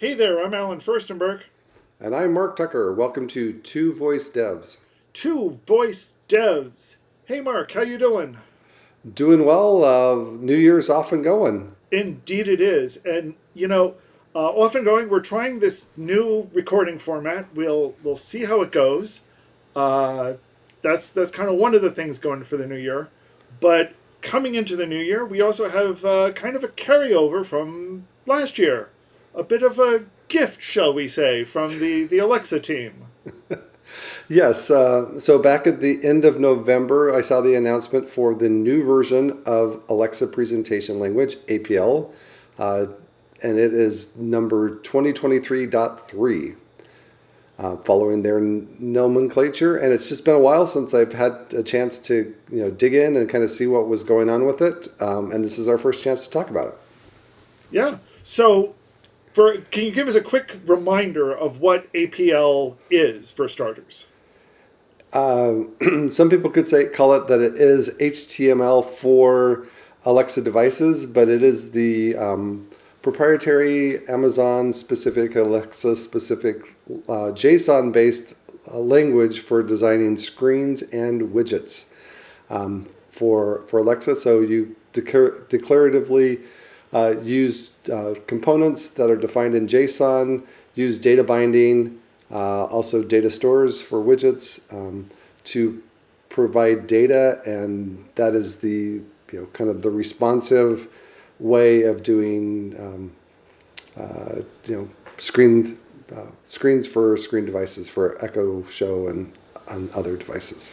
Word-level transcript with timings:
Hey 0.00 0.14
there, 0.14 0.42
I'm 0.42 0.54
Allen 0.54 0.80
Firstenberg. 0.80 1.42
And 2.00 2.16
I'm 2.16 2.32
Mark 2.32 2.56
Tucker. 2.56 2.94
Welcome 2.94 3.28
to 3.28 3.52
Two 3.52 3.92
Voice 3.92 4.30
Devs. 4.30 4.78
Two 5.12 5.60
Voice 5.66 6.14
Devs. 6.26 6.96
Hey 7.26 7.42
Mark, 7.42 7.72
how 7.72 7.82
you 7.82 7.98
doing? 7.98 8.38
Doing 9.12 9.44
well. 9.44 9.84
Uh, 9.84 10.38
New 10.38 10.56
Year's 10.56 10.88
off 10.88 11.12
and 11.12 11.22
going. 11.22 11.76
Indeed 11.92 12.48
it 12.48 12.62
is. 12.62 12.96
And 13.04 13.34
you 13.52 13.68
know, 13.68 13.96
uh, 14.34 14.48
off 14.48 14.74
and 14.74 14.86
going, 14.86 15.10
we're 15.10 15.20
trying 15.20 15.60
this 15.60 15.88
new 15.98 16.48
recording 16.54 16.98
format. 16.98 17.54
We'll 17.54 17.94
we'll 18.02 18.16
see 18.16 18.46
how 18.46 18.62
it 18.62 18.70
goes. 18.70 19.24
Uh, 19.76 20.36
that's 20.80 21.12
that's 21.12 21.30
kind 21.30 21.50
of 21.50 21.56
one 21.56 21.74
of 21.74 21.82
the 21.82 21.90
things 21.90 22.18
going 22.18 22.44
for 22.44 22.56
the 22.56 22.66
new 22.66 22.78
year. 22.78 23.10
But 23.60 23.92
coming 24.22 24.54
into 24.54 24.76
the 24.76 24.86
new 24.86 24.98
year, 24.98 25.26
we 25.26 25.42
also 25.42 25.68
have 25.68 26.06
uh, 26.06 26.32
kind 26.32 26.56
of 26.56 26.64
a 26.64 26.68
carryover 26.68 27.44
from 27.44 28.06
last 28.24 28.58
year 28.58 28.88
a 29.34 29.42
bit 29.42 29.62
of 29.62 29.78
a 29.78 30.04
gift, 30.28 30.62
shall 30.62 30.92
we 30.92 31.08
say, 31.08 31.44
from 31.44 31.78
the, 31.78 32.04
the 32.04 32.18
Alexa 32.18 32.60
team. 32.60 33.06
yes. 34.28 34.70
Uh, 34.70 35.18
so 35.18 35.38
back 35.38 35.66
at 35.66 35.80
the 35.80 36.04
end 36.04 36.24
of 36.24 36.40
November, 36.40 37.14
I 37.14 37.20
saw 37.20 37.40
the 37.40 37.54
announcement 37.54 38.08
for 38.08 38.34
the 38.34 38.48
new 38.48 38.82
version 38.82 39.42
of 39.46 39.82
Alexa 39.88 40.28
Presentation 40.28 40.98
Language, 40.98 41.36
APL, 41.46 42.10
uh, 42.58 42.86
and 43.42 43.58
it 43.58 43.72
is 43.72 44.16
number 44.16 44.76
2023.3. 44.78 46.56
Uh, 47.58 47.76
following 47.76 48.22
their 48.22 48.40
nomenclature, 48.40 49.76
and 49.76 49.92
it's 49.92 50.08
just 50.08 50.24
been 50.24 50.34
a 50.34 50.40
while 50.40 50.66
since 50.66 50.94
I've 50.94 51.12
had 51.12 51.32
a 51.54 51.62
chance 51.62 51.98
to 51.98 52.34
you 52.50 52.62
know 52.62 52.70
dig 52.70 52.94
in 52.94 53.16
and 53.16 53.28
kind 53.28 53.44
of 53.44 53.50
see 53.50 53.66
what 53.66 53.86
was 53.86 54.02
going 54.02 54.30
on 54.30 54.46
with 54.46 54.62
it, 54.62 54.88
um, 54.98 55.30
and 55.30 55.44
this 55.44 55.58
is 55.58 55.68
our 55.68 55.76
first 55.76 56.02
chance 56.02 56.24
to 56.24 56.30
talk 56.30 56.48
about 56.48 56.68
it. 56.68 56.78
Yeah. 57.70 57.98
So 58.22 58.74
for 59.32 59.58
can 59.70 59.84
you 59.84 59.90
give 59.90 60.08
us 60.08 60.14
a 60.14 60.20
quick 60.20 60.58
reminder 60.66 61.32
of 61.32 61.60
what 61.60 61.92
APL 61.92 62.76
is 62.90 63.30
for 63.30 63.48
starters? 63.48 64.06
Uh, 65.12 65.64
some 66.10 66.30
people 66.30 66.50
could 66.50 66.66
say 66.66 66.86
call 66.86 67.14
it 67.14 67.26
that 67.28 67.40
it 67.40 67.54
is 67.54 67.90
HTML 68.00 68.84
for 68.84 69.66
Alexa 70.04 70.42
devices, 70.42 71.06
but 71.06 71.28
it 71.28 71.42
is 71.42 71.72
the 71.72 72.16
um, 72.16 72.68
proprietary 73.02 74.06
Amazon 74.08 74.72
specific, 74.72 75.36
Alexa 75.36 75.96
specific, 75.96 76.74
uh, 77.08 77.32
JSON 77.32 77.92
based 77.92 78.34
uh, 78.68 78.78
language 78.78 79.40
for 79.40 79.62
designing 79.62 80.16
screens 80.16 80.82
and 80.82 81.22
widgets 81.30 81.90
um, 82.48 82.86
for 83.10 83.64
for 83.66 83.78
Alexa. 83.80 84.16
So 84.16 84.40
you 84.40 84.76
declar- 84.92 85.40
declaratively 85.48 86.42
uh, 86.92 87.14
use 87.22 87.70
uh, 87.92 88.14
components 88.26 88.88
that 88.90 89.10
are 89.10 89.16
defined 89.16 89.54
in 89.54 89.66
JSON, 89.66 90.44
use 90.74 90.98
data 90.98 91.22
binding, 91.22 92.00
uh, 92.30 92.64
also 92.64 93.02
data 93.02 93.30
stores 93.30 93.80
for 93.80 94.02
widgets 94.02 94.60
um, 94.72 95.10
to 95.44 95.82
provide 96.28 96.86
data, 96.86 97.40
and 97.44 98.04
that 98.14 98.34
is 98.34 98.56
the 98.56 99.02
you 99.32 99.40
know 99.40 99.46
kind 99.52 99.70
of 99.70 99.82
the 99.82 99.90
responsive 99.90 100.88
way 101.38 101.82
of 101.82 102.02
doing 102.02 102.74
um, 102.78 103.12
uh, 103.96 104.42
you 104.64 104.76
know 104.76 104.88
screened 105.16 105.78
uh, 106.14 106.26
screens 106.44 106.86
for 106.86 107.16
screen 107.16 107.44
devices 107.44 107.88
for 107.88 108.22
Echo 108.24 108.64
Show 108.64 109.08
and 109.08 109.32
on 109.68 109.90
other 109.94 110.16
devices. 110.16 110.72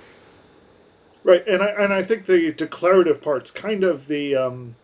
Right, 1.24 1.46
and 1.48 1.62
I 1.62 1.68
and 1.68 1.94
I 1.94 2.04
think 2.04 2.26
the 2.26 2.52
declarative 2.54 3.22
part's 3.22 3.52
kind 3.52 3.84
of 3.84 4.08
the 4.08 4.36
um, 4.36 4.76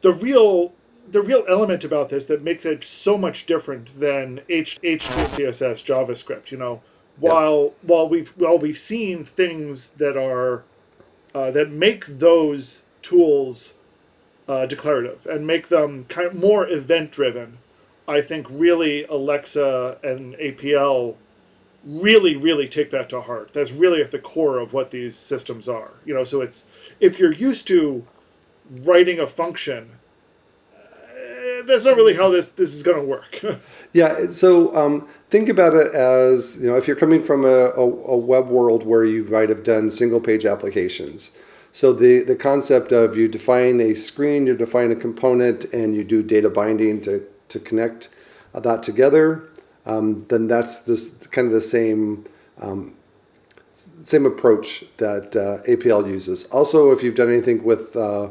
the 0.00 0.12
real 0.12 0.74
the 1.10 1.22
real 1.22 1.44
element 1.48 1.84
about 1.84 2.10
this 2.10 2.26
that 2.26 2.42
makes 2.42 2.66
it 2.66 2.84
so 2.84 3.16
much 3.16 3.46
different 3.46 3.98
than 3.98 4.40
H 4.48 4.78
H2CSS 4.82 5.82
JavaScript. 5.84 6.50
You 6.50 6.58
know, 6.58 6.82
while 7.18 7.64
yeah. 7.64 7.94
while 7.94 8.08
we've 8.08 8.28
while 8.30 8.58
we've 8.58 8.78
seen 8.78 9.24
things 9.24 9.90
that 9.90 10.16
are 10.16 10.64
uh, 11.34 11.50
that 11.50 11.70
make 11.70 12.06
those 12.06 12.82
tools 13.02 13.74
uh, 14.48 14.66
declarative 14.66 15.26
and 15.26 15.46
make 15.46 15.68
them 15.68 16.04
kind 16.06 16.26
of 16.26 16.34
more 16.34 16.68
event 16.68 17.12
driven. 17.12 17.58
I 18.06 18.22
think 18.22 18.46
really 18.50 19.04
Alexa 19.04 19.98
and 20.02 20.34
APL 20.36 21.16
really 21.84 22.34
really 22.36 22.66
take 22.66 22.90
that 22.90 23.08
to 23.10 23.20
heart. 23.20 23.50
That's 23.52 23.70
really 23.70 24.00
at 24.00 24.10
the 24.10 24.18
core 24.18 24.58
of 24.58 24.72
what 24.72 24.90
these 24.90 25.14
systems 25.14 25.68
are. 25.68 25.92
You 26.06 26.14
know, 26.14 26.24
so 26.24 26.40
it's 26.40 26.64
if 27.00 27.18
you're 27.18 27.34
used 27.34 27.66
to 27.68 28.06
writing 28.70 29.18
a 29.18 29.26
function 29.26 29.98
that's 31.68 31.84
not 31.84 31.96
really 31.96 32.14
how 32.14 32.30
this 32.30 32.48
this 32.48 32.74
is 32.74 32.82
going 32.82 32.96
to 32.96 33.04
work. 33.04 33.40
yeah. 33.92 34.30
So 34.30 34.74
um, 34.74 35.08
think 35.30 35.48
about 35.48 35.74
it 35.74 35.94
as 35.94 36.58
you 36.60 36.68
know, 36.68 36.76
if 36.76 36.86
you're 36.86 36.96
coming 36.96 37.22
from 37.22 37.44
a, 37.44 37.70
a, 37.76 37.82
a, 37.82 38.16
web 38.16 38.48
world 38.48 38.84
where 38.84 39.04
you 39.04 39.24
might 39.24 39.48
have 39.48 39.62
done 39.62 39.90
single 39.90 40.20
page 40.20 40.44
applications. 40.44 41.30
So 41.72 41.92
the 41.92 42.22
the 42.22 42.36
concept 42.36 42.92
of 42.92 43.16
you 43.16 43.28
define 43.28 43.80
a 43.80 43.94
screen, 43.94 44.46
you 44.46 44.56
define 44.56 44.90
a 44.90 44.96
component, 44.96 45.64
and 45.66 45.94
you 45.94 46.04
do 46.04 46.22
data 46.22 46.50
binding 46.50 47.00
to 47.02 47.24
to 47.48 47.60
connect 47.60 48.08
that 48.52 48.82
together. 48.82 49.48
Um, 49.86 50.20
then 50.28 50.48
that's 50.48 50.80
this 50.80 51.10
kind 51.28 51.46
of 51.46 51.52
the 51.52 51.60
same. 51.60 52.26
Um, 52.60 52.94
same 54.02 54.26
approach 54.26 54.84
that 54.96 55.36
uh, 55.36 55.62
APL 55.70 56.04
uses. 56.08 56.46
Also, 56.46 56.90
if 56.90 57.04
you've 57.04 57.14
done 57.14 57.28
anything 57.28 57.62
with 57.62 57.94
uh, 57.94 58.30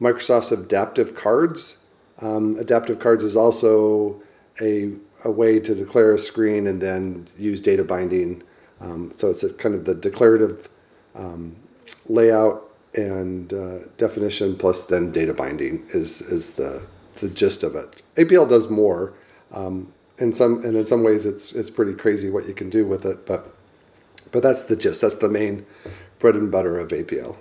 Microsoft's 0.00 0.52
adaptive 0.52 1.14
cards, 1.14 1.78
um, 2.20 2.56
adaptive 2.58 2.98
cards 2.98 3.24
is 3.24 3.36
also 3.36 4.22
a, 4.60 4.92
a 5.24 5.30
way 5.30 5.58
to 5.60 5.74
declare 5.74 6.12
a 6.12 6.18
screen 6.18 6.66
and 6.66 6.80
then 6.80 7.28
use 7.38 7.60
data 7.60 7.84
binding. 7.84 8.42
Um, 8.80 9.12
so 9.16 9.30
it's 9.30 9.44
kind 9.52 9.74
of 9.74 9.84
the 9.84 9.94
declarative 9.94 10.68
um, 11.14 11.56
layout 12.06 12.70
and 12.94 13.52
uh, 13.52 13.78
definition 13.96 14.56
plus 14.56 14.84
then 14.84 15.12
data 15.12 15.34
binding 15.34 15.86
is, 15.90 16.20
is 16.22 16.54
the, 16.54 16.86
the 17.20 17.28
gist 17.28 17.62
of 17.62 17.74
it. 17.74 18.02
APL 18.16 18.48
does 18.48 18.68
more. 18.68 19.14
Um, 19.52 19.92
in 20.20 20.32
some 20.32 20.62
and 20.64 20.76
in 20.76 20.86
some 20.86 21.02
ways 21.02 21.26
it's 21.26 21.52
it's 21.52 21.70
pretty 21.70 21.94
crazy 21.94 22.30
what 22.30 22.46
you 22.46 22.54
can 22.54 22.70
do 22.70 22.86
with 22.86 23.04
it, 23.04 23.26
but 23.26 23.54
but 24.30 24.42
that's 24.42 24.66
the 24.66 24.76
gist. 24.76 25.00
That's 25.00 25.16
the 25.16 25.28
main 25.28 25.66
bread 26.18 26.34
and 26.34 26.50
butter 26.50 26.78
of 26.78 26.88
APL. 26.88 27.36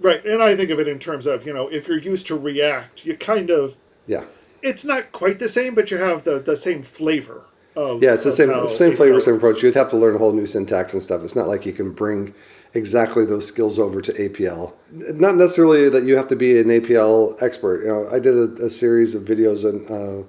Right, 0.00 0.24
and 0.24 0.42
I 0.42 0.56
think 0.56 0.70
of 0.70 0.80
it 0.80 0.88
in 0.88 0.98
terms 0.98 1.26
of 1.26 1.46
you 1.46 1.52
know 1.52 1.68
if 1.68 1.86
you're 1.86 1.98
used 1.98 2.26
to 2.28 2.36
React, 2.36 3.04
you 3.06 3.16
kind 3.16 3.50
of 3.50 3.76
yeah. 4.06 4.24
It's 4.62 4.84
not 4.84 5.12
quite 5.12 5.38
the 5.38 5.48
same, 5.48 5.74
but 5.74 5.90
you 5.90 5.96
have 5.98 6.24
the, 6.24 6.38
the 6.38 6.54
same 6.54 6.82
flavor. 6.82 7.44
Of, 7.76 8.02
yeah, 8.02 8.14
it's 8.14 8.24
the 8.24 8.32
same 8.32 8.50
same 8.68 8.96
flavor, 8.96 9.20
same 9.20 9.36
approach. 9.36 9.62
You'd 9.62 9.74
have 9.74 9.90
to 9.90 9.96
learn 9.96 10.16
a 10.16 10.18
whole 10.18 10.32
new 10.32 10.46
syntax 10.46 10.92
and 10.92 11.02
stuff. 11.02 11.22
It's 11.22 11.36
not 11.36 11.48
like 11.48 11.64
you 11.64 11.72
can 11.72 11.92
bring 11.92 12.34
exactly 12.74 13.24
those 13.24 13.46
skills 13.46 13.78
over 13.78 14.00
to 14.00 14.12
APL. 14.12 14.74
Not 14.90 15.36
necessarily 15.36 15.88
that 15.88 16.04
you 16.04 16.16
have 16.16 16.28
to 16.28 16.36
be 16.36 16.58
an 16.58 16.66
APL 16.66 17.40
expert. 17.42 17.82
You 17.82 17.88
know, 17.88 18.08
I 18.10 18.18
did 18.18 18.34
a, 18.34 18.64
a 18.64 18.70
series 18.70 19.14
of 19.14 19.22
videos 19.22 19.64
in, 19.64 19.86
uh, 19.88 20.24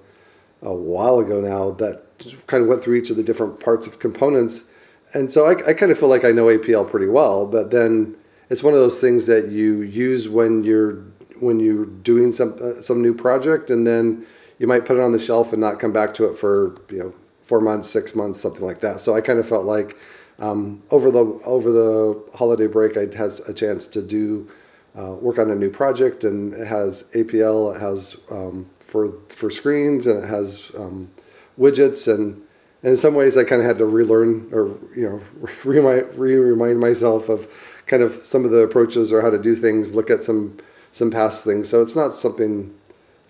a 0.62 0.74
while 0.74 1.20
ago 1.20 1.42
now 1.42 1.72
that 1.72 2.04
kind 2.48 2.62
of 2.64 2.70
went 2.70 2.84
through 2.84 2.96
each 2.96 3.10
of 3.10 3.18
the 3.18 3.24
different 3.24 3.60
parts 3.60 3.88
of 3.88 4.00
components, 4.00 4.66
and 5.14 5.32
so 5.32 5.46
I, 5.46 5.70
I 5.70 5.74
kind 5.74 5.92
of 5.92 6.00
feel 6.00 6.10
like 6.10 6.24
I 6.24 6.32
know 6.32 6.46
APL 6.46 6.90
pretty 6.90 7.08
well. 7.08 7.46
But 7.46 7.72
then 7.72 8.16
it's 8.52 8.62
one 8.62 8.74
of 8.74 8.82
those 8.82 9.00
things 9.00 9.28
that 9.28 9.48
you 9.48 9.82
use 9.82 10.28
when 10.28 10.64
you're 10.66 10.96
when 11.40 11.60
you're 11.62 11.86
doing 11.86 12.34
some 12.34 12.54
uh, 12.62 12.82
some 12.82 13.02
new 13.02 13.14
project, 13.14 13.70
and 13.70 13.88
then 13.88 14.28
you 14.60 14.68
might 14.68 14.86
put 14.86 14.98
it 14.98 15.00
on 15.00 15.14
the 15.14 15.20
shelf 15.20 15.54
and 15.54 15.62
not 15.62 15.80
come 15.80 15.94
back 15.94 16.14
to 16.16 16.26
it 16.26 16.38
for 16.38 16.76
you 16.90 17.00
know 17.00 17.14
four 17.40 17.62
months, 17.62 17.90
six 17.90 18.14
months, 18.14 18.42
something 18.42 18.64
like 18.64 18.82
that. 18.82 19.00
So 19.00 19.16
I 19.16 19.22
kind 19.22 19.40
of 19.40 19.48
felt 19.48 19.66
like 19.66 19.98
um, 20.38 20.84
over 20.92 21.10
the 21.10 21.24
over 21.46 21.72
the 21.72 22.22
holiday 22.36 22.68
break, 22.68 22.98
I 22.98 23.08
had 23.16 23.32
a 23.48 23.54
chance 23.54 23.88
to 23.88 24.02
do 24.02 24.52
uh, 25.00 25.14
work 25.14 25.40
on 25.40 25.50
a 25.50 25.56
new 25.56 25.70
project, 25.70 26.26
and 26.26 26.54
it 26.54 26.68
has 26.68 27.04
APL, 27.16 27.74
it 27.74 27.80
has 27.80 28.18
um, 28.30 28.70
for 28.82 29.14
for 29.30 29.50
screens, 29.50 30.08
and 30.08 30.26
it 30.26 30.28
has 30.28 30.74
um, 30.78 31.10
widgets, 31.58 32.14
and, 32.14 32.36
and 32.84 32.92
in 32.92 32.98
some 32.98 33.16
ways, 33.16 33.38
I 33.38 33.46
kind 33.46 33.62
of 33.62 33.68
had 33.68 33.78
to 33.78 33.86
relearn 33.86 34.50
or 34.52 34.78
you 34.94 35.10
know 35.10 35.22
re 35.64 36.36
remind 36.36 36.82
myself 36.82 37.30
of 37.30 37.48
kind 37.92 38.02
of 38.02 38.14
some 38.24 38.46
of 38.46 38.52
the 38.52 38.60
approaches 38.60 39.12
or 39.12 39.22
how 39.22 39.30
to 39.30 39.38
do 39.38 39.54
things, 39.54 39.94
look 39.94 40.10
at 40.10 40.24
some 40.24 40.58
some 40.94 41.12
past 41.12 41.44
things. 41.44 41.70
So 41.70 41.82
it's 41.82 41.96
not 41.96 42.14
something 42.14 42.74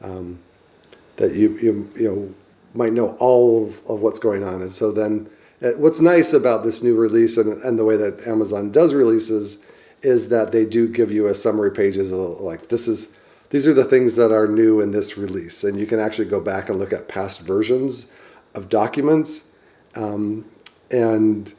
um, 0.01 0.39
that 1.15 1.33
you, 1.33 1.57
you 1.57 1.91
you 1.95 2.07
know 2.07 2.33
might 2.75 2.93
know 2.93 3.17
all 3.19 3.65
of, 3.65 3.81
of 3.87 4.01
what's 4.01 4.19
going 4.19 4.43
on. 4.43 4.61
And 4.61 4.71
so 4.71 4.91
then, 4.91 5.29
uh, 5.61 5.71
what's 5.71 5.99
nice 5.99 6.31
about 6.31 6.63
this 6.63 6.81
new 6.81 6.95
release 6.95 7.37
and, 7.37 7.61
and 7.63 7.77
the 7.77 7.83
way 7.83 7.97
that 7.97 8.25
Amazon 8.27 8.71
does 8.71 8.93
releases 8.93 9.57
is 10.03 10.29
that 10.29 10.51
they 10.51 10.65
do 10.65 10.87
give 10.87 11.11
you 11.11 11.25
a 11.25 11.35
summary 11.35 11.71
pages 11.71 12.11
of 12.11 12.39
like 12.39 12.69
this 12.69 12.87
is 12.87 13.15
these 13.49 13.65
are 13.65 13.73
the 13.73 13.83
things 13.83 14.15
that 14.15 14.31
are 14.31 14.47
new 14.47 14.79
in 14.79 14.91
this 14.91 15.17
release, 15.17 15.63
and 15.63 15.79
you 15.79 15.87
can 15.87 15.99
actually 15.99 16.29
go 16.29 16.39
back 16.39 16.69
and 16.69 16.77
look 16.77 16.93
at 16.93 17.07
past 17.07 17.41
versions 17.41 18.05
of 18.53 18.69
documents. 18.69 19.43
Um, 19.95 20.45
and 20.91 21.53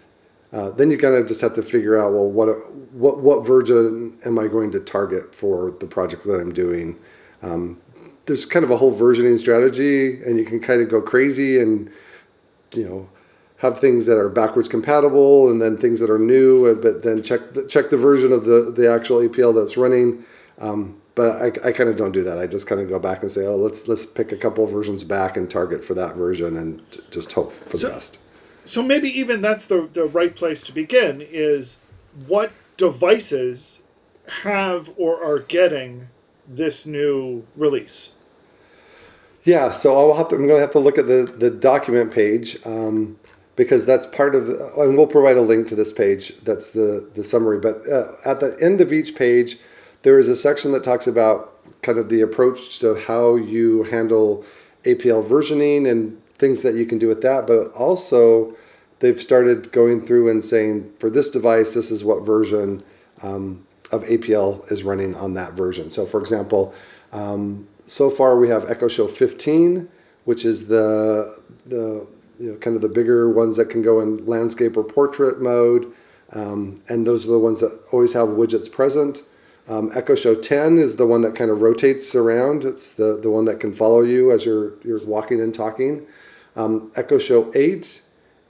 uh, 0.52 0.70
then 0.70 0.90
you 0.90 0.99
kind 0.99 1.14
of 1.14 1.26
just 1.26 1.40
have 1.40 1.54
to 1.54 1.62
figure 1.62 1.99
out 1.99 2.12
well 2.12 2.28
what 2.31 2.49
what 2.93 3.20
what 3.20 3.46
version 3.46 4.19
am 4.26 4.38
I 4.38 4.49
going 4.49 4.70
to 4.72 4.81
target 4.81 5.34
for 5.34 5.70
the 5.70 5.87
project 5.87 6.25
that 6.25 6.40
I'm 6.40 6.52
doing, 6.52 6.99
Um, 7.43 7.81
there's 8.26 8.46
kind 8.46 8.64
of 8.64 8.70
a 8.70 8.76
whole 8.76 8.93
versioning 8.93 9.38
strategy, 9.38 10.22
and 10.22 10.38
you 10.38 10.44
can 10.44 10.60
kind 10.60 10.81
of 10.82 10.88
go 10.88 11.00
crazy 11.02 11.58
and 11.60 11.90
you 12.72 12.84
know 12.88 13.08
have 13.56 13.78
things 13.78 14.06
that 14.06 14.19
are 14.19 14.28
backwards 14.28 14.69
compatible 14.69 15.49
and 15.50 15.62
then 15.62 15.76
things 15.76 16.00
that 16.00 16.10
are 16.10 16.19
new, 16.19 16.75
but 16.82 17.02
then 17.05 17.22
check 17.22 17.55
the, 17.55 17.64
check 17.66 17.90
the 17.90 17.96
version 17.96 18.32
of 18.32 18.44
the 18.44 18.70
the 18.70 18.90
actual 18.93 19.19
APL 19.26 19.55
that's 19.55 19.76
running. 19.76 20.25
Um, 20.58 21.00
but 21.14 21.43
I, 21.43 21.69
I 21.69 21.72
kind 21.72 21.88
of 21.90 21.96
don't 21.96 22.12
do 22.12 22.22
that. 22.25 22.38
I 22.38 22.46
just 22.46 22.66
kind 22.66 22.81
of 22.81 22.88
go 22.88 22.98
back 22.98 23.22
and 23.22 23.31
say, 23.31 23.44
oh, 23.46 23.56
let's 23.56 23.88
let's 23.88 24.05
pick 24.06 24.32
a 24.32 24.37
couple 24.37 24.64
of 24.64 24.70
versions 24.70 25.05
back 25.05 25.37
and 25.37 25.50
target 25.50 25.82
for 25.84 25.94
that 25.94 26.14
version 26.16 26.56
and 26.56 26.82
just 27.10 27.32
hope 27.32 27.52
for 27.52 27.76
So- 27.76 27.88
the 27.88 27.94
best. 27.94 28.19
So 28.64 28.82
maybe 28.82 29.09
even 29.09 29.41
that's 29.41 29.67
the 29.67 29.88
the 29.93 30.06
right 30.06 30.35
place 30.35 30.62
to 30.64 30.73
begin 30.73 31.20
is 31.20 31.79
what 32.26 32.53
devices 32.76 33.81
have 34.43 34.91
or 34.97 35.23
are 35.23 35.38
getting 35.38 36.09
this 36.49 36.87
new 36.87 37.44
release. 37.56 38.12
Yeah, 39.44 39.73
so 39.73 39.99
I'll 39.99 40.17
have 40.17 40.29
to, 40.29 40.37
I'm 40.37 40.47
going 40.47 40.59
to 40.59 40.61
have 40.61 40.70
to 40.73 40.79
look 40.79 40.99
at 40.99 41.09
the, 41.09 41.25
the 41.25 41.50
document 41.50 42.12
page 42.12 42.64
um, 42.64 43.19
because 43.56 43.85
that's 43.85 44.06
part 44.06 44.37
of, 44.37 44.49
and 44.49 44.97
we'll 44.97 45.08
provide 45.08 45.37
a 45.37 45.43
link 45.43 45.67
to 45.69 45.75
this 45.75 45.93
page. 45.93 46.37
That's 46.38 46.70
the, 46.70 47.11
the 47.15 47.25
summary. 47.25 47.58
But 47.58 47.88
uh, 47.88 48.12
at 48.25 48.38
the 48.38 48.56
end 48.62 48.81
of 48.81 48.93
each 48.93 49.17
page, 49.17 49.58
there 50.03 50.19
is 50.19 50.29
a 50.29 50.37
section 50.37 50.70
that 50.73 50.85
talks 50.85 51.08
about 51.08 51.58
kind 51.82 51.99
of 51.99 52.08
the 52.08 52.20
approach 52.20 52.79
to 52.81 52.94
how 52.94 53.35
you 53.35 53.82
handle 53.85 54.44
APL 54.85 55.26
versioning 55.26 55.91
and 55.91 56.21
things 56.43 56.62
that 56.62 56.75
you 56.75 56.85
can 56.85 56.99
do 56.99 57.06
with 57.06 57.23
that. 57.23 57.47
But 57.47 57.73
also, 57.73 58.56
they've 58.99 59.23
started 59.23 59.71
going 59.71 60.05
through 60.05 60.29
and 60.29 60.44
saying, 60.44 60.93
for 60.99 61.09
this 61.09 61.31
device, 61.31 61.73
this 61.73 61.91
is 61.91 62.05
what 62.05 62.27
version 62.27 62.83
um, 63.23 63.65
of 63.93 64.03
APL 64.05 64.71
is 64.71 64.83
running 64.83 65.15
on 65.15 65.35
that 65.35 65.53
version. 65.53 65.91
So, 65.91 66.05
for 66.05 66.21
example, 66.21 66.75
um, 67.12 67.69
so 67.87 68.11
far 68.11 68.37
we 68.37 68.49
have 68.49 68.69
Echo 68.69 68.89
Show 68.89 69.06
15, 69.06 69.89
which 70.25 70.44
is 70.44 70.67
the 70.67 71.41
the 71.67 72.06
you 72.39 72.53
know 72.53 72.56
kind 72.59 72.75
of 72.75 72.83
the 72.83 72.89
bigger 72.89 73.31
ones 73.31 73.56
that 73.56 73.67
can 73.67 73.83
go 73.83 74.00
in 74.00 74.27
landscape 74.27 74.77
or 74.77 74.83
portrait 74.83 75.41
mode, 75.41 75.93
um, 76.33 76.83
and 76.89 77.06
those 77.06 77.25
are 77.25 77.31
the 77.31 77.39
ones 77.39 77.61
that 77.61 77.79
always 77.93 78.15
have 78.15 78.29
widgets 78.31 78.71
present. 78.71 79.23
Um, 79.69 79.93
Echo 79.94 80.17
Show 80.17 80.35
10 80.35 80.79
is 80.79 80.97
the 80.97 81.06
one 81.06 81.23
that 81.23 81.37
kind 81.37 81.50
of 81.50 81.61
rotates 81.61 82.17
around. 82.17 82.65
It's 82.65 82.93
the, 82.93 83.17
the 83.17 83.31
one 83.31 83.44
that 83.44 83.61
can 83.61 83.73
follow 83.73 84.00
you 84.00 84.33
as 84.33 84.44
you're 84.44 84.73
you're 84.83 85.05
walking 85.05 85.41
and 85.41 85.55
talking. 85.55 86.06
Um, 86.54 86.93
Echo 86.96 87.19
Show 87.19 87.50
8, 87.54 88.02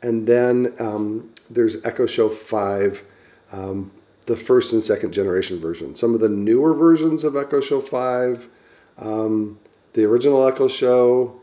and 0.02 0.26
then 0.26 0.74
um, 0.78 1.32
there's 1.48 1.84
Echo 1.84 2.06
Show 2.06 2.28
5, 2.28 3.04
um, 3.52 3.92
the 4.26 4.36
first 4.36 4.72
and 4.72 4.82
second 4.82 5.12
generation 5.12 5.60
version. 5.60 5.94
Some 5.94 6.14
of 6.14 6.20
the 6.20 6.28
newer 6.28 6.74
versions 6.74 7.24
of 7.24 7.36
Echo 7.36 7.60
Show 7.60 7.80
5 7.80 8.48
um, 8.98 9.58
the 9.92 10.04
original 10.04 10.46
Echo 10.46 10.68
Show, 10.68 11.40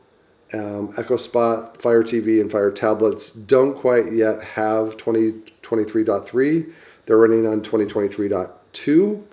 um, 0.54 0.94
Echo 0.98 1.18
Spot, 1.18 1.80
Fire 1.82 2.04
TV, 2.04 2.42
and 2.42 2.52
Fire 2.52 2.72
tablets 2.72 3.30
don't 3.32 3.76
quite 3.76 4.12
yet 4.12 4.42
have 4.44 4.98
2023.3. 4.98 6.72
They're 7.06 7.18
running 7.18 7.46
on 7.46 7.62
2023.2. 7.62 9.24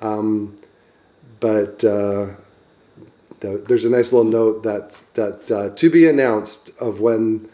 Um, 0.00 0.56
but 1.40 1.84
uh, 1.84 2.28
the, 3.42 3.64
there's 3.68 3.84
a 3.84 3.90
nice 3.90 4.12
little 4.12 4.30
note 4.30 4.62
that 4.62 5.02
that 5.14 5.50
uh, 5.50 5.70
to 5.74 5.90
be 5.90 6.08
announced 6.08 6.70
of 6.80 7.00
when. 7.00 7.48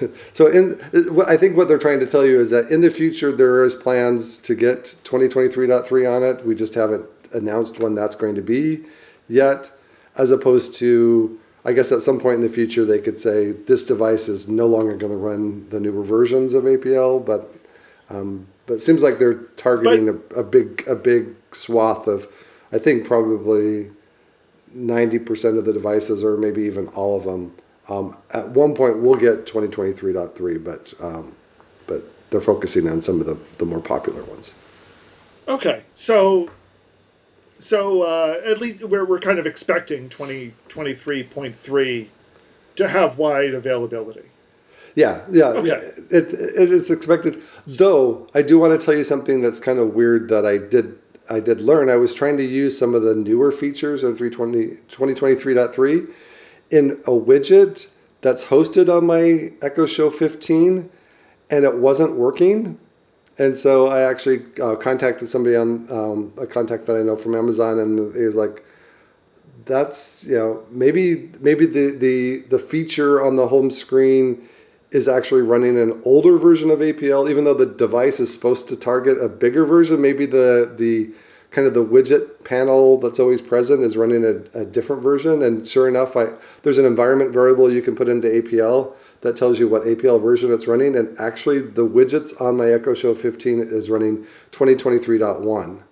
so 0.32 0.48
in, 0.48 0.80
I 1.28 1.36
think 1.36 1.56
what 1.56 1.68
they're 1.68 1.78
trying 1.78 2.00
to 2.00 2.06
tell 2.06 2.26
you 2.26 2.40
is 2.40 2.50
that 2.50 2.72
in 2.72 2.80
the 2.80 2.90
future 2.90 3.30
there 3.30 3.64
is 3.64 3.76
plans 3.76 4.36
to 4.38 4.56
get 4.56 4.96
2023.3 5.04 6.10
on 6.10 6.24
it. 6.24 6.44
We 6.44 6.56
just 6.56 6.74
haven't 6.74 7.06
announced 7.32 7.78
when 7.78 7.94
that's 7.94 8.16
going 8.16 8.34
to 8.34 8.42
be 8.42 8.82
yet, 9.28 9.70
as 10.16 10.32
opposed 10.32 10.74
to, 10.74 11.38
I 11.64 11.72
guess 11.72 11.92
at 11.92 12.02
some 12.02 12.18
point 12.18 12.36
in 12.36 12.40
the 12.40 12.48
future 12.48 12.84
they 12.84 12.98
could 12.98 13.20
say 13.20 13.52
this 13.52 13.84
device 13.84 14.28
is 14.28 14.48
no 14.48 14.66
longer 14.66 14.96
going 14.96 15.12
to 15.12 15.18
run 15.18 15.68
the 15.68 15.78
newer 15.78 16.02
versions 16.02 16.52
of 16.52 16.64
APL, 16.64 17.24
but 17.24 17.52
um, 18.08 18.48
but 18.66 18.74
it 18.74 18.82
seems 18.82 19.02
like 19.02 19.18
they're 19.18 19.42
targeting 19.56 20.08
a, 20.08 20.40
a 20.40 20.42
big 20.42 20.82
a 20.88 20.96
big 20.96 21.36
swath 21.52 22.08
of, 22.08 22.26
I 22.72 22.78
think 22.78 23.06
probably 23.06 23.90
ninety 24.76 25.18
percent 25.18 25.58
of 25.58 25.64
the 25.64 25.72
devices, 25.72 26.22
or 26.22 26.36
maybe 26.36 26.62
even 26.62 26.88
all 26.88 27.16
of 27.16 27.24
them. 27.24 27.54
Um, 27.88 28.16
at 28.30 28.48
one 28.50 28.74
point, 28.74 28.98
we'll 28.98 29.16
get 29.16 29.46
twenty 29.46 29.68
twenty 29.68 29.92
three 29.92 30.12
point 30.12 30.34
three, 30.36 30.58
but 30.58 30.92
um, 31.00 31.34
but 31.86 32.04
they're 32.30 32.40
focusing 32.40 32.88
on 32.88 33.00
some 33.00 33.20
of 33.20 33.26
the, 33.26 33.38
the 33.58 33.64
more 33.64 33.80
popular 33.80 34.22
ones. 34.24 34.54
Okay, 35.48 35.84
so 35.94 36.50
so 37.58 38.02
uh, 38.02 38.40
at 38.44 38.60
least 38.60 38.84
we're 38.84 39.04
we're 39.04 39.20
kind 39.20 39.38
of 39.38 39.46
expecting 39.46 40.08
twenty 40.08 40.54
twenty 40.68 40.94
three 40.94 41.22
point 41.22 41.56
three 41.56 42.10
to 42.76 42.88
have 42.88 43.18
wide 43.18 43.54
availability. 43.54 44.30
Yeah, 44.94 45.24
yeah, 45.30 45.48
Okay. 45.48 45.68
yeah. 45.68 45.76
It 46.10 46.32
it 46.32 46.72
is 46.72 46.90
expected. 46.90 47.42
Though 47.66 48.28
I 48.34 48.42
do 48.42 48.58
want 48.58 48.78
to 48.78 48.84
tell 48.84 48.94
you 48.96 49.04
something 49.04 49.42
that's 49.42 49.60
kind 49.60 49.78
of 49.78 49.94
weird 49.94 50.28
that 50.30 50.44
I 50.46 50.56
did 50.58 50.98
I 51.28 51.40
did 51.40 51.60
learn. 51.60 51.88
I 51.88 51.96
was 51.96 52.14
trying 52.14 52.36
to 52.38 52.44
use 52.44 52.78
some 52.78 52.94
of 52.94 53.02
the 53.02 53.14
newer 53.14 53.50
features 53.50 54.02
of 54.02 54.18
320 54.18 54.80
2023.3 54.88 56.08
in 56.70 56.92
a 56.92 57.10
widget 57.10 57.88
that's 58.20 58.46
hosted 58.46 58.94
on 58.94 59.06
my 59.06 59.52
Echo 59.62 59.86
Show 59.86 60.10
15 60.10 60.90
and 61.50 61.64
it 61.64 61.76
wasn't 61.76 62.16
working. 62.16 62.78
And 63.38 63.56
so 63.56 63.88
I 63.88 64.02
actually 64.02 64.44
uh, 64.62 64.76
contacted 64.76 65.28
somebody 65.28 65.56
on 65.56 65.90
um, 65.90 66.32
a 66.38 66.46
contact 66.46 66.86
that 66.86 66.96
I 66.96 67.02
know 67.02 67.16
from 67.16 67.34
Amazon, 67.34 67.78
and 67.78 68.14
he 68.16 68.22
was 68.22 68.34
like, 68.34 68.64
"That's 69.66 70.24
you 70.24 70.36
know 70.38 70.64
maybe 70.70 71.30
maybe 71.40 71.66
the 71.66 71.90
the 71.90 72.38
the 72.48 72.58
feature 72.58 73.22
on 73.22 73.36
the 73.36 73.48
home 73.48 73.70
screen 73.70 74.48
is 74.90 75.08
actually 75.08 75.42
running 75.42 75.78
an 75.78 76.00
older 76.04 76.38
version 76.38 76.70
of 76.70 76.78
APL, 76.78 77.28
even 77.28 77.44
though 77.44 77.54
the 77.54 77.66
device 77.66 78.20
is 78.20 78.32
supposed 78.32 78.68
to 78.68 78.76
target 78.76 79.20
a 79.20 79.28
bigger 79.28 79.64
version. 79.64 80.00
Maybe 80.00 80.26
the 80.26 80.72
the 80.76 81.12
kind 81.50 81.66
of 81.66 81.74
the 81.74 81.84
widget 81.84 82.44
panel 82.44 82.98
that's 82.98 83.18
always 83.18 83.40
present 83.40 83.82
is 83.82 83.96
running 83.96 84.24
a, 84.24 84.60
a 84.60 84.64
different 84.64 85.02
version. 85.02 85.42
And 85.42 85.66
sure 85.66 85.88
enough, 85.88 86.16
I 86.16 86.28
there's 86.62 86.78
an 86.78 86.84
environment 86.84 87.32
variable 87.32 87.72
you 87.72 87.82
can 87.82 87.96
put 87.96 88.08
into 88.08 88.28
APL 88.28 88.92
that 89.22 89.36
tells 89.36 89.58
you 89.58 89.66
what 89.68 89.82
APL 89.82 90.20
version 90.20 90.52
it's 90.52 90.66
running. 90.66 90.96
And 90.96 91.18
actually, 91.18 91.60
the 91.60 91.86
widgets 91.86 92.38
on 92.40 92.56
my 92.56 92.70
Echo 92.70 92.94
Show 92.94 93.14
15 93.14 93.60
is 93.60 93.90
running 93.90 94.26
2023.1. 94.52 95.82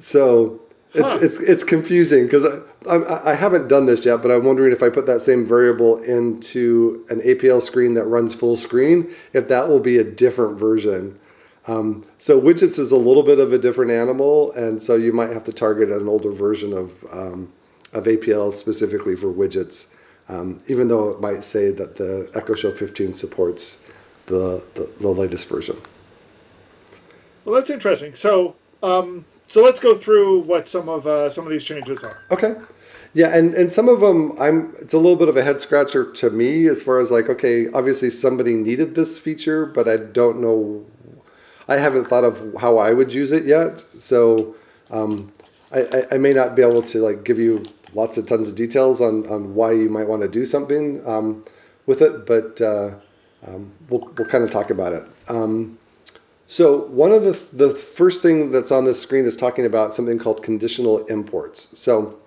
So 0.00 0.60
it's 0.94 1.12
Huh. 1.12 1.18
it's 1.22 1.38
it's 1.40 1.64
confusing 1.64 2.24
because 2.24 2.44
I, 2.86 3.32
I 3.32 3.34
haven't 3.34 3.68
done 3.68 3.86
this 3.86 4.04
yet, 4.04 4.22
but 4.22 4.30
I'm 4.30 4.44
wondering 4.44 4.72
if 4.72 4.82
I 4.82 4.88
put 4.88 5.06
that 5.06 5.20
same 5.20 5.46
variable 5.46 5.98
into 6.02 7.04
an 7.10 7.20
APL 7.20 7.60
screen 7.60 7.94
that 7.94 8.04
runs 8.04 8.34
full 8.34 8.56
screen, 8.56 9.12
if 9.32 9.48
that 9.48 9.68
will 9.68 9.80
be 9.80 9.98
a 9.98 10.04
different 10.04 10.58
version. 10.58 11.18
Um, 11.66 12.06
so 12.18 12.40
widgets 12.40 12.78
is 12.78 12.92
a 12.92 12.96
little 12.96 13.22
bit 13.22 13.40
of 13.40 13.52
a 13.52 13.58
different 13.58 13.90
animal, 13.90 14.52
and 14.52 14.82
so 14.82 14.94
you 14.94 15.12
might 15.12 15.30
have 15.30 15.44
to 15.44 15.52
target 15.52 15.90
an 15.90 16.08
older 16.08 16.30
version 16.30 16.72
of 16.72 17.04
um, 17.12 17.52
of 17.92 18.04
APL 18.04 18.52
specifically 18.52 19.16
for 19.16 19.32
widgets, 19.32 19.86
um, 20.28 20.60
even 20.68 20.88
though 20.88 21.08
it 21.08 21.20
might 21.20 21.42
say 21.42 21.70
that 21.70 21.96
the 21.96 22.30
Echo 22.34 22.54
Show 22.54 22.70
15 22.70 23.14
supports 23.14 23.84
the, 24.26 24.62
the, 24.74 24.92
the 25.00 25.08
latest 25.08 25.48
version. 25.48 25.80
Well, 27.46 27.54
that's 27.54 27.70
interesting. 27.70 28.14
So 28.14 28.56
um, 28.82 29.24
so 29.48 29.62
let's 29.62 29.80
go 29.80 29.94
through 29.94 30.40
what 30.40 30.68
some 30.68 30.88
of 30.88 31.06
uh, 31.06 31.30
some 31.30 31.44
of 31.44 31.50
these 31.50 31.64
changes 31.64 32.04
are. 32.04 32.22
Okay. 32.30 32.54
Yeah, 33.14 33.36
and, 33.36 33.54
and 33.54 33.72
some 33.72 33.88
of 33.88 34.00
them, 34.00 34.32
I'm. 34.38 34.74
It's 34.80 34.92
a 34.92 34.98
little 34.98 35.16
bit 35.16 35.28
of 35.28 35.36
a 35.36 35.42
head 35.42 35.60
scratcher 35.60 36.10
to 36.12 36.30
me 36.30 36.66
as 36.66 36.82
far 36.82 37.00
as 37.00 37.10
like, 37.10 37.28
okay, 37.28 37.68
obviously 37.72 38.10
somebody 38.10 38.54
needed 38.54 38.94
this 38.94 39.18
feature, 39.18 39.64
but 39.66 39.88
I 39.88 39.96
don't 39.96 40.40
know. 40.40 40.84
I 41.66 41.76
haven't 41.76 42.06
thought 42.06 42.24
of 42.24 42.54
how 42.60 42.78
I 42.78 42.92
would 42.92 43.12
use 43.12 43.32
it 43.32 43.44
yet, 43.44 43.84
so 43.98 44.54
um, 44.90 45.32
I, 45.72 45.80
I, 45.80 46.02
I 46.12 46.18
may 46.18 46.32
not 46.32 46.54
be 46.54 46.62
able 46.62 46.82
to 46.82 47.00
like 47.00 47.24
give 47.24 47.38
you 47.38 47.64
lots 47.94 48.18
of 48.18 48.26
tons 48.26 48.50
of 48.50 48.56
details 48.56 49.00
on, 49.00 49.26
on 49.28 49.54
why 49.54 49.72
you 49.72 49.88
might 49.88 50.06
want 50.06 50.22
to 50.22 50.28
do 50.28 50.44
something 50.44 51.06
um, 51.06 51.44
with 51.86 52.00
it, 52.00 52.26
but 52.26 52.60
uh, 52.60 52.94
um, 53.46 53.72
we'll 53.88 54.00
we'll 54.16 54.28
kind 54.28 54.44
of 54.44 54.50
talk 54.50 54.70
about 54.70 54.92
it. 54.92 55.04
Um, 55.28 55.78
so 56.46 56.86
one 56.86 57.12
of 57.12 57.22
the 57.24 57.32
the 57.52 57.74
first 57.74 58.22
thing 58.22 58.52
that's 58.52 58.70
on 58.70 58.84
this 58.84 59.00
screen 59.00 59.24
is 59.24 59.36
talking 59.36 59.64
about 59.64 59.94
something 59.94 60.18
called 60.18 60.42
conditional 60.42 61.04
imports. 61.06 61.68
So 61.78 62.18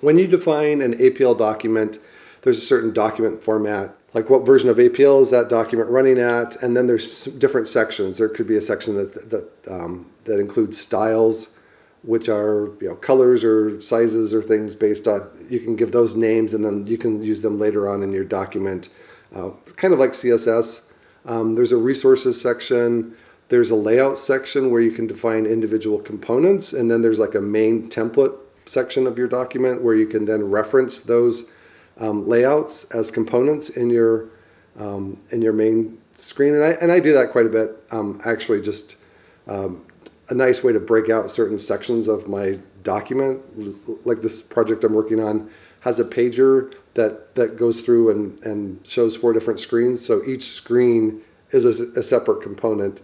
when 0.00 0.18
you 0.18 0.26
define 0.26 0.80
an 0.80 0.94
APL 0.94 1.36
document, 1.38 1.98
there's 2.42 2.58
a 2.58 2.62
certain 2.62 2.92
document 2.92 3.42
format, 3.42 3.96
like 4.14 4.30
what 4.30 4.46
version 4.46 4.70
of 4.70 4.76
APL 4.76 5.20
is 5.20 5.30
that 5.30 5.48
document 5.48 5.90
running 5.90 6.18
at, 6.18 6.56
and 6.62 6.76
then 6.76 6.86
there's 6.86 7.24
different 7.24 7.68
sections. 7.68 8.18
There 8.18 8.28
could 8.28 8.46
be 8.46 8.56
a 8.56 8.62
section 8.62 8.96
that 8.96 9.30
that 9.30 9.50
um, 9.70 10.10
that 10.24 10.40
includes 10.40 10.80
styles, 10.80 11.48
which 12.02 12.28
are 12.28 12.70
you 12.80 12.88
know 12.88 12.94
colors 12.94 13.44
or 13.44 13.80
sizes 13.82 14.32
or 14.32 14.42
things 14.42 14.74
based 14.74 15.06
on. 15.06 15.28
You 15.50 15.60
can 15.60 15.76
give 15.76 15.92
those 15.92 16.16
names, 16.16 16.54
and 16.54 16.64
then 16.64 16.86
you 16.86 16.96
can 16.96 17.22
use 17.22 17.42
them 17.42 17.58
later 17.58 17.88
on 17.88 18.02
in 18.02 18.12
your 18.12 18.24
document, 18.24 18.88
uh, 19.34 19.50
kind 19.76 19.92
of 19.92 20.00
like 20.00 20.12
CSS. 20.12 20.84
Um, 21.26 21.54
there's 21.54 21.72
a 21.72 21.76
resources 21.76 22.40
section. 22.40 23.14
There's 23.50 23.70
a 23.70 23.74
layout 23.74 24.18
section 24.18 24.70
where 24.70 24.80
you 24.80 24.90
can 24.90 25.06
define 25.06 25.44
individual 25.46 25.98
components, 25.98 26.72
and 26.72 26.90
then 26.90 27.02
there's 27.02 27.18
like 27.18 27.34
a 27.34 27.40
main 27.40 27.90
template 27.90 28.36
section 28.68 29.06
of 29.06 29.18
your 29.18 29.28
document 29.28 29.82
where 29.82 29.94
you 29.94 30.06
can 30.06 30.24
then 30.24 30.50
reference 30.50 31.00
those 31.00 31.50
um, 31.98 32.28
layouts 32.28 32.84
as 32.84 33.10
components 33.10 33.68
in 33.68 33.90
your 33.90 34.28
um, 34.76 35.18
in 35.30 35.42
your 35.42 35.52
main 35.52 35.98
screen. 36.14 36.54
And 36.54 36.62
I 36.62 36.70
and 36.80 36.92
I 36.92 37.00
do 37.00 37.12
that 37.12 37.30
quite 37.30 37.46
a 37.46 37.48
bit. 37.48 37.82
Um, 37.90 38.20
actually, 38.24 38.62
just 38.62 38.96
um, 39.46 39.84
a 40.28 40.34
nice 40.34 40.62
way 40.62 40.72
to 40.72 40.80
break 40.80 41.10
out 41.10 41.30
certain 41.30 41.58
sections 41.58 42.06
of 42.06 42.28
my 42.28 42.58
document, 42.82 43.42
like 44.06 44.22
this 44.22 44.40
project 44.40 44.84
I'm 44.84 44.94
working 44.94 45.20
on, 45.20 45.50
has 45.80 45.98
a 45.98 46.04
pager 46.04 46.72
that 46.94 47.34
that 47.34 47.56
goes 47.56 47.80
through 47.80 48.10
and 48.10 48.40
and 48.44 48.86
shows 48.86 49.16
four 49.16 49.32
different 49.32 49.60
screens. 49.60 50.04
So 50.04 50.24
each 50.24 50.50
screen 50.50 51.22
is 51.50 51.64
a, 51.64 51.98
a 51.98 52.02
separate 52.02 52.42
component 52.42 53.00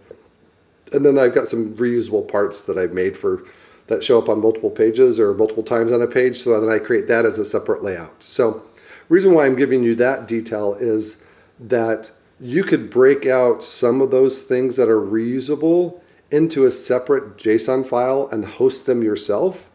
and 0.93 1.05
then 1.05 1.17
I've 1.17 1.33
got 1.33 1.47
some 1.47 1.75
reusable 1.75 2.27
parts 2.27 2.61
that 2.61 2.77
I've 2.77 2.93
made 2.93 3.17
for 3.17 3.43
that 3.87 4.03
show 4.03 4.17
up 4.19 4.29
on 4.29 4.41
multiple 4.41 4.71
pages 4.71 5.19
or 5.19 5.33
multiple 5.33 5.63
times 5.63 5.91
on 5.91 6.01
a 6.01 6.07
page. 6.07 6.39
So 6.39 6.59
then 6.59 6.69
I 6.69 6.79
create 6.79 7.07
that 7.07 7.25
as 7.25 7.37
a 7.37 7.45
separate 7.45 7.83
layout. 7.83 8.23
So 8.23 8.63
reason 9.09 9.33
why 9.33 9.45
I'm 9.45 9.55
giving 9.55 9.83
you 9.83 9.95
that 9.95 10.27
detail 10.27 10.73
is 10.73 11.23
that 11.59 12.11
you 12.39 12.63
could 12.63 12.89
break 12.89 13.25
out 13.25 13.63
some 13.63 14.01
of 14.01 14.11
those 14.11 14.41
things 14.41 14.75
that 14.75 14.89
are 14.89 14.99
reusable 14.99 16.01
into 16.31 16.65
a 16.65 16.71
separate 16.71 17.37
JSON 17.37 17.85
file 17.85 18.27
and 18.31 18.45
host 18.45 18.85
them 18.85 19.03
yourself, 19.03 19.69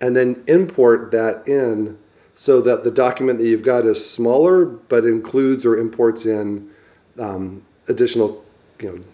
and 0.00 0.16
then 0.16 0.42
import 0.46 1.10
that 1.12 1.46
in 1.46 1.98
so 2.34 2.60
that 2.60 2.84
the 2.84 2.90
document 2.90 3.38
that 3.38 3.46
you've 3.46 3.62
got 3.62 3.84
is 3.84 4.08
smaller 4.08 4.64
but 4.64 5.04
includes 5.04 5.64
or 5.64 5.76
imports 5.76 6.26
in 6.26 6.70
um, 7.18 7.64
additional, 7.88 8.44
you 8.80 9.04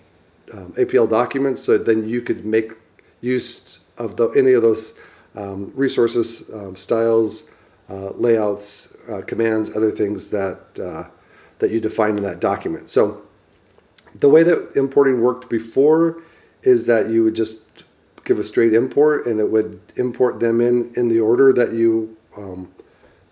know, 0.52 0.58
um, 0.58 0.72
APL 0.72 1.08
documents, 1.08 1.62
so 1.62 1.78
then 1.78 2.08
you 2.08 2.20
could 2.20 2.44
make 2.44 2.74
use 3.20 3.80
of 3.98 4.16
the, 4.16 4.28
any 4.30 4.52
of 4.52 4.62
those 4.62 4.98
um, 5.34 5.72
resources, 5.74 6.50
um, 6.54 6.76
styles, 6.76 7.44
uh, 7.88 8.10
layouts, 8.10 8.88
uh, 9.10 9.22
commands, 9.22 9.76
other 9.76 9.90
things 9.90 10.28
that 10.28 10.60
uh, 10.80 11.08
that 11.58 11.70
you 11.70 11.80
define 11.80 12.16
in 12.16 12.22
that 12.22 12.40
document. 12.40 12.88
So 12.88 13.22
the 14.14 14.28
way 14.28 14.42
that 14.42 14.76
importing 14.76 15.20
worked 15.20 15.48
before 15.48 16.22
is 16.62 16.86
that 16.86 17.10
you 17.10 17.22
would 17.24 17.34
just 17.34 17.84
give 18.24 18.38
a 18.38 18.44
straight 18.44 18.72
import, 18.72 19.26
and 19.26 19.38
it 19.40 19.50
would 19.50 19.80
import 19.96 20.40
them 20.40 20.60
in 20.60 20.92
in 20.96 21.08
the 21.08 21.20
order 21.20 21.52
that 21.52 21.72
you. 21.72 22.16
Um, 22.36 22.70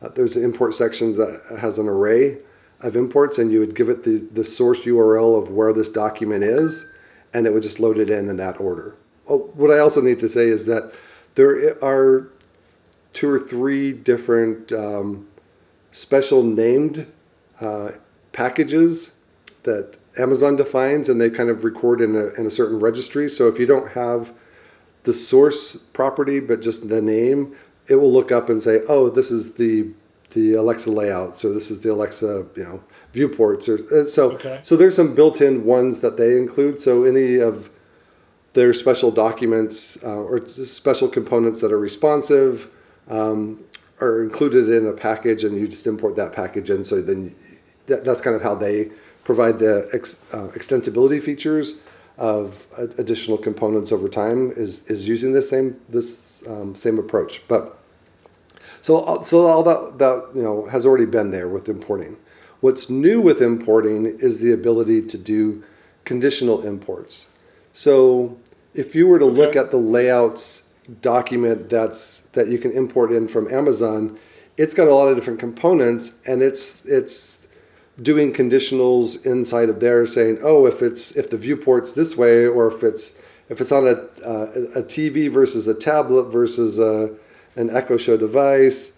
uh, 0.01 0.09
there's 0.09 0.35
an 0.35 0.43
import 0.45 0.75
section 0.75 1.17
that 1.17 1.59
has 1.61 1.79
an 1.79 1.89
array 1.89 2.39
of 2.81 2.97
imports, 2.97 3.39
and 3.39 3.53
you 3.53 3.61
would 3.61 3.75
give 3.75 3.89
it 3.89 4.03
the, 4.03 4.27
the 4.33 4.43
source 4.43 4.85
URL 4.85 5.41
of 5.41 5.51
where 5.51 5.73
this 5.73 5.89
document 5.89 6.43
is, 6.43 6.93
and 7.33 7.47
it 7.47 7.53
would 7.53 7.63
just 7.63 7.79
load 7.79 7.99
it 7.99 8.11
in 8.11 8.29
in 8.29 8.37
that 8.37 8.61
order. 8.61 8.97
Oh, 9.33 9.51
what 9.55 9.71
I 9.71 9.79
also 9.79 10.03
need 10.03 10.21
to 10.21 10.29
say 10.29 10.47
is 10.47 10.67
that 10.67 10.93
there 11.37 11.83
are 11.83 12.29
two 13.15 13.31
or 13.31 13.39
three 13.39 13.93
different 13.93 14.73
um, 14.73 15.27
special 15.91 16.43
named 16.43 17.07
uh, 17.61 17.93
packages 18.33 19.15
that 19.63 19.97
Amazon 20.19 20.57
defines, 20.57 21.09
and 21.09 21.19
they 21.21 21.31
kind 21.31 21.49
of 21.49 21.65
record 21.65 22.01
in 22.03 22.15
a, 22.15 22.27
in 22.39 22.45
a 22.47 22.51
certain 22.51 22.79
registry. 22.79 23.29
So 23.29 23.49
if 23.49 23.59
you 23.59 23.65
don't 23.67 23.93
have 23.93 24.33
the 25.05 25.15
source 25.15 25.77
property, 25.77 26.39
but 26.41 26.61
just 26.61 26.89
the 26.91 27.01
name, 27.01 27.57
it 27.89 27.97
will 27.97 28.13
look 28.13 28.31
up 28.31 28.51
and 28.51 28.63
say, 28.63 28.81
"Oh, 28.89 29.09
this 29.09 29.31
is 29.31 29.55
the 29.55 29.89
the 30.31 30.55
Alexa 30.55 30.91
layout. 30.91 31.37
So 31.37 31.53
this 31.53 31.71
is 31.71 31.81
the 31.81 31.93
Alexa, 31.93 32.47
you 32.57 32.65
know, 32.65 32.83
viewports. 33.13 33.69
Or 33.69 33.79
uh, 33.95 34.07
so 34.07 34.33
Okay. 34.33 34.61
so 34.63 34.77
there's 34.77 34.97
some 34.97 35.15
built-in 35.15 35.65
ones 35.65 36.01
that 36.01 36.17
they 36.17 36.37
include. 36.37 36.81
So 36.81 37.05
any 37.05 37.37
of 37.37 37.71
their 38.53 38.73
special 38.73 39.11
documents 39.11 40.03
uh, 40.05 40.21
or 40.21 40.47
special 40.49 41.09
components 41.09 41.61
that 41.61 41.73
are 41.73 41.79
responsive 41.79 42.71
um, 43.09 43.65
are 44.01 44.23
included 44.23 44.69
in 44.69 44.87
a 44.87 44.93
package, 44.93 45.45
and 45.45 45.59
you 45.59 45.67
just 45.67 45.87
import 45.87 46.17
that 46.17 46.33
package 46.33 46.71
in. 46.71 46.85
So 46.85 47.01
then 47.01 47.35
that, 47.87 48.05
that's 48.05 48.21
kind 48.21 48.37
of 48.37 48.43
how 48.43 48.55
they 48.55 48.91
provide 49.25 49.59
the 49.59 49.89
ex, 49.93 50.19
uh, 50.35 50.49
extensibility 50.49 51.23
features 51.23 51.79
of 52.19 52.67
additional 52.99 53.39
components 53.39 53.91
over 53.91 54.09
time 54.09 54.53
is 54.55 54.87
is 54.89 55.09
using 55.09 55.33
this 55.33 55.49
same 55.49 55.81
this 55.89 56.47
um, 56.47 56.75
same 56.75 56.99
approach, 56.99 57.47
but. 57.49 57.79
So, 58.81 58.99
uh, 59.05 59.23
so 59.23 59.47
all 59.47 59.63
that, 59.63 59.99
that 59.99 60.33
you 60.35 60.43
know 60.43 60.67
has 60.67 60.85
already 60.85 61.07
been 61.07 61.31
there 61.31 61.49
with 61.49 61.69
importing. 61.69 62.17
What's 62.61 62.91
new 62.91 63.21
with 63.21 63.41
importing 63.41 64.07
is 64.07 64.41
the 64.41 64.53
ability 64.53 65.03
to 65.03 65.19
do 65.19 65.63
conditional 66.05 66.67
imports. 66.67 67.27
So, 67.73 68.39
if 68.75 68.95
you 68.95 69.07
were 69.07 69.19
to 69.19 69.27
look 69.27 69.51
Okay. 69.51 69.59
at 69.59 69.71
the 69.71 69.77
layouts 69.77 70.63
document 71.01 71.69
that's 71.69 72.21
that 72.33 72.49
you 72.49 72.59
can 72.59 72.73
import 72.73 73.13
in 73.13 73.29
from 73.29 73.53
Amazon, 73.53 74.19
it's 74.57 74.75
got 74.75 74.89
a 74.89 74.95
lot 74.95 75.09
of 75.09 75.15
different 75.17 75.39
components, 75.41 76.13
and 76.27 76.43
it's 76.43 76.85
it's 76.87 77.47
doing 78.01 78.33
conditionals 78.33 79.25
inside 79.27 79.69
of 79.69 79.81
there, 79.81 80.07
saying, 80.07 80.39
oh, 80.43 80.67
if 80.67 80.83
it's 80.83 81.13
if 81.13 81.31
the 81.31 81.37
viewport's 81.37 81.93
this 81.93 82.17
way, 82.17 82.47
or 82.47 82.69
if 82.69 82.83
it's 82.83 83.13
if 83.49 83.61
it's 83.61 83.73
on 83.73 83.87
a 83.87 83.93
uh, 84.27 84.51
a 84.77 84.83
TV 84.83 85.31
versus 85.31 85.69
a 85.69 85.75
tablet 85.75 86.33
versus 86.33 86.79
a 86.79 87.15
an 87.57 87.71
Echo 87.71 87.97
Show 87.97 88.17
device. 88.17 88.93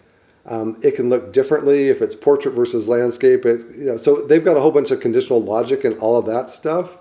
Um, 0.47 0.77
it 0.83 0.91
can 0.95 1.09
look 1.09 1.33
differently 1.33 1.89
if 1.89 2.03
it's 2.03 2.13
portrait 2.13 2.53
versus 2.53 2.87
landscape. 2.87 3.47
It, 3.47 3.65
you 3.75 3.85
know, 3.85 3.97
so 3.97 4.17
they've 4.27 4.45
got 4.45 4.55
a 4.57 4.59
whole 4.61 4.69
bunch 4.71 4.91
of 4.91 4.99
conditional 4.99 5.41
logic 5.41 5.83
and 5.83 5.97
all 5.97 6.17
of 6.17 6.27
that 6.27 6.51
stuff, 6.51 6.99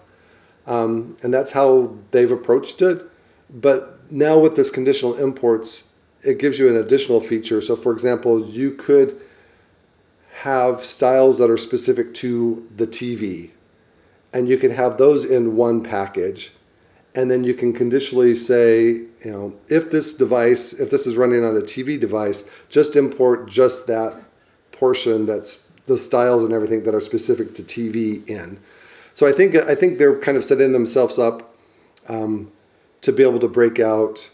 um, 0.66 1.16
and 1.22 1.32
that's 1.32 1.52
how 1.52 1.96
they've 2.10 2.30
approached 2.30 2.82
it. 2.82 3.02
But 3.50 4.10
now 4.10 4.38
with 4.38 4.56
this 4.56 4.70
conditional 4.70 5.14
imports, 5.16 5.92
it 6.22 6.38
gives 6.38 6.58
you 6.58 6.68
an 6.68 6.76
additional 6.76 7.20
feature. 7.20 7.60
So, 7.60 7.76
for 7.76 7.92
example, 7.92 8.46
you 8.46 8.72
could 8.72 9.20
have 10.42 10.84
styles 10.84 11.38
that 11.38 11.50
are 11.50 11.58
specific 11.58 12.14
to 12.14 12.66
the 12.74 12.86
TV, 12.86 13.50
and 14.32 14.48
you 14.48 14.56
can 14.56 14.72
have 14.72 14.98
those 14.98 15.24
in 15.24 15.56
one 15.56 15.82
package 15.82 16.52
and 17.14 17.30
then 17.30 17.44
you 17.44 17.54
can 17.54 17.72
conditionally 17.72 18.34
say, 18.34 18.86
you 18.88 19.30
know, 19.30 19.54
if 19.68 19.90
this 19.90 20.14
device, 20.14 20.72
if 20.72 20.90
this 20.90 21.06
is 21.06 21.16
running 21.16 21.44
on 21.44 21.56
a 21.56 21.60
TV 21.60 21.98
device, 21.98 22.44
just 22.68 22.96
import 22.96 23.48
just 23.48 23.86
that 23.86 24.16
portion 24.72 25.24
that's 25.26 25.68
the 25.86 25.96
styles 25.96 26.42
and 26.42 26.52
everything 26.52 26.82
that 26.82 26.94
are 26.94 27.00
specific 27.00 27.54
to 27.54 27.62
TV 27.62 28.26
in. 28.28 28.58
So 29.14 29.26
I 29.26 29.32
think 29.32 29.54
I 29.54 29.74
think 29.74 29.98
they're 29.98 30.18
kind 30.18 30.36
of 30.36 30.44
setting 30.44 30.72
themselves 30.72 31.18
up 31.18 31.54
um, 32.08 32.50
to 33.00 33.12
be 33.12 33.22
able 33.22 33.38
to 33.40 33.48
break 33.48 33.78
out 33.78 34.30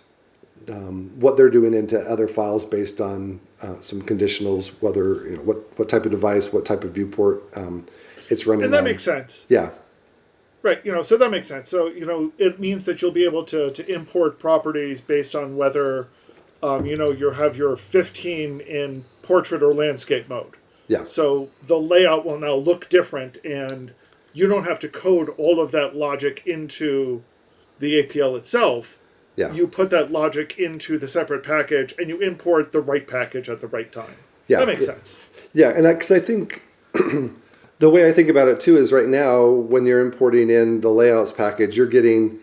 um, 0.68 1.10
what 1.20 1.36
they're 1.36 1.50
doing 1.50 1.74
into 1.74 1.98
other 2.00 2.28
files 2.28 2.64
based 2.64 3.00
on 3.00 3.40
uh, 3.62 3.80
some 3.80 4.02
conditionals, 4.02 4.80
whether 4.82 5.28
you 5.28 5.36
know 5.36 5.42
what 5.42 5.78
what 5.78 5.88
type 5.88 6.04
of 6.04 6.10
device, 6.10 6.52
what 6.52 6.64
type 6.64 6.84
of 6.84 6.92
viewport 6.92 7.42
um, 7.56 7.86
it's 8.28 8.46
running. 8.46 8.64
And 8.64 8.74
that 8.74 8.78
on. 8.78 8.84
makes 8.84 9.04
sense. 9.04 9.46
Yeah, 9.48 9.70
Right, 10.62 10.84
you 10.84 10.92
know, 10.92 11.02
so 11.02 11.16
that 11.16 11.30
makes 11.30 11.48
sense. 11.48 11.70
So, 11.70 11.86
you 11.88 12.04
know, 12.04 12.32
it 12.36 12.60
means 12.60 12.84
that 12.84 13.00
you'll 13.00 13.12
be 13.12 13.24
able 13.24 13.44
to, 13.44 13.70
to 13.70 13.92
import 13.92 14.38
properties 14.38 15.00
based 15.00 15.34
on 15.34 15.56
whether, 15.56 16.08
um, 16.62 16.84
you 16.84 16.96
know, 16.96 17.10
you 17.10 17.30
have 17.30 17.56
your 17.56 17.76
15 17.76 18.60
in 18.60 19.04
portrait 19.22 19.62
or 19.62 19.72
landscape 19.72 20.28
mode. 20.28 20.56
yeah, 20.86 21.04
So 21.04 21.48
the 21.66 21.78
layout 21.78 22.26
will 22.26 22.38
now 22.38 22.54
look 22.54 22.90
different, 22.90 23.38
and 23.42 23.94
you 24.32 24.48
don't 24.48 24.64
have 24.64 24.78
to 24.80 24.88
code 24.88 25.30
all 25.36 25.60
of 25.60 25.70
that 25.72 25.96
logic 25.96 26.42
into 26.46 27.22
the 27.78 28.02
APL 28.02 28.36
itself. 28.36 28.98
yeah. 29.36 29.52
You 29.52 29.66
put 29.66 29.90
that 29.90 30.12
logic 30.12 30.58
into 30.58 30.98
the 30.98 31.08
separate 31.08 31.42
package, 31.42 31.94
and 31.98 32.08
you 32.08 32.20
import 32.20 32.72
the 32.72 32.80
right 32.80 33.06
package 33.06 33.48
at 33.48 33.60
the 33.60 33.66
right 33.66 33.90
time. 33.90 34.16
Yeah, 34.46 34.60
that 34.60 34.68
makes 34.68 34.86
yeah. 34.86 34.94
sense. 34.94 35.18
Yeah, 35.52 35.70
and 35.70 35.82
because 35.84 36.10
I 36.10 36.20
think 36.20 36.62
the 36.92 37.90
way 37.90 38.08
I 38.08 38.12
think 38.12 38.28
about 38.28 38.48
it 38.48 38.60
too 38.60 38.76
is 38.76 38.92
right 38.92 39.08
now 39.08 39.48
when 39.48 39.86
you're 39.86 40.00
importing 40.00 40.50
in 40.50 40.80
the 40.80 40.90
layouts 40.90 41.32
package, 41.32 41.76
you're 41.76 41.86
getting 41.86 42.38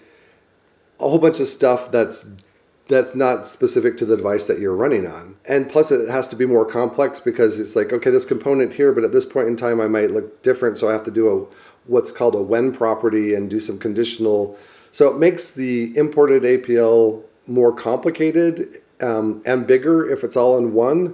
a 0.99 1.07
whole 1.07 1.19
bunch 1.19 1.39
of 1.39 1.47
stuff 1.47 1.91
that's 1.91 2.27
that's 2.87 3.13
not 3.13 3.47
specific 3.47 3.97
to 3.97 4.05
the 4.05 4.15
device 4.15 4.45
that 4.45 4.59
you're 4.59 4.75
running 4.75 5.05
on. 5.05 5.35
And 5.47 5.69
plus 5.69 5.91
it 5.91 6.09
has 6.09 6.27
to 6.29 6.35
be 6.35 6.45
more 6.45 6.65
complex 6.65 7.19
because 7.19 7.59
it's 7.59 7.75
like, 7.75 7.91
okay, 7.91 8.09
this 8.09 8.25
component 8.25 8.73
here, 8.73 8.93
but 8.93 9.03
at 9.03 9.11
this 9.11 9.25
point 9.25 9.47
in 9.47 9.57
time 9.57 9.81
I 9.81 9.87
might 9.87 10.11
look 10.11 10.41
different, 10.41 10.77
so 10.77 10.87
I 10.87 10.93
have 10.93 11.03
to 11.03 11.11
do 11.11 11.27
a 11.27 11.45
what's 11.87 12.11
called 12.11 12.35
a 12.35 12.41
when 12.41 12.71
property 12.71 13.33
and 13.33 13.49
do 13.49 13.59
some 13.59 13.77
conditional. 13.77 14.57
So 14.91 15.13
it 15.13 15.17
makes 15.17 15.49
the 15.49 15.95
imported 15.97 16.43
APL 16.43 17.23
more 17.45 17.73
complicated 17.73 18.75
um, 19.01 19.41
and 19.45 19.65
bigger 19.65 20.09
if 20.09 20.23
it's 20.23 20.35
all 20.35 20.57
in 20.57 20.73
one 20.73 21.13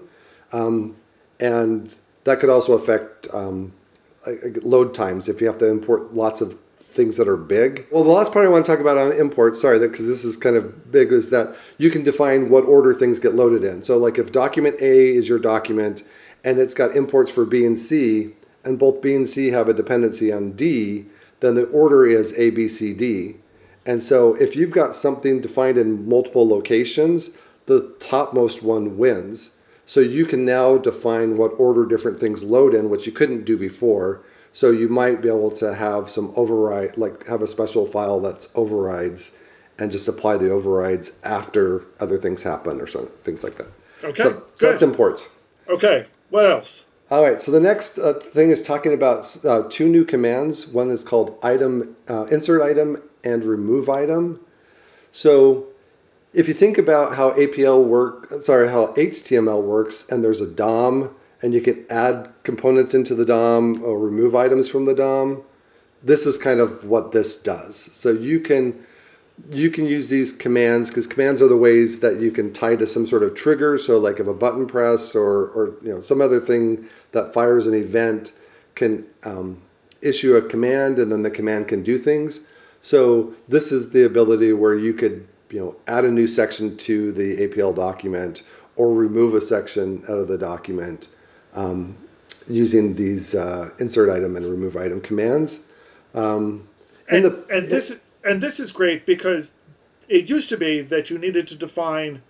and 1.43 1.95
that 2.23 2.39
could 2.39 2.49
also 2.49 2.73
affect 2.73 3.27
um, 3.33 3.73
load 4.61 4.93
times 4.93 5.27
if 5.27 5.41
you 5.41 5.47
have 5.47 5.57
to 5.57 5.67
import 5.67 6.13
lots 6.13 6.41
of 6.41 6.59
things 6.79 7.17
that 7.17 7.27
are 7.27 7.37
big. 7.37 7.87
Well, 7.91 8.03
the 8.03 8.11
last 8.11 8.31
part 8.31 8.45
I 8.45 8.49
want 8.49 8.65
to 8.65 8.71
talk 8.71 8.79
about 8.79 8.97
on 8.97 9.11
imports, 9.11 9.59
sorry, 9.59 9.79
because 9.79 10.07
this 10.07 10.23
is 10.23 10.37
kind 10.37 10.55
of 10.55 10.91
big, 10.91 11.11
is 11.11 11.31
that 11.31 11.55
you 11.77 11.89
can 11.89 12.03
define 12.03 12.49
what 12.49 12.63
order 12.65 12.93
things 12.93 13.19
get 13.19 13.33
loaded 13.33 13.63
in. 13.63 13.81
So, 13.83 13.97
like 13.97 14.17
if 14.17 14.31
document 14.31 14.75
A 14.79 15.09
is 15.09 15.27
your 15.27 15.39
document 15.39 16.03
and 16.45 16.59
it's 16.59 16.73
got 16.73 16.95
imports 16.95 17.31
for 17.31 17.45
B 17.45 17.65
and 17.65 17.79
C, 17.79 18.35
and 18.63 18.79
both 18.79 19.01
B 19.01 19.13
and 19.13 19.27
C 19.27 19.51
have 19.51 19.67
a 19.67 19.73
dependency 19.73 20.31
on 20.31 20.53
D, 20.53 21.05
then 21.39 21.55
the 21.55 21.65
order 21.65 22.05
is 22.05 22.37
A, 22.37 22.49
B, 22.51 22.67
C, 22.67 22.93
D. 22.93 23.37
And 23.85 24.01
so 24.01 24.35
if 24.35 24.55
you've 24.55 24.71
got 24.71 24.95
something 24.95 25.41
defined 25.41 25.77
in 25.77 26.07
multiple 26.07 26.47
locations, 26.47 27.31
the 27.65 27.93
topmost 27.99 28.63
one 28.63 28.97
wins. 28.97 29.51
So 29.85 29.99
you 29.99 30.25
can 30.25 30.45
now 30.45 30.77
define 30.77 31.37
what 31.37 31.51
order 31.57 31.85
different 31.85 32.19
things 32.19 32.43
load 32.43 32.73
in, 32.73 32.89
which 32.89 33.05
you 33.05 33.11
couldn't 33.11 33.43
do 33.43 33.57
before. 33.57 34.23
So 34.53 34.71
you 34.71 34.87
might 34.87 35.21
be 35.21 35.27
able 35.27 35.51
to 35.51 35.73
have 35.73 36.09
some 36.09 36.31
override, 36.35 36.97
like 36.97 37.27
have 37.27 37.41
a 37.41 37.47
special 37.47 37.85
file 37.85 38.19
that's 38.19 38.47
overrides 38.55 39.35
and 39.77 39.91
just 39.91 40.07
apply 40.07 40.37
the 40.37 40.51
overrides 40.51 41.11
after 41.23 41.83
other 41.99 42.17
things 42.17 42.43
happen 42.43 42.79
or 42.79 42.87
some 42.87 43.07
things 43.23 43.43
like 43.43 43.57
that. 43.57 43.67
Okay, 44.03 44.23
So, 44.23 44.43
so 44.55 44.69
that's 44.69 44.81
imports. 44.81 45.29
Okay, 45.67 46.07
what 46.29 46.49
else? 46.49 46.85
All 47.13 47.21
right. 47.21 47.39
So 47.39 47.51
the 47.51 47.59
next 47.59 47.99
uh, 47.99 48.13
thing 48.13 48.49
is 48.49 48.59
talking 48.59 48.91
about 48.91 49.37
uh, 49.45 49.67
two 49.69 49.87
new 49.87 50.03
commands. 50.03 50.65
One 50.65 50.89
is 50.89 51.03
called 51.03 51.37
item 51.43 51.95
uh, 52.09 52.23
insert 52.31 52.63
item 52.63 53.03
and 53.23 53.43
remove 53.43 53.87
item. 53.87 54.39
So 55.11 55.67
if 56.33 56.47
you 56.47 56.55
think 56.55 56.79
about 56.79 57.15
how 57.15 57.29
APL 57.33 57.85
work, 57.85 58.41
sorry, 58.41 58.67
how 58.69 58.87
HTML 58.95 59.61
works, 59.61 60.09
and 60.09 60.23
there's 60.23 60.41
a 60.41 60.47
DOM, 60.47 61.15
and 61.43 61.53
you 61.53 61.61
can 61.61 61.85
add 61.87 62.31
components 62.41 62.95
into 62.95 63.13
the 63.13 63.25
DOM 63.25 63.83
or 63.83 63.99
remove 63.99 64.33
items 64.33 64.67
from 64.67 64.85
the 64.85 64.95
DOM. 64.95 65.43
This 66.01 66.25
is 66.25 66.39
kind 66.39 66.59
of 66.59 66.83
what 66.83 67.11
this 67.11 67.35
does. 67.35 67.91
So 67.93 68.09
you 68.09 68.39
can 68.39 68.83
you 69.51 69.69
can 69.71 69.85
use 69.85 70.09
these 70.09 70.31
commands 70.31 70.89
because 70.89 71.07
commands 71.07 71.41
are 71.41 71.47
the 71.47 71.57
ways 71.57 71.99
that 72.01 72.19
you 72.19 72.31
can 72.31 72.53
tie 72.53 72.75
to 72.75 72.85
some 72.87 73.07
sort 73.07 73.23
of 73.23 73.35
trigger. 73.35 73.77
So 73.77 73.97
like 73.97 74.19
if 74.19 74.27
a 74.27 74.33
button 74.33 74.67
press 74.67 75.15
or 75.15 75.47
or 75.49 75.73
you 75.81 75.89
know 75.93 76.01
some 76.01 76.21
other 76.21 76.39
thing 76.39 76.87
that 77.11 77.33
fires 77.33 77.65
an 77.65 77.73
event 77.73 78.31
can 78.75 79.05
um, 79.23 79.61
issue 80.01 80.35
a 80.35 80.41
command 80.41 80.99
and 80.99 81.11
then 81.11 81.23
the 81.23 81.31
command 81.31 81.67
can 81.67 81.83
do 81.83 81.97
things. 81.97 82.41
So 82.81 83.33
this 83.47 83.71
is 83.71 83.91
the 83.91 84.03
ability 84.05 84.53
where 84.53 84.75
you 84.75 84.93
could 84.93 85.27
you 85.49 85.59
know 85.59 85.75
add 85.87 86.05
a 86.05 86.11
new 86.11 86.27
section 86.27 86.77
to 86.77 87.11
the 87.11 87.47
APL 87.47 87.75
document 87.75 88.43
or 88.75 88.93
remove 88.93 89.33
a 89.35 89.41
section 89.41 90.03
out 90.09 90.17
of 90.19 90.27
the 90.27 90.37
document 90.37 91.07
um, 91.53 91.95
using 92.47 92.95
these 92.95 93.33
uh, 93.35 93.69
insert 93.79 94.09
item 94.09 94.35
and 94.35 94.45
remove 94.45 94.75
item 94.75 94.99
commands. 95.01 95.61
Um, 96.13 96.67
And, 97.09 97.25
the- 97.25 97.43
and 97.49 97.69
this 97.69 97.99
and 98.23 98.41
this 98.41 98.59
is 98.59 98.71
great 98.71 99.05
because 99.05 99.53
it 100.07 100.29
used 100.29 100.49
to 100.49 100.57
be 100.57 100.81
that 100.81 101.09
you 101.09 101.17
needed 101.17 101.47
to 101.47 101.55
define 101.55 102.21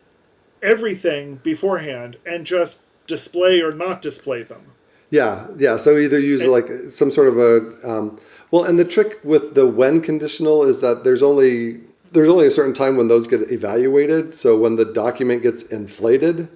everything 0.61 1.35
beforehand 1.43 2.17
and 2.25 2.45
just 2.45 2.81
display 3.07 3.61
or 3.61 3.71
not 3.71 4.01
display 4.01 4.43
them. 4.43 4.71
Yeah, 5.09 5.47
yeah. 5.57 5.77
So 5.77 5.97
either 5.97 6.19
use 6.19 6.43
like 6.43 6.67
some 6.91 7.11
sort 7.11 7.27
of 7.27 7.37
a 7.37 7.89
um, 7.89 8.19
well, 8.49 8.63
and 8.63 8.79
the 8.79 8.85
trick 8.85 9.19
with 9.23 9.55
the 9.55 9.67
when 9.67 10.01
conditional 10.01 10.63
is 10.63 10.81
that 10.81 11.03
there's 11.03 11.21
only 11.21 11.81
there's 12.11 12.29
only 12.29 12.47
a 12.47 12.51
certain 12.51 12.73
time 12.73 12.97
when 12.97 13.07
those 13.07 13.27
get 13.27 13.51
evaluated. 13.51 14.33
So 14.33 14.57
when 14.57 14.75
the 14.75 14.85
document 14.85 15.43
gets 15.43 15.63
inflated, 15.63 16.49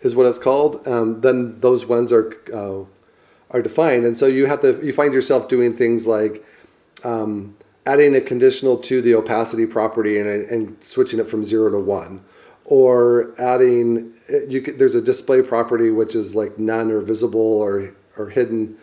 is 0.00 0.14
what 0.14 0.26
it's 0.26 0.38
called. 0.38 0.86
Um, 0.86 1.22
then 1.22 1.60
those 1.60 1.86
whens 1.86 2.12
are 2.12 2.36
uh, 2.52 2.84
are 3.50 3.62
defined, 3.62 4.04
and 4.04 4.16
so 4.16 4.26
you 4.26 4.46
have 4.46 4.60
to 4.60 4.84
you 4.84 4.92
find 4.92 5.14
yourself 5.14 5.48
doing 5.48 5.72
things 5.74 6.06
like 6.06 6.44
um, 7.04 7.56
adding 7.86 8.14
a 8.14 8.20
conditional 8.20 8.76
to 8.78 9.02
the 9.02 9.14
opacity 9.14 9.66
property 9.66 10.18
and, 10.18 10.28
and 10.28 10.82
switching 10.82 11.20
it 11.20 11.26
from 11.26 11.44
zero 11.44 11.70
to 11.70 11.78
one, 11.78 12.24
or 12.64 13.34
adding 13.38 14.12
you 14.48 14.62
could, 14.62 14.78
there's 14.78 14.94
a 14.94 15.02
display 15.02 15.42
property 15.42 15.90
which 15.90 16.14
is 16.14 16.34
like 16.34 16.58
none 16.58 16.90
or 16.90 17.00
visible 17.00 17.40
or 17.40 17.94
or 18.16 18.30
hidden, 18.30 18.76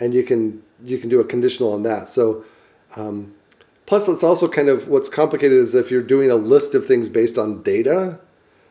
and 0.00 0.14
you 0.14 0.22
can 0.22 0.62
you 0.84 0.98
can 0.98 1.08
do 1.08 1.20
a 1.20 1.24
conditional 1.24 1.72
on 1.72 1.82
that. 1.82 2.08
So. 2.08 2.44
Um, 2.94 3.34
plus, 3.84 4.08
it's 4.08 4.22
also 4.22 4.48
kind 4.48 4.68
of 4.68 4.88
what's 4.88 5.08
complicated 5.08 5.58
is 5.58 5.74
if 5.74 5.90
you're 5.90 6.02
doing 6.02 6.30
a 6.30 6.36
list 6.36 6.74
of 6.74 6.86
things 6.86 7.08
based 7.08 7.36
on 7.36 7.62
data, 7.62 8.18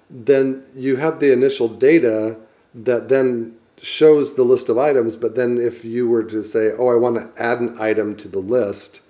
then 0.09 0.63
you 0.73 0.95
have 0.95 1.19
the 1.19 1.31
initial 1.33 1.67
data 1.67 2.37
that 2.73 3.09
then 3.09 3.55
shows 3.77 4.35
the 4.35 4.43
list 4.43 4.69
of 4.69 4.77
items. 4.77 5.15
But 5.15 5.35
then 5.35 5.57
if 5.57 5.83
you 5.83 6.07
were 6.07 6.23
to 6.23 6.43
say, 6.43 6.71
oh, 6.77 6.87
I 6.87 6.95
want 6.95 7.15
to 7.17 7.41
add 7.41 7.59
an 7.59 7.79
item 7.79 8.15
to 8.17 8.27
the 8.27 8.39
list, 8.39 9.01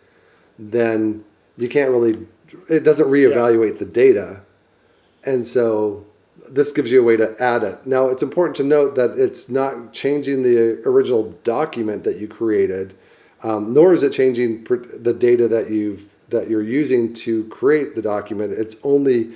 then 0.58 1.24
you 1.58 1.70
can't 1.70 1.92
really, 1.92 2.28
it 2.70 2.84
doesn't 2.84 3.08
reevaluate 3.08 3.80
the 3.80 3.86
data. 3.86 4.42
And 5.26 5.46
so 5.46 6.06
this 6.50 6.72
gives 6.72 6.92
you 6.92 7.02
a 7.02 7.04
way 7.04 7.18
to 7.18 7.36
add 7.42 7.64
it. 7.64 7.86
Now, 7.86 8.08
it's 8.08 8.24
important 8.24 8.56
to 8.58 8.64
note 8.64 8.96
that 8.96 9.18
it's 9.18 9.50
not 9.50 9.94
changing 9.94 10.44
the 10.44 10.82
original 10.86 11.32
document 11.44 12.04
that 12.04 12.18
you 12.18 12.28
created, 12.28 12.96
um, 13.44 13.74
nor 13.74 13.94
is 13.94 14.04
it 14.04 14.12
changing 14.12 14.64
per- 14.64 14.78
the 14.78 15.14
data 15.14 15.48
that 15.48 15.70
you've 15.70 16.14
that 16.30 16.50
you're 16.50 16.64
using 16.64 17.14
to 17.14 17.44
create 17.46 17.96
the 17.96 18.02
document. 18.02 18.52
It's 18.52 18.78
only 18.84 19.34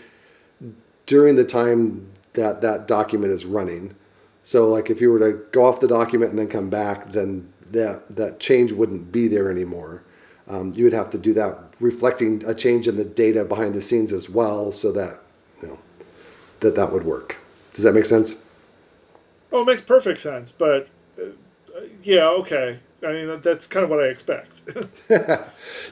during 1.05 1.35
the 1.35 1.45
time 1.45 2.09
that 2.33 2.61
that 2.61 2.87
document 2.87 3.31
is 3.31 3.45
running. 3.45 3.95
So, 4.43 4.67
like 4.67 4.89
if 4.89 4.99
you 5.01 5.11
were 5.11 5.19
to 5.19 5.39
go 5.51 5.65
off 5.65 5.79
the 5.79 5.87
document 5.87 6.31
and 6.31 6.39
then 6.39 6.47
come 6.47 6.69
back, 6.69 7.11
then 7.11 7.53
that 7.71 8.15
that 8.15 8.39
change 8.39 8.71
wouldn't 8.71 9.11
be 9.11 9.27
there 9.27 9.51
anymore. 9.51 10.03
Um, 10.49 10.73
you 10.73 10.83
would 10.83 10.93
have 10.93 11.09
to 11.11 11.17
do 11.17 11.33
that, 11.33 11.57
reflecting 11.79 12.43
a 12.45 12.53
change 12.55 12.87
in 12.87 12.97
the 12.97 13.05
data 13.05 13.45
behind 13.45 13.75
the 13.75 13.81
scenes 13.81 14.11
as 14.11 14.29
well, 14.29 14.71
so 14.71 14.91
that 14.91 15.19
you 15.61 15.67
know 15.67 15.79
that 16.61 16.75
that 16.75 16.91
would 16.91 17.03
work. 17.05 17.37
Does 17.73 17.83
that 17.83 17.93
make 17.93 18.05
sense? 18.05 18.35
Oh, 19.51 19.61
it 19.61 19.65
makes 19.65 19.81
perfect 19.81 20.19
sense, 20.19 20.51
but 20.51 20.87
uh, 21.19 21.25
uh, 21.75 21.81
yeah, 22.03 22.27
okay. 22.29 22.79
I 23.01 23.13
mean, 23.13 23.41
that's 23.41 23.65
kind 23.67 23.83
of 23.83 23.89
what 23.89 23.99
I 24.01 24.07
expect. 24.07 24.61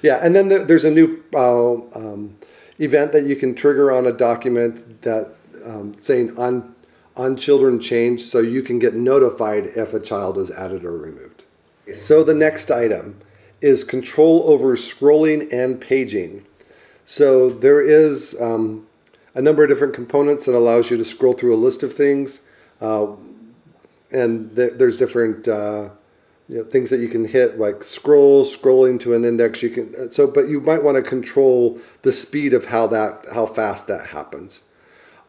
Yeah, 0.02 0.20
and 0.22 0.36
then 0.36 0.50
there- 0.50 0.64
there's 0.66 0.84
a 0.84 0.92
new 0.92 1.24
uh, 1.34 1.74
um, 1.96 2.36
event 2.80 3.12
that 3.14 3.24
you 3.26 3.36
can 3.36 3.56
trigger 3.56 3.92
on 3.92 4.06
a 4.06 4.12
document 4.12 5.02
that 5.04 5.30
um, 5.66 5.96
saying 6.02 6.38
on 6.38 6.76
on 7.16 7.36
children 7.36 7.80
change, 7.80 8.22
so 8.22 8.40
you 8.40 8.62
can 8.62 8.78
get 8.78 8.94
notified 8.94 9.66
if 9.76 9.92
a 9.94 10.00
child 10.00 10.38
is 10.38 10.52
added 10.52 10.84
or 10.86 10.96
removed. 10.98 11.44
So 11.96 12.24
the 12.24 12.34
next 12.36 12.70
item 12.70 13.20
is 13.62 13.84
control 13.84 14.44
over 14.46 14.76
scrolling 14.76 15.52
and 15.52 15.82
paging. 15.82 16.46
So 17.06 17.50
there 17.50 17.82
is 17.82 18.36
um, 18.40 18.88
a 19.34 19.42
number 19.42 19.64
of 19.64 19.70
different 19.70 19.94
components 19.94 20.46
that 20.46 20.56
allows 20.56 20.92
you 20.92 20.98
to 20.98 21.06
scroll 21.06 21.34
through 21.34 21.56
a 21.56 21.58
list 21.58 21.84
of 21.84 21.94
things, 21.94 22.46
uh, 22.82 23.08
and 24.12 24.52
there, 24.56 24.72
there's 24.72 24.98
different. 24.98 25.48
Uh, 25.48 25.90
you 26.50 26.58
know, 26.58 26.64
things 26.64 26.90
that 26.90 27.02
you 27.02 27.10
can 27.10 27.26
hit 27.26 27.60
like 27.60 27.84
scroll 27.84 28.46
scrolling 28.46 28.98
to 29.02 29.14
an 29.14 29.26
index 29.26 29.62
you 29.62 29.70
can 29.70 29.94
uh, 29.96 30.10
so 30.10 30.26
but 30.26 30.48
you 30.48 30.62
might 30.62 30.82
want 30.82 30.96
to 30.96 31.04
control 31.04 31.78
the 32.04 32.12
speed 32.14 32.54
of 32.54 32.68
how 32.68 32.88
that 32.88 33.26
how 33.34 33.46
fast 33.46 33.86
that 33.88 34.08
happens 34.08 34.62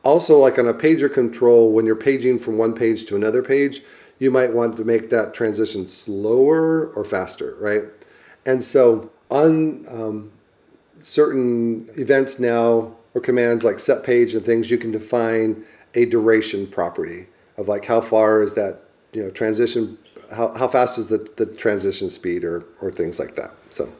also 0.05 0.39
like 0.39 0.61
on 0.61 0.69
a 0.69 0.73
pager 0.75 1.13
control 1.13 1.73
when 1.73 1.85
you're 1.85 1.97
paging 1.97 2.39
from 2.39 2.57
one 2.57 2.73
page 2.73 3.05
to 3.07 3.17
another 3.17 3.43
page 3.43 3.83
you 4.21 4.31
might 4.31 4.53
want 4.53 4.77
to 4.77 4.85
make 4.85 5.11
that 5.11 5.35
transition 5.35 5.89
slower 5.89 6.87
or 6.91 7.05
faster 7.05 7.57
right 7.59 7.98
and 8.49 8.65
so 8.65 9.11
on 9.31 9.85
um, 9.91 10.33
certain 11.01 11.89
events 11.97 12.39
now 12.39 12.93
or 13.15 13.21
commands 13.21 13.63
like 13.63 13.79
set 13.79 14.03
page 14.03 14.35
and 14.35 14.45
things 14.45 14.71
you 14.71 14.79
can 14.79 14.91
define 14.91 15.65
a 15.95 16.05
duration 16.07 16.67
property 16.67 17.27
of 17.57 17.69
like 17.69 17.85
how 17.85 18.01
far 18.01 18.43
is 18.43 18.55
that 18.55 18.81
you 19.13 19.23
know 19.23 19.31
transition 19.31 19.99
how, 20.35 20.53
how 20.55 20.69
fast 20.69 20.99
is 20.99 21.09
the, 21.09 21.19
the 21.37 21.47
transition 21.47 22.11
speed 22.11 22.43
or 22.43 22.65
or 22.81 22.91
things 22.91 23.19
like 23.19 23.37
that 23.37 23.53
so 23.71 23.93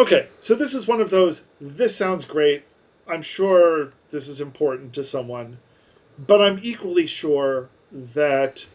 okay, 0.00 0.28
so 0.40 0.54
this 0.54 0.74
is 0.74 0.88
one 0.88 1.00
of 1.00 1.10
those. 1.10 1.44
This 1.60 1.94
sounds 1.96 2.24
great. 2.24 2.64
I'm 3.06 3.22
sure 3.22 3.92
this 4.10 4.28
is 4.28 4.40
important 4.40 4.92
to 4.94 5.04
someone, 5.04 5.58
but 6.18 6.40
I'm 6.40 6.58
equally 6.62 7.06
sure 7.06 7.68
that 7.92 8.66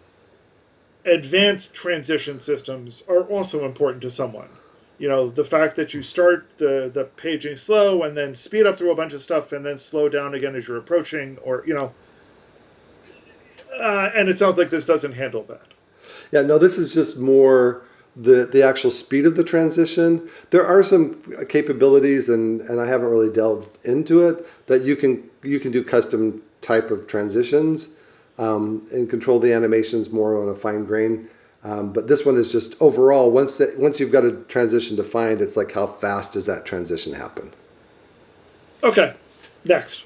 advanced 1.06 1.74
transition 1.74 2.40
systems 2.40 3.04
are 3.08 3.24
also 3.24 3.66
important 3.66 4.02
to 4.02 4.10
someone. 4.10 4.50
You 4.98 5.10
know, 5.10 5.30
the 5.30 5.46
fact 5.46 5.76
that 5.76 5.94
you 5.94 6.02
start 6.02 6.48
the, 6.58 6.90
the 6.94 7.04
paging 7.04 7.58
slow 7.58 8.04
and 8.04 8.16
then 8.18 8.34
speed 8.34 8.66
up 8.66 8.78
through 8.78 8.92
a 8.92 8.96
bunch 8.96 9.14
of 9.14 9.22
stuff 9.22 9.52
and 9.52 9.66
then 9.66 9.78
slow 9.78 10.10
down 10.10 10.34
again 10.34 10.56
as 10.56 10.68
you're 10.68 10.78
approaching, 10.78 11.38
or, 11.44 11.64
you 11.68 11.74
know. 11.74 11.94
Uh, 13.80 14.10
and 14.16 14.30
it 14.30 14.40
sounds 14.40 14.58
like 14.58 14.70
this 14.70 14.86
doesn't 14.86 15.14
handle 15.14 15.44
that. 15.44 15.74
Yeah, 16.32 16.42
no, 16.42 16.58
this 16.58 16.78
is 16.78 16.94
just 16.94 17.20
more 17.20 17.84
the 18.16 18.46
the 18.46 18.64
actual 18.64 18.90
speed 18.90 19.26
of 19.26 19.36
the 19.36 19.44
transition. 19.44 20.30
There 20.52 20.66
are 20.66 20.82
some 20.82 21.22
capabilities, 21.50 22.30
and 22.30 22.62
and 22.62 22.80
I 22.80 22.88
haven't 22.88 23.10
really 23.10 23.32
delved 23.32 23.78
into 23.86 24.26
it 24.26 24.46
that 24.68 24.84
you 24.84 24.96
can 24.96 25.30
you 25.44 25.60
can 25.60 25.74
do 25.74 25.84
custom 25.84 26.42
type 26.62 26.90
of 26.90 27.06
transitions 27.06 27.90
um, 28.38 28.86
and 28.92 29.10
control 29.10 29.40
the 29.40 29.54
animations 29.54 30.10
more 30.10 30.42
on 30.42 30.50
a 30.50 30.56
fine 30.56 30.86
grain. 30.86 31.30
Um, 31.64 31.94
but 31.94 32.08
this 32.08 32.26
one 32.26 32.38
is 32.38 32.52
just 32.52 32.80
overall 32.80 33.32
once 33.32 33.58
that 33.58 33.80
once 33.80 34.00
you've 34.00 34.12
got 34.12 34.24
a 34.24 34.32
transition 34.32 34.96
defined, 34.96 35.42
it's 35.42 35.58
like 35.58 35.72
how 35.72 35.88
fast 35.88 36.34
does 36.34 36.46
that 36.46 36.66
transition 36.66 37.14
happen? 37.14 37.52
Okay, 38.84 39.16
next. 39.64 40.06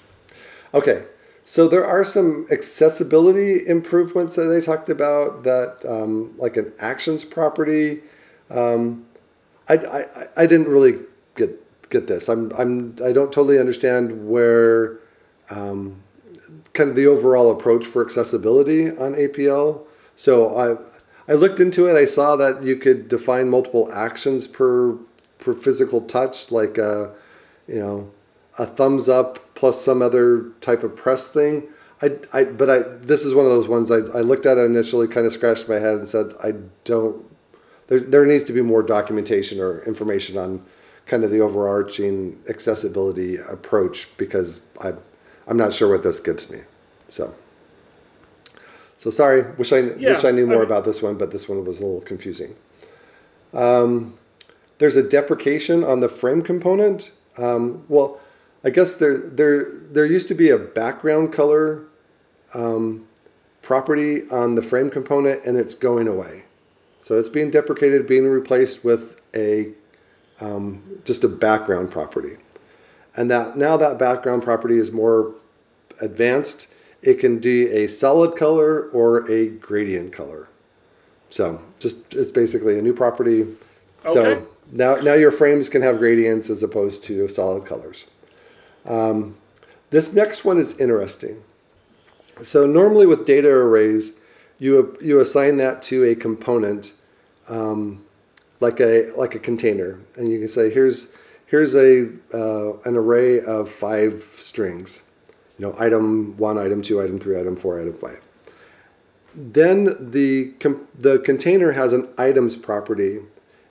Okay, 0.73 1.05
so 1.43 1.67
there 1.67 1.85
are 1.85 2.03
some 2.03 2.45
accessibility 2.51 3.67
improvements 3.67 4.35
that 4.35 4.43
they 4.43 4.61
talked 4.61 4.87
about 4.87 5.43
that, 5.43 5.83
um, 5.85 6.33
like 6.37 6.55
an 6.55 6.71
actions 6.79 7.25
property. 7.25 8.01
Um, 8.49 9.05
I, 9.67 9.73
I, 9.73 10.03
I 10.37 10.45
didn't 10.45 10.67
really 10.67 10.99
get 11.35 11.59
get 11.89 12.07
this. 12.07 12.29
I'm 12.29 12.51
I'm 12.57 12.95
I 13.03 13.11
don't 13.11 13.33
totally 13.33 13.59
understand 13.59 14.29
where 14.29 14.99
um, 15.49 16.03
kind 16.73 16.89
of 16.89 16.95
the 16.95 17.07
overall 17.07 17.51
approach 17.51 17.85
for 17.85 18.03
accessibility 18.03 18.89
on 18.89 19.13
APL. 19.13 19.85
So 20.15 20.55
I 20.57 20.77
I 21.31 21.35
looked 21.35 21.59
into 21.59 21.87
it. 21.87 21.95
I 21.95 22.05
saw 22.05 22.35
that 22.37 22.63
you 22.63 22.75
could 22.75 23.07
define 23.07 23.49
multiple 23.49 23.91
actions 23.93 24.47
per 24.47 24.97
per 25.37 25.53
physical 25.53 26.01
touch, 26.01 26.51
like 26.51 26.77
a, 26.77 27.13
you 27.67 27.79
know, 27.79 28.11
a 28.57 28.65
thumbs 28.65 29.07
up 29.07 29.55
plus 29.55 29.83
some 29.83 30.01
other 30.01 30.51
type 30.59 30.83
of 30.83 30.95
press 30.95 31.27
thing. 31.27 31.67
I, 32.01 32.17
I 32.33 32.43
but 32.45 32.69
I 32.69 32.79
this 32.79 33.23
is 33.23 33.35
one 33.35 33.45
of 33.45 33.51
those 33.51 33.67
ones 33.67 33.91
I, 33.91 33.97
I 33.97 34.21
looked 34.21 34.45
at 34.45 34.57
it 34.57 34.61
initially, 34.61 35.07
kind 35.07 35.27
of 35.27 35.33
scratched 35.33 35.69
my 35.69 35.79
head 35.79 35.97
and 35.97 36.07
said 36.07 36.33
I 36.43 36.53
don't. 36.83 37.25
There 37.87 37.99
there 37.99 38.25
needs 38.25 38.43
to 38.45 38.53
be 38.53 38.61
more 38.61 38.81
documentation 38.81 39.59
or 39.59 39.83
information 39.83 40.37
on 40.37 40.65
kind 41.05 41.23
of 41.23 41.31
the 41.31 41.41
overarching 41.41 42.39
accessibility 42.49 43.37
approach 43.37 44.15
because 44.17 44.61
I 44.81 44.93
I'm 45.49 45.57
not 45.57 45.73
sure 45.73 45.89
what 45.89 46.03
this 46.03 46.19
gets 46.21 46.49
me. 46.49 46.59
So. 47.09 47.33
So 48.97 49.09
sorry, 49.09 49.41
wish 49.57 49.73
I 49.73 49.79
Yeah, 49.97 50.13
wish 50.15 50.25
I 50.25 50.31
knew 50.31 50.43
I 50.45 50.49
more 50.49 50.57
mean- 50.59 50.65
about 50.67 50.85
this 50.85 51.01
one, 51.01 51.15
but 51.15 51.31
this 51.31 51.49
one 51.49 51.65
was 51.65 51.79
a 51.81 51.85
little 51.85 52.01
confusing. 52.01 52.55
Um, 53.53 54.17
there's 54.77 54.95
a 54.95 55.03
deprecation 55.03 55.83
on 55.83 55.99
the 56.01 56.09
frame 56.09 56.41
component. 56.41 57.11
Um, 57.37 57.83
well, 57.89 58.19
I 58.63 58.69
guess 58.69 58.93
there 58.95 59.17
there 59.17 59.63
there 59.91 60.05
used 60.05 60.27
to 60.27 60.33
be 60.35 60.49
a 60.49 60.57
background 60.57 61.33
color 61.33 61.83
um, 62.53 63.07
property 63.61 64.29
on 64.29 64.55
the 64.55 64.61
frame 64.61 64.89
component, 64.89 65.45
and 65.45 65.57
it's 65.57 65.73
going 65.75 66.07
away. 66.07 66.43
So 66.99 67.17
it's 67.17 67.29
being 67.29 67.49
deprecated, 67.49 68.05
being 68.05 68.27
replaced 68.27 68.83
with 68.83 69.19
a 69.33 69.69
um, 70.41 70.83
just 71.05 71.23
a 71.23 71.27
background 71.29 71.89
property, 71.91 72.37
and 73.19 73.29
that 73.29 73.57
now 73.57 73.75
that 73.75 73.99
background 73.99 74.43
property 74.43 74.77
is 74.77 74.93
more 74.93 75.35
advanced. 75.99 76.67
It 77.01 77.15
can 77.15 77.39
be 77.39 77.67
a 77.67 77.87
solid 77.87 78.37
color 78.37 78.89
or 78.91 79.29
a 79.29 79.47
gradient 79.47 80.13
color. 80.13 80.47
So 81.29 81.61
just 81.79 82.13
it's 82.13 82.31
basically 82.31 82.79
a 82.79 82.81
new 82.81 82.93
property. 82.93 83.41
Okay. 84.05 84.41
So 84.41 84.47
now 84.71 84.95
now 84.95 85.15
your 85.15 85.31
frames 85.31 85.67
can 85.67 85.81
have 85.81 85.97
gradients 85.97 86.49
as 86.49 86.63
opposed 86.63 87.03
to 87.05 87.27
solid 87.27 87.65
colors. 87.65 88.05
Um, 88.85 89.35
this 89.89 90.13
next 90.13 90.45
one 90.45 90.57
is 90.57 90.79
interesting. 90.79 91.43
So 92.41 92.65
normally 92.65 93.05
with 93.05 93.25
data 93.25 93.49
arrays, 93.49 94.13
you 94.59 94.97
you 95.01 95.19
assign 95.19 95.57
that 95.57 95.81
to 95.83 96.05
a 96.05 96.15
component, 96.15 96.93
um, 97.49 98.05
like 98.61 98.79
a 98.79 99.11
like 99.17 99.35
a 99.35 99.39
container, 99.39 99.99
and 100.15 100.31
you 100.31 100.39
can 100.39 100.47
say 100.47 100.69
here's 100.69 101.11
here's 101.49 101.75
a 101.75 102.09
uh, 102.33 102.77
an 102.85 102.95
array 102.95 103.41
of 103.41 103.69
five 103.69 104.23
strings, 104.23 105.03
you 105.57 105.65
know, 105.65 105.75
item 105.77 106.37
one, 106.37 106.57
item 106.57 106.81
two, 106.81 107.01
item 107.01 107.19
three, 107.19 107.39
item 107.39 107.55
four, 107.55 107.79
item 107.79 107.93
five. 107.93 108.21
Then 109.35 110.11
the 110.11 110.53
com- 110.59 110.87
the 110.97 111.19
container 111.19 111.73
has 111.73 111.93
an 111.93 112.07
items 112.17 112.55
property, 112.55 113.19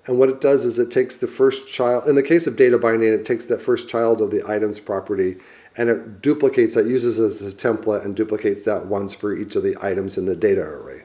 and 0.07 0.19
what 0.19 0.29
it 0.29 0.41
does 0.41 0.65
is 0.65 0.79
it 0.79 0.91
takes 0.91 1.17
the 1.17 1.27
first 1.27 1.69
child. 1.69 2.07
In 2.07 2.15
the 2.15 2.23
case 2.23 2.47
of 2.47 2.57
data 2.57 2.79
binding, 2.79 3.13
it 3.13 3.25
takes 3.25 3.47
that 3.47 3.63
first 3.63 3.89
child 3.89 4.21
of 4.21 4.31
the 4.31 4.43
items 4.49 4.81
property 4.81 5.37
and 5.79 5.89
it 5.89 6.21
duplicates 6.21 6.75
that, 6.75 6.87
uses 6.87 7.19
it 7.21 7.23
as 7.23 7.55
a 7.55 7.57
template, 7.57 8.05
and 8.05 8.17
duplicates 8.17 8.63
that 8.63 8.87
once 8.87 9.15
for 9.15 9.35
each 9.35 9.55
of 9.55 9.63
the 9.63 9.77
items 9.81 10.19
in 10.19 10.27
the 10.27 10.35
data 10.35 10.61
array. 10.61 11.05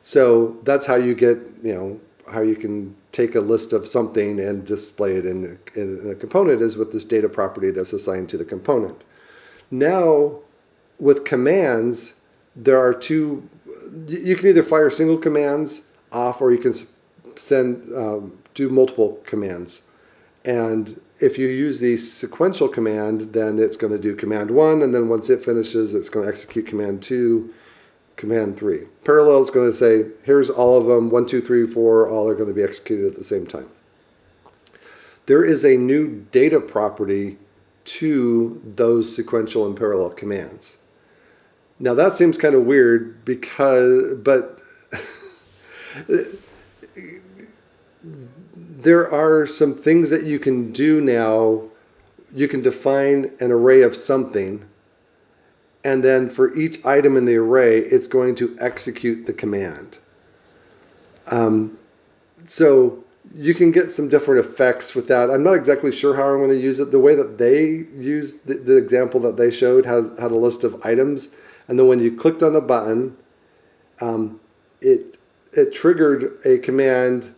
So 0.00 0.60
that's 0.62 0.86
how 0.86 0.94
you 0.94 1.14
get, 1.14 1.38
you 1.62 1.74
know, 1.74 2.00
how 2.30 2.42
you 2.42 2.54
can 2.54 2.94
take 3.14 3.34
a 3.34 3.40
list 3.40 3.72
of 3.72 3.86
something 3.86 4.40
and 4.40 4.66
display 4.66 5.12
it 5.14 5.24
in, 5.24 5.58
in 5.76 6.10
a 6.10 6.14
component 6.14 6.60
is 6.60 6.76
with 6.76 6.92
this 6.92 7.04
data 7.04 7.28
property 7.28 7.70
that's 7.70 7.92
assigned 7.92 8.28
to 8.28 8.36
the 8.36 8.44
component. 8.44 9.04
Now, 9.70 10.40
with 10.98 11.24
commands, 11.24 12.14
there 12.54 12.78
are 12.78 12.92
two. 12.92 13.48
You 14.06 14.36
can 14.36 14.48
either 14.48 14.62
fire 14.62 14.90
single 14.90 15.18
commands 15.18 15.82
off, 16.12 16.40
or 16.40 16.52
you 16.52 16.58
can 16.58 16.74
send 17.36 17.94
um, 17.96 18.38
do 18.54 18.68
multiple 18.68 19.20
commands. 19.24 19.82
And 20.44 21.00
if 21.20 21.38
you 21.38 21.48
use 21.48 21.78
the 21.78 21.96
sequential 21.96 22.68
command, 22.68 23.32
then 23.32 23.58
it's 23.58 23.76
going 23.76 23.92
to 23.92 23.98
do 23.98 24.14
command 24.14 24.50
one, 24.50 24.82
and 24.82 24.94
then 24.94 25.08
once 25.08 25.30
it 25.30 25.42
finishes, 25.42 25.94
it's 25.94 26.08
going 26.08 26.26
to 26.26 26.30
execute 26.30 26.66
command 26.66 27.02
two, 27.02 27.54
command 28.16 28.56
three. 28.56 28.84
Parallel 29.04 29.40
is 29.40 29.50
going 29.50 29.70
to 29.70 29.76
say, 29.76 30.06
here's 30.24 30.50
all 30.50 30.78
of 30.78 30.86
them, 30.86 31.10
one, 31.10 31.26
two, 31.26 31.40
three, 31.40 31.66
four, 31.66 32.08
all 32.08 32.28
are 32.28 32.34
going 32.34 32.48
to 32.48 32.54
be 32.54 32.62
executed 32.62 33.06
at 33.06 33.18
the 33.18 33.24
same 33.24 33.46
time. 33.46 33.68
There 35.26 35.44
is 35.44 35.64
a 35.64 35.76
new 35.76 36.26
data 36.32 36.60
property 36.60 37.38
to 37.84 38.60
those 38.64 39.14
sequential 39.14 39.66
and 39.66 39.76
parallel 39.76 40.10
commands. 40.10 40.76
Now 41.78 41.94
that 41.94 42.14
seems 42.14 42.38
kind 42.38 42.54
of 42.54 42.64
weird 42.64 43.24
because, 43.24 44.14
but 44.14 44.60
there 48.58 49.10
are 49.10 49.46
some 49.46 49.74
things 49.74 50.10
that 50.10 50.24
you 50.24 50.38
can 50.38 50.72
do 50.72 51.00
now. 51.00 51.64
You 52.34 52.48
can 52.48 52.62
define 52.62 53.32
an 53.40 53.50
array 53.50 53.82
of 53.82 53.94
something, 53.94 54.64
and 55.84 56.02
then 56.02 56.30
for 56.30 56.54
each 56.56 56.84
item 56.84 57.16
in 57.16 57.26
the 57.26 57.36
array, 57.36 57.78
it's 57.78 58.06
going 58.06 58.34
to 58.36 58.56
execute 58.58 59.26
the 59.26 59.34
command. 59.34 59.98
Um, 61.30 61.78
so 62.46 63.04
you 63.34 63.54
can 63.54 63.70
get 63.70 63.92
some 63.92 64.08
different 64.08 64.44
effects 64.44 64.94
with 64.94 65.08
that. 65.08 65.30
I'm 65.30 65.42
not 65.42 65.54
exactly 65.54 65.92
sure 65.92 66.16
how 66.16 66.28
I'm 66.30 66.38
going 66.38 66.50
to 66.50 66.60
use 66.60 66.80
it. 66.80 66.90
The 66.90 66.98
way 66.98 67.14
that 67.14 67.36
they 67.36 67.86
used 67.96 68.46
the, 68.46 68.54
the 68.54 68.76
example 68.76 69.20
that 69.20 69.36
they 69.36 69.50
showed 69.50 69.84
had, 69.84 70.10
had 70.18 70.30
a 70.30 70.36
list 70.36 70.64
of 70.64 70.80
items, 70.84 71.28
and 71.68 71.78
then 71.78 71.86
when 71.86 72.00
you 72.00 72.16
clicked 72.16 72.42
on 72.42 72.56
a 72.56 72.60
button, 72.60 73.16
um, 74.00 74.40
it 74.80 75.18
it 75.52 75.72
triggered 75.72 76.38
a 76.44 76.58
command, 76.58 77.34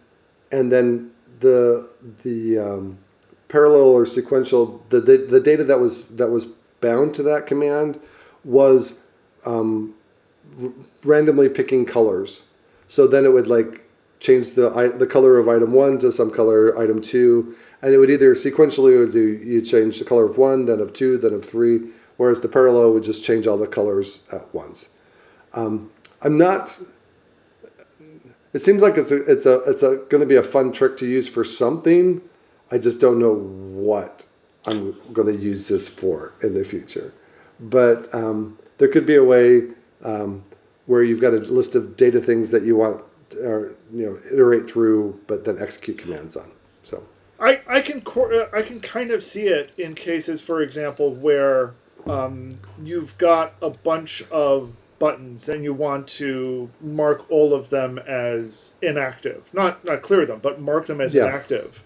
and 0.50 0.72
then 0.72 1.10
the 1.40 1.88
the 2.22 2.58
um, 2.58 2.98
parallel 3.48 3.82
or 3.82 4.06
sequential 4.06 4.84
the, 4.88 5.00
the 5.00 5.18
the 5.18 5.40
data 5.40 5.62
that 5.64 5.78
was 5.78 6.04
that 6.06 6.30
was 6.30 6.46
bound 6.80 7.14
to 7.14 7.22
that 7.22 7.46
command 7.46 8.00
was 8.46 8.94
um, 9.44 9.94
r- 10.62 10.72
randomly 11.04 11.48
picking 11.48 11.84
colors. 11.84 12.44
So 12.88 13.06
then 13.06 13.24
it 13.24 13.32
would 13.32 13.48
like 13.48 13.82
change 14.20 14.52
the 14.52 14.70
the 14.96 15.06
color 15.06 15.38
of 15.38 15.48
item 15.48 15.72
one 15.72 15.98
to 15.98 16.10
some 16.10 16.30
color 16.30 16.78
item 16.78 17.02
two, 17.02 17.54
and 17.82 17.92
it 17.92 17.98
would 17.98 18.10
either 18.10 18.34
sequentially 18.34 18.98
would 18.98 19.12
do 19.12 19.20
you 19.20 19.60
change 19.60 19.98
the 19.98 20.04
color 20.04 20.24
of 20.24 20.38
one, 20.38 20.64
then 20.66 20.80
of 20.80 20.94
two, 20.94 21.18
then 21.18 21.34
of 21.34 21.44
three, 21.44 21.90
whereas 22.16 22.40
the 22.40 22.48
parallel 22.48 22.92
would 22.94 23.04
just 23.04 23.24
change 23.24 23.46
all 23.46 23.58
the 23.58 23.66
colors 23.66 24.22
at 24.32 24.54
once. 24.54 24.88
Um, 25.52 25.90
I'm 26.22 26.38
not. 26.38 26.80
It 28.52 28.60
seems 28.60 28.80
like 28.80 28.96
it's 28.96 29.10
a 29.10 29.16
it's 29.30 29.44
a 29.44 29.58
it's 29.70 29.82
a 29.82 29.96
going 30.08 30.20
to 30.20 30.26
be 30.26 30.36
a 30.36 30.42
fun 30.42 30.72
trick 30.72 30.96
to 30.98 31.06
use 31.06 31.28
for 31.28 31.44
something. 31.44 32.22
I 32.70 32.78
just 32.78 33.00
don't 33.00 33.18
know 33.18 33.34
what 33.34 34.26
I'm 34.66 34.96
going 35.12 35.28
to 35.28 35.36
use 35.36 35.68
this 35.68 35.88
for 35.88 36.34
in 36.42 36.54
the 36.54 36.64
future. 36.64 37.12
But 37.58 38.12
um, 38.14 38.58
there 38.78 38.88
could 38.88 39.06
be 39.06 39.16
a 39.16 39.24
way 39.24 39.62
um, 40.02 40.44
where 40.86 41.02
you've 41.02 41.20
got 41.20 41.32
a 41.34 41.38
list 41.38 41.74
of 41.74 41.96
data 41.96 42.20
things 42.20 42.50
that 42.50 42.62
you 42.62 42.76
want 42.76 43.02
or 43.42 43.72
you 43.92 44.06
know 44.06 44.18
iterate 44.32 44.68
through, 44.68 45.20
but 45.26 45.44
then 45.44 45.56
execute 45.60 45.98
commands 45.98 46.36
on. 46.36 46.50
So 46.82 47.06
I, 47.40 47.60
I 47.68 47.80
can 47.80 48.00
cor- 48.02 48.32
uh, 48.32 48.48
I 48.52 48.62
can 48.62 48.80
kind 48.80 49.10
of 49.10 49.22
see 49.22 49.44
it 49.44 49.72
in 49.76 49.94
cases, 49.94 50.40
for 50.42 50.60
example, 50.62 51.12
where 51.12 51.74
um, 52.06 52.58
you've 52.82 53.16
got 53.18 53.54
a 53.60 53.70
bunch 53.70 54.22
of 54.30 54.76
buttons 54.98 55.48
and 55.48 55.62
you 55.64 55.74
want 55.74 56.08
to 56.08 56.70
mark 56.80 57.30
all 57.30 57.52
of 57.52 57.68
them 57.70 57.98
as 57.98 58.74
inactive. 58.80 59.50
Not 59.52 59.84
not 59.84 60.02
clear 60.02 60.24
them, 60.24 60.40
but 60.42 60.60
mark 60.60 60.86
them 60.86 61.00
as 61.00 61.14
Yeah. 61.14 61.26
inactive. 61.26 61.82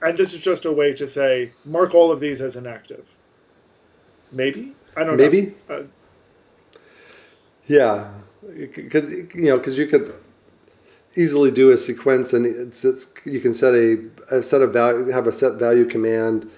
And 0.00 0.18
this 0.18 0.34
is 0.34 0.40
just 0.40 0.64
a 0.64 0.72
way 0.72 0.92
to 0.94 1.06
say 1.06 1.52
mark 1.64 1.94
all 1.94 2.10
of 2.10 2.18
these 2.18 2.40
as 2.40 2.56
inactive. 2.56 3.06
Maybe 4.32 4.74
I 4.96 5.04
don't 5.04 5.16
Maybe. 5.16 5.54
know. 5.68 5.76
Uh, 5.76 5.82
yeah, 7.66 8.10
because 8.42 9.12
you 9.34 9.48
know 9.48 9.58
because 9.58 9.78
you 9.78 9.86
could 9.86 10.12
easily 11.14 11.50
do 11.50 11.70
a 11.70 11.76
sequence 11.76 12.32
and 12.32 12.46
it's, 12.46 12.84
it's 12.84 13.06
you 13.24 13.40
can 13.40 13.52
set 13.52 13.74
a, 13.74 14.08
a 14.30 14.42
set 14.42 14.62
of 14.62 14.72
value 14.72 15.08
have 15.08 15.26
a 15.26 15.32
set 15.32 15.54
value 15.54 15.84
command 15.84 16.50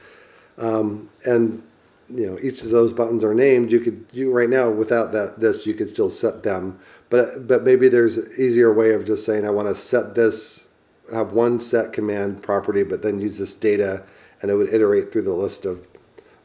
um, 0.59 1.11
and 1.25 1.63
you 2.09 2.27
know 2.27 2.39
each 2.41 2.63
of 2.63 2.71
those 2.71 2.93
buttons 2.93 3.25
are 3.25 3.35
named 3.35 3.73
you 3.73 3.81
could 3.81 4.05
you 4.13 4.31
right 4.31 4.49
now 4.49 4.71
without 4.71 5.13
that 5.13 5.41
this 5.41 5.67
you 5.67 5.75
could 5.75 5.91
still 5.91 6.11
set 6.11 6.43
them 6.43 6.79
but 7.11 7.47
but 7.49 7.65
maybe 7.65 7.89
there's 7.89 8.17
an 8.17 8.31
easier 8.39 8.73
way 8.73 8.93
of 8.93 9.05
just 9.05 9.25
saying 9.25 9.47
i 9.47 9.51
want 9.51 9.67
to 9.69 9.75
set 9.75 10.15
this 10.15 10.69
have 11.13 11.33
one 11.33 11.59
set 11.59 11.93
command 11.93 12.43
property 12.43 12.85
but 12.85 13.03
then 13.03 13.21
use 13.21 13.39
this 13.39 13.55
data 13.55 14.05
and 14.41 14.51
it 14.51 14.55
would 14.55 14.73
iterate 14.73 15.11
through 15.11 15.23
the 15.23 15.33
list 15.33 15.65
of 15.65 15.89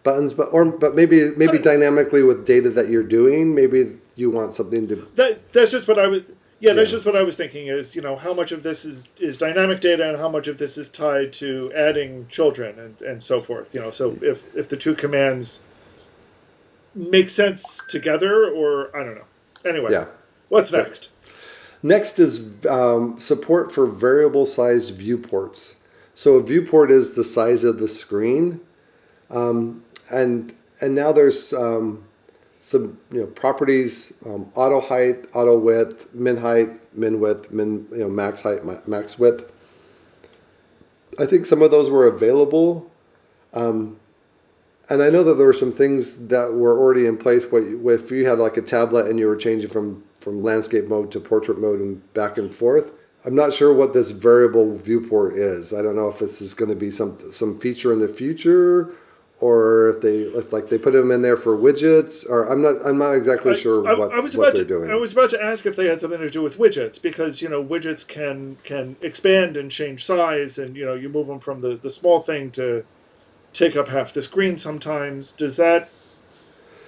buttons 0.09 0.33
but 0.33 0.47
or 0.51 0.65
but 0.65 0.95
maybe 0.95 1.29
maybe 1.37 1.53
But- 1.57 1.63
dynamically 1.63 2.23
with 2.23 2.45
data 2.45 2.69
that 2.71 2.89
you're 2.89 3.03
doing 3.19 3.53
maybe 3.55 3.97
you 4.15 4.29
want 4.29 4.53
something 4.53 4.87
to 4.89 4.95
that 5.15 5.51
that's 5.53 5.71
just 5.71 5.87
what 5.87 5.99
I 5.99 6.07
was. 6.07 6.21
Yeah, 6.61 6.73
that's 6.73 6.89
Yeah. 6.91 6.97
just 6.97 7.05
what 7.05 7.15
I 7.15 7.23
was 7.23 7.37
thinking. 7.37 7.67
Is 7.67 7.95
you 7.95 8.01
know 8.01 8.15
how 8.17 8.33
much 8.33 8.51
of 8.51 8.63
this 8.63 8.83
is 8.83 9.09
is 9.17 9.37
dynamic 9.37 9.79
data 9.79 10.03
and 10.09 10.17
how 10.17 10.27
much 10.27 10.47
of 10.49 10.57
this 10.57 10.77
is 10.77 10.89
tied 10.89 11.31
to 11.33 11.71
adding 11.73 12.27
children 12.27 12.77
and, 12.77 13.01
and 13.01 13.23
so 13.23 13.39
forth. 13.39 13.73
You 13.73 13.79
know, 13.81 13.91
so 13.91 14.17
if 14.21 14.55
if 14.57 14.67
the 14.67 14.75
two 14.75 14.93
commands 14.93 15.61
make 16.95 17.29
sense 17.29 17.81
together, 17.87 18.49
or 18.49 18.93
I 18.95 19.03
don't 19.05 19.15
know. 19.15 19.29
Anyway, 19.63 19.91
Yeah. 19.91 20.05
what's 20.49 20.71
next? 20.71 21.11
Next 21.81 22.19
is 22.19 22.31
um, 22.67 23.19
support 23.19 23.71
for 23.71 23.85
variable 23.85 24.45
sized 24.45 24.93
viewports. 24.95 25.75
So 26.13 26.35
a 26.35 26.43
viewport 26.43 26.91
is 26.91 27.13
the 27.13 27.23
size 27.23 27.63
of 27.63 27.79
the 27.79 27.87
screen, 27.87 28.59
um, 29.29 29.83
and 30.11 30.55
and 30.81 30.95
now 30.95 31.11
there's 31.11 31.53
um, 31.53 32.03
some 32.61 32.99
you 33.11 33.21
know 33.21 33.27
properties: 33.27 34.13
um, 34.25 34.51
auto 34.55 34.79
height, 34.79 35.25
auto 35.33 35.57
width, 35.57 36.13
min 36.13 36.37
height, 36.37 36.69
min 36.97 37.19
width, 37.19 37.51
min 37.51 37.87
you 37.91 37.99
know 37.99 38.09
max 38.09 38.41
height, 38.41 38.87
max 38.87 39.17
width. 39.19 39.51
I 41.19 41.25
think 41.25 41.45
some 41.45 41.61
of 41.61 41.71
those 41.71 41.89
were 41.89 42.07
available, 42.07 42.89
um, 43.53 43.99
and 44.89 45.01
I 45.01 45.09
know 45.09 45.23
that 45.23 45.35
there 45.35 45.45
were 45.45 45.53
some 45.53 45.73
things 45.73 46.27
that 46.27 46.53
were 46.53 46.77
already 46.77 47.05
in 47.05 47.17
place. 47.17 47.45
What 47.45 47.63
if 47.63 48.11
you 48.11 48.25
had 48.25 48.39
like 48.39 48.57
a 48.57 48.61
tablet 48.61 49.07
and 49.07 49.19
you 49.19 49.27
were 49.27 49.35
changing 49.35 49.69
from 49.69 50.03
from 50.19 50.41
landscape 50.41 50.87
mode 50.87 51.11
to 51.11 51.19
portrait 51.19 51.59
mode 51.59 51.79
and 51.79 52.13
back 52.13 52.37
and 52.37 52.53
forth? 52.53 52.91
I'm 53.25 53.35
not 53.35 53.53
sure 53.53 53.73
what 53.73 53.93
this 53.93 54.11
variable 54.11 54.75
viewport 54.75 55.35
is. 55.35 55.73
I 55.73 55.81
don't 55.81 55.95
know 55.95 56.07
if 56.07 56.19
this 56.19 56.41
is 56.41 56.53
going 56.53 56.69
to 56.69 56.75
be 56.75 56.89
some 56.89 57.17
some 57.31 57.59
feature 57.59 57.91
in 57.91 57.99
the 57.99 58.07
future, 58.07 58.93
or 59.41 59.89
if 59.89 60.01
they 60.01 60.17
if 60.19 60.51
like 60.51 60.69
they 60.69 60.77
put 60.77 60.93
them 60.93 61.11
in 61.11 61.21
there 61.21 61.37
for 61.37 61.55
widgets, 61.55 62.29
or 62.29 62.45
I'm 62.51 62.61
not 62.61 62.75
I'm 62.85 62.97
not 62.97 63.13
exactly 63.13 63.55
sure 63.55 63.87
I, 63.87 63.93
what, 63.93 64.11
I 64.11 64.19
was 64.19 64.35
what 64.35 64.49
about 64.49 64.55
they're 64.55 64.65
to, 64.65 64.69
doing. 64.69 64.91
I 64.91 64.95
was 64.95 65.13
about 65.13 65.29
to 65.31 65.41
ask 65.41 65.65
if 65.65 65.75
they 65.75 65.87
had 65.87 66.01
something 66.01 66.19
to 66.19 66.29
do 66.29 66.41
with 66.41 66.57
widgets 66.57 67.01
because 67.01 67.41
you 67.41 67.47
know 67.47 67.63
widgets 67.63 68.05
can 68.07 68.57
can 68.63 68.97
expand 69.01 69.55
and 69.55 69.71
change 69.71 70.05
size, 70.05 70.57
and 70.57 70.75
you 70.75 70.85
know 70.85 70.93
you 70.93 71.09
move 71.09 71.27
them 71.27 71.39
from 71.39 71.61
the 71.61 71.75
the 71.75 71.89
small 71.89 72.19
thing 72.19 72.51
to 72.51 72.83
take 73.53 73.75
up 73.75 73.87
half 73.87 74.13
the 74.13 74.21
screen. 74.21 74.57
Sometimes 74.57 75.31
does 75.31 75.55
that 75.57 75.89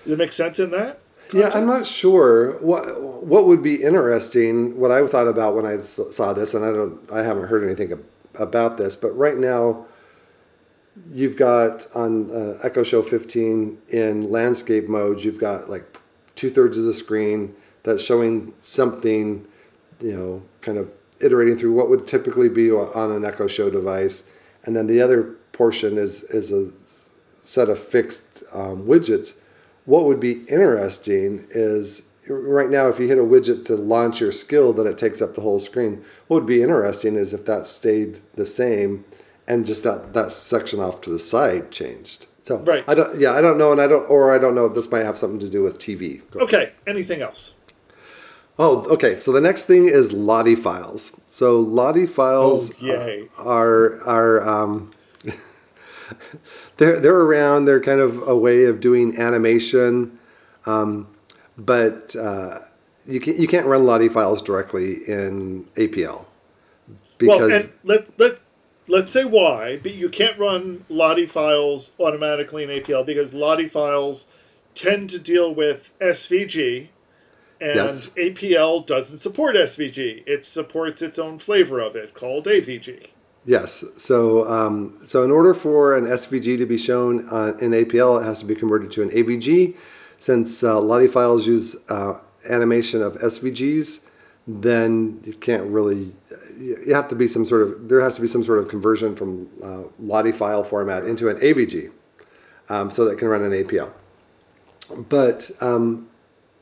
does 0.03 0.13
it 0.13 0.17
make 0.17 0.33
sense 0.33 0.59
in 0.59 0.71
that? 0.71 0.99
Yeah, 1.33 1.51
I'm 1.53 1.65
not 1.65 1.87
sure 1.87 2.57
what 2.59 3.01
what 3.01 3.45
would 3.45 3.61
be 3.61 3.81
interesting. 3.81 4.77
What 4.77 4.91
I 4.91 5.05
thought 5.07 5.27
about 5.27 5.55
when 5.55 5.65
I 5.65 5.79
saw 5.79 6.33
this, 6.33 6.53
and 6.53 6.65
I 6.65 6.73
don't, 6.73 7.11
I 7.11 7.23
haven't 7.23 7.47
heard 7.47 7.63
anything 7.63 8.03
about 8.35 8.77
this, 8.77 8.97
but 8.97 9.11
right 9.17 9.37
now, 9.37 9.85
you've 11.13 11.37
got 11.37 11.87
on 11.95 12.31
uh, 12.31 12.59
Echo 12.63 12.83
Show 12.83 13.01
15 13.01 13.77
in 13.89 14.29
landscape 14.29 14.87
mode, 14.87 15.21
you've 15.21 15.39
got 15.39 15.69
like 15.69 15.97
two 16.35 16.49
thirds 16.49 16.77
of 16.77 16.85
the 16.85 16.93
screen 16.93 17.55
that's 17.83 18.03
showing 18.03 18.53
something, 18.61 19.45
you 19.99 20.13
know, 20.13 20.43
kind 20.61 20.77
of 20.77 20.91
iterating 21.21 21.57
through 21.57 21.73
what 21.73 21.89
would 21.89 22.07
typically 22.07 22.49
be 22.49 22.71
on 22.71 23.11
an 23.11 23.25
Echo 23.25 23.47
Show 23.47 23.69
device, 23.69 24.23
and 24.63 24.75
then 24.75 24.87
the 24.87 25.01
other 25.01 25.35
portion 25.51 25.97
is 25.97 26.23
is 26.23 26.51
a 26.51 26.71
set 27.43 27.69
of 27.69 27.79
fixed 27.79 28.43
um, 28.53 28.85
widgets. 28.85 29.37
What 29.85 30.05
would 30.05 30.19
be 30.19 30.43
interesting 30.47 31.47
is 31.49 32.03
right 32.29 32.69
now, 32.69 32.87
if 32.87 32.99
you 32.99 33.07
hit 33.07 33.17
a 33.17 33.23
widget 33.23 33.65
to 33.65 33.75
launch 33.75 34.21
your 34.21 34.31
skill, 34.31 34.73
then 34.73 34.87
it 34.87 34.97
takes 34.97 35.21
up 35.21 35.35
the 35.35 35.41
whole 35.41 35.59
screen. 35.59 36.03
What 36.27 36.37
would 36.37 36.47
be 36.47 36.61
interesting 36.61 37.15
is 37.15 37.33
if 37.33 37.45
that 37.45 37.67
stayed 37.67 38.19
the 38.35 38.45
same 38.45 39.05
and 39.47 39.65
just 39.65 39.83
that, 39.83 40.13
that 40.13 40.31
section 40.31 40.79
off 40.79 41.01
to 41.01 41.09
the 41.09 41.19
side 41.19 41.71
changed. 41.71 42.27
So 42.41 42.57
Right. 42.57 42.83
I 42.87 42.95
don't, 42.95 43.19
yeah, 43.19 43.33
I 43.33 43.41
don't 43.41 43.57
know, 43.57 43.71
and 43.71 43.79
I 43.81 43.87
don't, 43.87 44.09
or 44.09 44.33
I 44.33 44.37
don't 44.39 44.55
know 44.55 44.67
this 44.67 44.89
might 44.91 45.05
have 45.05 45.17
something 45.17 45.39
to 45.39 45.49
do 45.49 45.61
with 45.63 45.77
TV. 45.77 46.21
Okay. 46.35 46.71
Anything 46.87 47.21
else? 47.21 47.53
Oh, 48.59 48.83
okay. 48.91 49.17
So 49.17 49.31
the 49.31 49.41
next 49.41 49.65
thing 49.65 49.87
is 49.87 50.11
Lottie 50.11 50.55
files. 50.55 51.13
So 51.29 51.59
Lottie 51.59 52.05
files 52.05 52.71
Oh, 52.71 52.85
yay. 52.85 53.27
are 53.39 53.99
are 54.07 54.47
um, 54.47 54.91
they're 56.77 56.99
they're 56.99 57.15
around. 57.19 57.65
They're 57.65 57.79
kind 57.81 57.99
of 57.99 58.27
a 58.27 58.35
way 58.35 58.65
of 58.65 58.79
doing 58.79 59.17
animation, 59.19 60.19
um, 60.65 61.07
but 61.57 62.15
uh, 62.15 62.59
you 63.07 63.19
can 63.19 63.37
you 63.41 63.47
can't 63.47 63.65
run 63.65 63.85
Lottie 63.85 64.09
files 64.09 64.41
directly 64.41 64.95
in 65.07 65.65
APL 65.75 66.25
because 67.17 67.49
well, 67.49 67.61
and 67.61 67.71
let 67.83 68.19
let 68.19 68.39
let's 68.87 69.11
say 69.11 69.25
why, 69.25 69.77
but 69.77 69.93
you 69.93 70.09
can't 70.09 70.37
run 70.37 70.85
Lottie 70.89 71.25
files 71.25 71.91
automatically 71.99 72.63
in 72.63 72.69
APL 72.69 73.05
because 73.05 73.33
Lottie 73.33 73.67
files 73.67 74.25
tend 74.73 75.09
to 75.09 75.19
deal 75.19 75.53
with 75.53 75.91
SVG, 75.99 76.89
and 77.59 77.75
Yes. 77.75 78.09
APL 78.17 78.85
doesn't 78.85 79.19
support 79.19 79.55
SVG. 79.55 80.23
It 80.25 80.45
supports 80.45 81.01
its 81.01 81.19
own 81.19 81.39
flavor 81.39 81.79
of 81.79 81.95
it 81.95 82.13
called 82.13 82.45
AVG. 82.45 83.07
Yes. 83.45 83.83
So, 83.97 84.47
um, 84.49 84.97
so 85.05 85.23
in 85.23 85.31
order 85.31 85.53
for 85.53 85.95
an 85.95 86.05
SVG 86.05 86.57
to 86.57 86.65
be 86.65 86.77
shown 86.77 87.27
uh, 87.29 87.53
in 87.59 87.71
APL, 87.71 88.21
it 88.21 88.25
has 88.25 88.39
to 88.39 88.45
be 88.45 88.55
converted 88.55 88.91
to 88.91 89.01
an 89.01 89.09
AVG. 89.09 89.75
Since 90.19 90.63
uh, 90.63 90.79
Lottie 90.79 91.07
files 91.07 91.47
use 91.47 91.75
uh, 91.89 92.19
animation 92.49 93.01
of 93.01 93.13
SVGs, 93.17 94.01
then 94.47 95.21
you 95.23 95.33
can't 95.33 95.63
really. 95.63 96.13
You 96.61 96.93
have 96.93 97.07
to 97.09 97.15
be 97.15 97.27
some 97.27 97.45
sort 97.45 97.63
of. 97.63 97.89
There 97.89 98.01
has 98.01 98.15
to 98.15 98.21
be 98.21 98.27
some 98.27 98.43
sort 98.43 98.59
of 98.59 98.67
conversion 98.67 99.15
from 99.15 99.49
uh, 99.63 99.83
Lottie 99.99 100.31
file 100.31 100.63
format 100.63 101.05
into 101.05 101.27
an 101.29 101.37
AVG, 101.37 101.91
um, 102.69 102.91
so 102.91 103.05
that 103.05 103.17
can 103.17 103.27
run 103.27 103.43
an 103.43 103.51
APL. 103.51 103.91
But 104.95 105.49
um, 105.59 106.09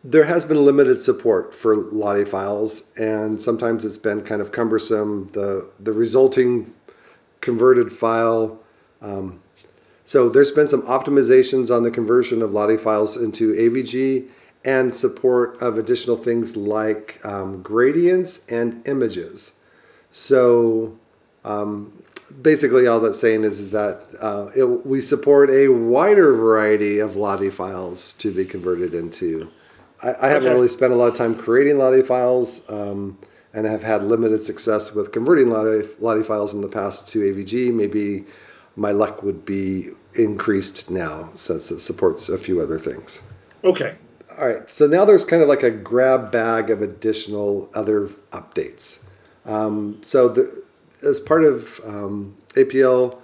there 0.04 0.26
has 0.26 0.46
been 0.46 0.64
limited 0.64 1.02
support 1.02 1.54
for 1.54 1.76
Lottie 1.76 2.26
files, 2.26 2.84
and 2.98 3.42
sometimes 3.42 3.84
it's 3.84 3.98
been 3.98 4.22
kind 4.22 4.42
of 4.42 4.52
cumbersome. 4.52 5.30
The 5.34 5.72
the 5.80 5.92
resulting 5.92 6.74
converted 7.42 7.92
file. 7.92 8.60
Um, 9.02 9.42
so 10.06 10.28
there's 10.28 10.52
been 10.52 10.68
some 10.68 10.82
optimizations 10.84 11.74
on 11.74 11.84
the 11.84 11.92
conversion 11.92 12.42
of 12.42 12.52
Lottie 12.52 12.78
files 12.78 13.16
into 13.16 13.54
AVG 13.54 14.28
and 14.66 14.96
support 14.96 15.62
of 15.62 15.78
additional 15.78 16.18
things 16.18 16.58
like 16.58 17.24
um, 17.24 17.62
gradients 17.62 18.46
and 18.50 18.86
images. 18.88 19.54
So 20.12 20.98
um, 21.44 22.04
basically, 22.42 22.88
all 22.88 23.00
that's 23.00 23.20
saying 23.20 23.44
is 23.44 23.72
that 23.72 24.02
uh, 24.22 24.50
it, 24.56 24.86
we 24.86 25.02
support 25.02 25.50
a 25.50 25.70
wider 25.70 26.34
variety 26.34 27.00
of 27.00 27.16
Lottie 27.16 27.50
files 27.50 28.14
to 28.16 28.34
be 28.34 28.46
converted 28.46 28.94
into. 28.94 29.52
I, 30.02 30.14
I 30.22 30.30
haven't 30.30 30.52
really 30.52 30.68
spent 30.68 30.94
a 30.94 30.96
lot 30.96 31.08
of 31.08 31.16
time 31.16 31.36
creating 31.36 31.78
Lottie 31.78 32.02
files, 32.02 32.62
um, 32.70 33.18
and 33.54 33.66
have 33.66 33.84
had 33.84 34.04
limited 34.04 34.44
success 34.44 34.94
with 34.94 35.12
converting 35.12 35.50
Lottie, 35.50 35.88
Lottie 36.00 36.24
files 36.24 36.54
in 36.54 36.62
the 36.62 36.70
past 36.70 37.08
to 37.10 37.20
AVG. 37.20 37.74
Maybe 37.74 38.26
my 38.76 38.92
luck 38.92 39.24
would 39.24 39.46
be 39.46 39.90
increased 40.14 40.90
now 40.90 41.30
since 41.36 41.72
it 41.72 41.80
supports 41.80 42.30
a 42.30 42.38
few 42.38 42.62
other 42.62 42.78
things. 42.78 43.22
Okay. 43.64 43.98
All 44.38 44.48
right, 44.48 44.70
so 44.70 44.88
now 44.88 45.04
there's 45.04 45.26
kind 45.26 45.42
of 45.42 45.50
like 45.50 45.64
a 45.64 45.72
grab 45.72 46.32
bag 46.32 46.70
of 46.70 46.82
additional 46.82 47.70
other 47.74 48.08
updates. 48.32 49.00
Um, 49.46 50.00
so 50.02 50.30
the, 50.30 50.64
as 51.04 51.20
part 51.20 51.44
of 51.44 51.80
um, 51.86 52.36
APL, 52.56 53.20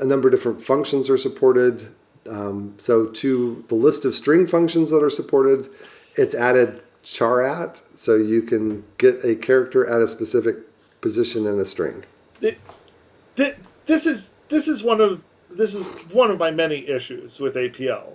a 0.00 0.04
number 0.04 0.28
of 0.28 0.32
different 0.32 0.60
functions 0.60 1.08
are 1.08 1.18
supported. 1.18 1.94
Um, 2.28 2.74
so 2.78 3.06
to 3.06 3.64
the 3.68 3.74
list 3.74 4.04
of 4.04 4.14
string 4.14 4.46
functions 4.46 4.90
that 4.90 5.02
are 5.02 5.10
supported, 5.10 5.68
it's 6.16 6.34
added 6.34 6.82
charAt, 7.04 7.62
at, 7.62 7.82
so 7.96 8.16
you 8.16 8.42
can 8.42 8.84
get 8.98 9.24
a 9.24 9.34
character 9.34 9.86
at 9.86 10.00
a 10.00 10.08
specific 10.08 10.56
position 11.00 11.46
in 11.46 11.60
a 11.60 11.66
string. 11.66 12.04
Th- 12.40 12.58
th- 13.36 13.56
this 13.86 14.06
is 14.06 14.30
this 14.48 14.68
is 14.68 14.82
one 14.82 15.00
of 15.00 15.22
this 15.50 15.74
is 15.74 15.84
one 16.12 16.30
of 16.30 16.38
my 16.38 16.50
many 16.50 16.88
issues 16.88 17.38
with 17.38 17.54
APL 17.54 18.14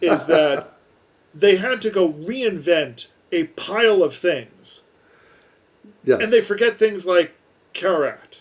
is 0.00 0.26
that 0.26 0.76
they 1.34 1.56
had 1.56 1.82
to 1.82 1.90
go 1.90 2.12
reinvent 2.12 3.08
a 3.32 3.44
pile 3.44 4.02
of 4.02 4.14
things 4.14 4.82
Yes. 6.04 6.20
and 6.22 6.32
they 6.32 6.40
forget 6.40 6.78
things 6.78 7.04
like 7.06 7.32
charAt 7.74 8.38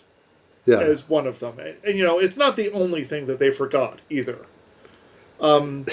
yeah. 0.66 0.80
as 0.80 1.08
one 1.10 1.28
of 1.28 1.40
them. 1.40 1.60
And, 1.60 1.76
and, 1.84 1.98
you 1.98 2.06
know, 2.06 2.20
it's 2.20 2.38
not 2.38 2.56
the 2.56 2.72
only 2.72 3.04
thing 3.04 3.28
that 3.28 3.40
they 3.40 3.52
forgot 3.52 4.00
either. 4.10 4.46
Um, 5.42 5.86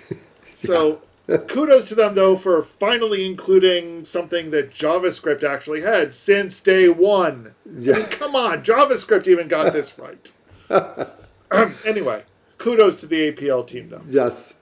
so 0.54 1.02
kudos 1.48 1.88
to 1.88 1.94
them 1.94 2.14
though 2.14 2.36
for 2.36 2.62
finally 2.62 3.24
including 3.26 4.04
something 4.04 4.50
that 4.50 4.72
JavaScript 4.72 5.42
actually 5.44 5.82
had 5.82 6.12
since 6.14 6.60
day 6.60 6.88
one. 6.88 7.54
I 7.66 7.70
Yeah. 7.78 7.92
mean, 7.98 8.06
come 8.06 8.34
on, 8.36 8.62
JavaScript 8.64 9.28
even 9.28 9.48
got 9.48 9.72
this 9.72 9.96
right. 9.98 10.32
anyway, 11.84 12.24
kudos 12.58 12.96
to 12.96 13.06
the 13.06 13.30
APL 13.32 13.66
team 13.66 13.88
though. 13.90 14.02
Yes. 14.08 14.54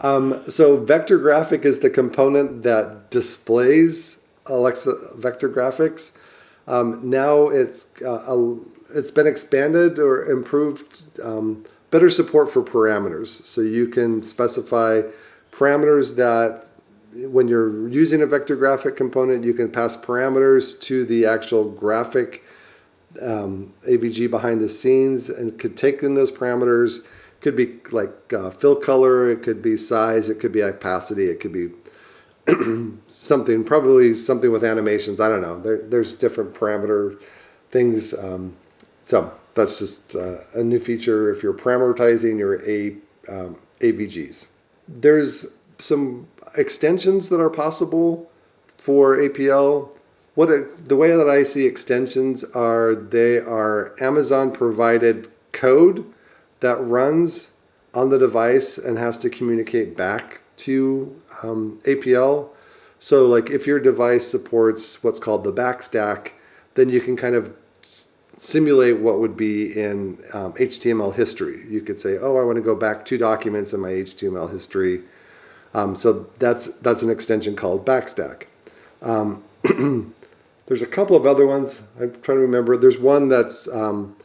Um, 0.00 0.42
so 0.50 0.76
vector 0.78 1.18
graphic 1.18 1.64
is 1.64 1.80
the 1.80 1.88
component 1.90 2.62
that 2.64 3.10
displays 3.10 4.18
Alexa 4.46 5.16
vector 5.16 5.48
graphics. 5.48 6.12
Um, 6.66 7.08
now 7.08 7.48
it's 7.48 7.86
uh, 8.04 8.24
a, 8.26 8.58
it's 8.94 9.10
been 9.10 9.26
expanded 9.26 9.98
or 9.98 10.24
improved. 10.24 11.04
Um, 11.22 11.64
better 11.90 12.10
support 12.10 12.50
for 12.50 12.62
parameters, 12.62 13.28
so 13.28 13.60
you 13.60 13.86
can 13.86 14.22
specify 14.22 15.02
parameters 15.52 16.16
that 16.16 16.68
when 17.14 17.46
you're 17.46 17.88
using 17.88 18.20
a 18.22 18.26
vector 18.26 18.56
graphic 18.56 18.96
component, 18.96 19.44
you 19.44 19.54
can 19.54 19.70
pass 19.70 19.96
parameters 19.96 20.80
to 20.80 21.04
the 21.04 21.24
actual 21.24 21.70
graphic 21.70 22.42
um, 23.22 23.72
AVG 23.88 24.28
behind 24.28 24.60
the 24.60 24.68
scenes 24.68 25.28
and 25.28 25.58
could 25.58 25.76
take 25.76 26.02
in 26.02 26.14
those 26.14 26.32
parameters, 26.32 27.04
Could 27.40 27.56
be 27.56 27.78
like 27.92 28.32
uh, 28.32 28.50
fill 28.50 28.76
color, 28.76 29.30
it 29.30 29.42
could 29.42 29.62
be 29.62 29.76
size, 29.76 30.28
it 30.28 30.40
could 30.40 30.52
be 30.52 30.62
opacity, 30.62 31.26
it 31.26 31.40
could 31.40 31.52
be 31.52 31.68
something, 33.06 33.64
probably 33.64 34.14
something 34.14 34.50
with 34.50 34.64
animations. 34.64 35.20
I 35.20 35.28
don't 35.28 35.42
know. 35.42 35.60
There, 35.60 35.78
there's 35.78 36.14
different 36.14 36.54
parameter 36.54 37.20
things. 37.70 38.14
Um, 38.14 38.56
so 39.02 39.32
that's 39.54 39.78
just 39.78 40.14
uh, 40.14 40.36
a 40.54 40.62
new 40.62 40.78
feature 40.78 41.30
if 41.30 41.42
you're 41.42 41.54
parameterizing 41.54 42.38
your 42.38 42.62
A, 42.68 42.96
um, 43.28 43.58
AVGs. 43.80 44.46
There's 44.86 45.56
some 45.78 46.28
extensions 46.56 47.28
that 47.30 47.40
are 47.40 47.50
possible 47.50 48.30
for 48.76 49.16
APL. 49.16 49.96
What 50.34 50.50
it, 50.50 50.88
the 50.88 50.96
way 50.96 51.16
that 51.16 51.28
I 51.28 51.44
see 51.44 51.66
extensions 51.66 52.44
are 52.44 52.94
they 52.94 53.38
are 53.38 53.94
Amazon 54.00 54.52
provided 54.52 55.30
code 55.52 56.04
that 56.60 56.76
runs 56.76 57.52
on 57.94 58.10
the 58.10 58.18
device 58.18 58.76
and 58.76 58.98
has 58.98 59.16
to 59.18 59.30
communicate 59.30 59.96
back 59.96 60.42
to 60.64 61.20
um, 61.42 61.80
APL. 61.84 62.48
So, 62.98 63.26
like 63.26 63.50
if 63.50 63.66
your 63.66 63.78
device 63.78 64.26
supports 64.26 65.02
what's 65.02 65.18
called 65.18 65.44
the 65.44 65.52
backstack, 65.52 66.32
then 66.74 66.88
you 66.88 67.00
can 67.00 67.16
kind 67.16 67.34
of 67.34 67.54
simulate 68.38 68.98
what 68.98 69.20
would 69.20 69.36
be 69.36 69.78
in 69.78 70.18
um, 70.32 70.52
HTML 70.54 71.14
history. 71.14 71.64
You 71.68 71.80
could 71.80 71.98
say, 71.98 72.16
"Oh, 72.18 72.36
I 72.36 72.44
want 72.44 72.56
to 72.56 72.62
go 72.62 72.74
back 72.74 73.04
two 73.04 73.18
documents 73.18 73.72
in 73.72 73.80
my 73.80 73.90
HTML 73.90 74.50
history." 74.50 75.02
Um, 75.74 75.96
so 75.96 76.30
that's 76.38 76.66
that's 76.76 77.02
an 77.02 77.10
extension 77.10 77.56
called 77.56 77.84
Backstack. 77.84 78.44
Um, 79.02 79.44
there's 80.66 80.82
a 80.82 80.86
couple 80.86 81.16
of 81.16 81.26
other 81.26 81.46
ones. 81.46 81.82
I'm 82.00 82.12
trying 82.22 82.38
to 82.38 82.42
remember. 82.42 82.76
There's 82.76 82.98
one 82.98 83.28
that's 83.28 83.68
um, 83.68 84.16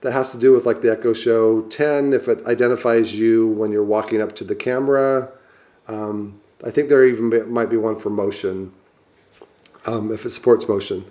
that 0.00 0.12
has 0.12 0.30
to 0.30 0.38
do 0.38 0.52
with 0.52 0.66
like 0.66 0.82
the 0.82 0.90
Echo 0.90 1.12
Show 1.12 1.62
10. 1.62 2.12
If 2.12 2.28
it 2.28 2.44
identifies 2.46 3.14
you 3.14 3.46
when 3.46 3.72
you're 3.72 3.84
walking 3.84 4.20
up 4.20 4.34
to 4.36 4.44
the 4.44 4.54
camera, 4.54 5.30
um, 5.88 6.40
I 6.64 6.70
think 6.70 6.88
there 6.88 7.04
even 7.04 7.30
be, 7.30 7.40
might 7.42 7.70
be 7.70 7.76
one 7.76 7.98
for 7.98 8.10
motion. 8.10 8.72
Um, 9.84 10.12
if 10.12 10.24
it 10.26 10.30
supports 10.30 10.68
motion. 10.68 11.04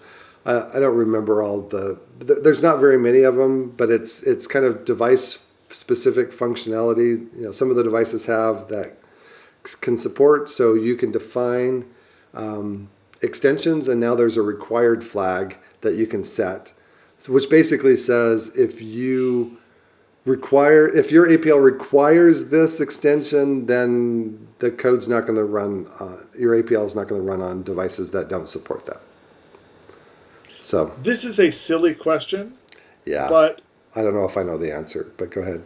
I, 0.45 0.79
don't 0.79 0.95
remember 0.95 1.41
all 1.41 1.61
the. 1.61 1.99
There's 2.19 2.61
not 2.61 2.79
very 2.79 2.99
many 2.99 3.23
of 3.23 3.35
them, 3.35 3.71
but 3.71 3.89
it's 3.89 4.21
it's 4.21 4.45
kind 4.45 4.63
of 4.63 4.85
device 4.85 5.43
specific 5.69 6.31
functionality. 6.31 7.33
You 7.35 7.45
know, 7.45 7.51
some 7.51 7.71
of 7.71 7.75
the 7.75 7.83
devices 7.83 8.25
have 8.25 8.67
that 8.67 8.97
can 9.81 9.97
support, 9.97 10.51
so 10.51 10.75
you 10.75 10.95
can 10.95 11.11
define 11.11 11.85
um, 12.35 12.89
extensions, 13.23 13.87
and 13.87 13.99
now 13.99 14.13
there's 14.13 14.37
a 14.37 14.43
required 14.43 15.03
flag 15.03 15.57
that 15.81 15.95
you 15.95 16.05
can 16.05 16.23
set, 16.23 16.73
so, 17.17 17.33
which 17.33 17.49
basically 17.49 17.97
says 17.97 18.55
if 18.55 18.81
you 18.81 19.57
require 20.25 20.87
if 20.87 21.11
your 21.11 21.27
APL 21.27 21.63
requires 21.63 22.49
this 22.49 22.81
extension, 22.81 23.67
then 23.67 24.47
the 24.59 24.71
code's 24.71 25.07
not 25.07 25.21
going 25.21 25.35
to 25.35 25.45
run. 25.45 25.87
Uh, 25.99 26.17
your 26.37 26.61
APL 26.61 26.85
is 26.85 26.95
not 26.95 27.07
going 27.07 27.21
to 27.21 27.27
run 27.27 27.41
on 27.41 27.63
devices 27.63 28.11
that 28.11 28.27
don't 28.27 28.47
support 28.47 28.85
that. 28.87 29.01
So 30.61 30.93
this 31.01 31.23
is 31.23 31.39
a 31.39 31.51
silly 31.51 31.93
question. 31.93 32.57
Yeah. 33.05 33.29
But 33.29 33.61
I 33.95 34.01
don't 34.01 34.15
know 34.15 34.25
if 34.25 34.35
I 34.35 34.43
know 34.43 34.57
the 34.57 34.73
answer, 34.73 35.13
but 35.15 35.29
go 35.29 35.41
ahead. 35.41 35.63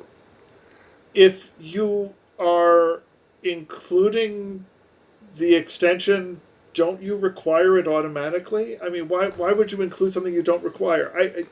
If 1.13 1.49
you 1.59 2.13
are 2.37 3.01
including 3.41 4.65
the 5.37 5.55
extension, 5.55 6.41
don't 6.73 7.01
you 7.01 7.15
require 7.15 7.77
it 7.77 7.87
automatically? 7.87 8.79
I 8.81 8.89
mean, 8.89 9.07
why 9.07 9.29
why 9.29 9.53
would 9.53 9.71
you 9.71 9.81
include 9.81 10.13
something 10.13 10.33
you 10.33 10.43
don't 10.43 10.63
require? 10.63 11.11
I, 11.15 11.21
I 11.21 11.43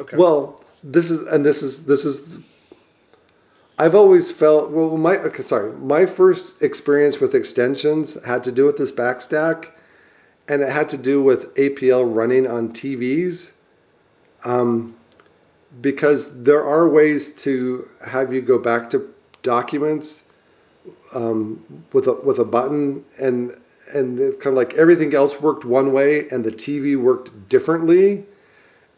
okay. 0.00 0.16
Well, 0.16 0.62
this 0.82 1.10
is 1.10 1.26
and 1.28 1.44
this 1.44 1.62
is 1.62 1.86
this 1.86 2.04
is 2.04 2.48
I've 3.78 3.94
always 3.94 4.30
felt 4.30 4.70
well 4.70 4.96
my 4.96 5.16
okay, 5.16 5.42
sorry, 5.42 5.72
my 5.72 6.06
first 6.06 6.62
experience 6.62 7.20
with 7.20 7.34
extensions 7.34 8.22
had 8.24 8.44
to 8.44 8.52
do 8.52 8.66
with 8.66 8.76
this 8.76 8.92
backstack 8.92 9.70
and 10.48 10.62
it 10.62 10.70
had 10.70 10.88
to 10.90 10.98
do 10.98 11.22
with 11.22 11.54
APL 11.54 12.14
running 12.14 12.46
on 12.46 12.70
TVs. 12.70 13.52
Um, 14.44 14.96
because 15.80 16.42
there 16.42 16.62
are 16.62 16.88
ways 16.88 17.34
to 17.34 17.88
have 18.06 18.34
you 18.34 18.42
go 18.42 18.58
back 18.58 18.90
to 18.90 19.14
documents 19.42 20.24
um, 21.14 21.84
with 21.92 22.06
a 22.06 22.14
with 22.14 22.38
a 22.38 22.44
button 22.44 23.04
and 23.20 23.56
and 23.94 24.18
kind 24.40 24.46
of 24.46 24.54
like 24.54 24.74
everything 24.74 25.14
else 25.14 25.40
worked 25.40 25.64
one 25.64 25.92
way 25.92 26.28
and 26.28 26.44
the 26.44 26.50
TV 26.50 27.00
worked 27.00 27.48
differently, 27.48 28.24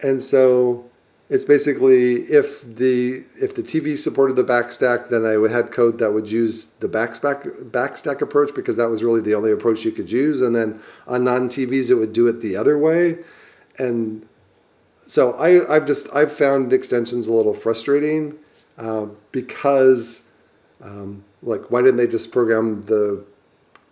and 0.00 0.22
so 0.22 0.90
it's 1.30 1.44
basically 1.44 2.16
if 2.24 2.62
the 2.62 3.24
if 3.36 3.54
the 3.54 3.62
TV 3.62 3.98
supported 3.98 4.36
the 4.36 4.44
backstack, 4.44 5.08
then 5.08 5.24
I 5.24 5.50
had 5.50 5.72
code 5.72 5.98
that 5.98 6.12
would 6.12 6.30
use 6.30 6.66
the 6.80 6.88
backstack 6.88 7.70
backstack 7.70 8.20
approach 8.20 8.54
because 8.54 8.76
that 8.76 8.90
was 8.90 9.02
really 9.02 9.22
the 9.22 9.34
only 9.34 9.50
approach 9.50 9.84
you 9.84 9.92
could 9.92 10.12
use. 10.12 10.40
And 10.42 10.54
then 10.54 10.80
on 11.06 11.24
non 11.24 11.48
TVs, 11.48 11.90
it 11.90 11.94
would 11.94 12.12
do 12.12 12.26
it 12.26 12.42
the 12.42 12.56
other 12.56 12.78
way. 12.78 13.18
And 13.78 14.28
so 15.06 15.32
I 15.34 15.74
I've 15.74 15.86
just 15.86 16.08
I've 16.14 16.32
found 16.32 16.74
extensions 16.74 17.26
a 17.26 17.32
little 17.32 17.54
frustrating 17.54 18.38
uh, 18.76 19.06
because 19.32 20.20
um, 20.82 21.24
like 21.42 21.70
why 21.70 21.80
didn't 21.80 21.96
they 21.96 22.06
just 22.06 22.32
program 22.32 22.82
the 22.82 23.24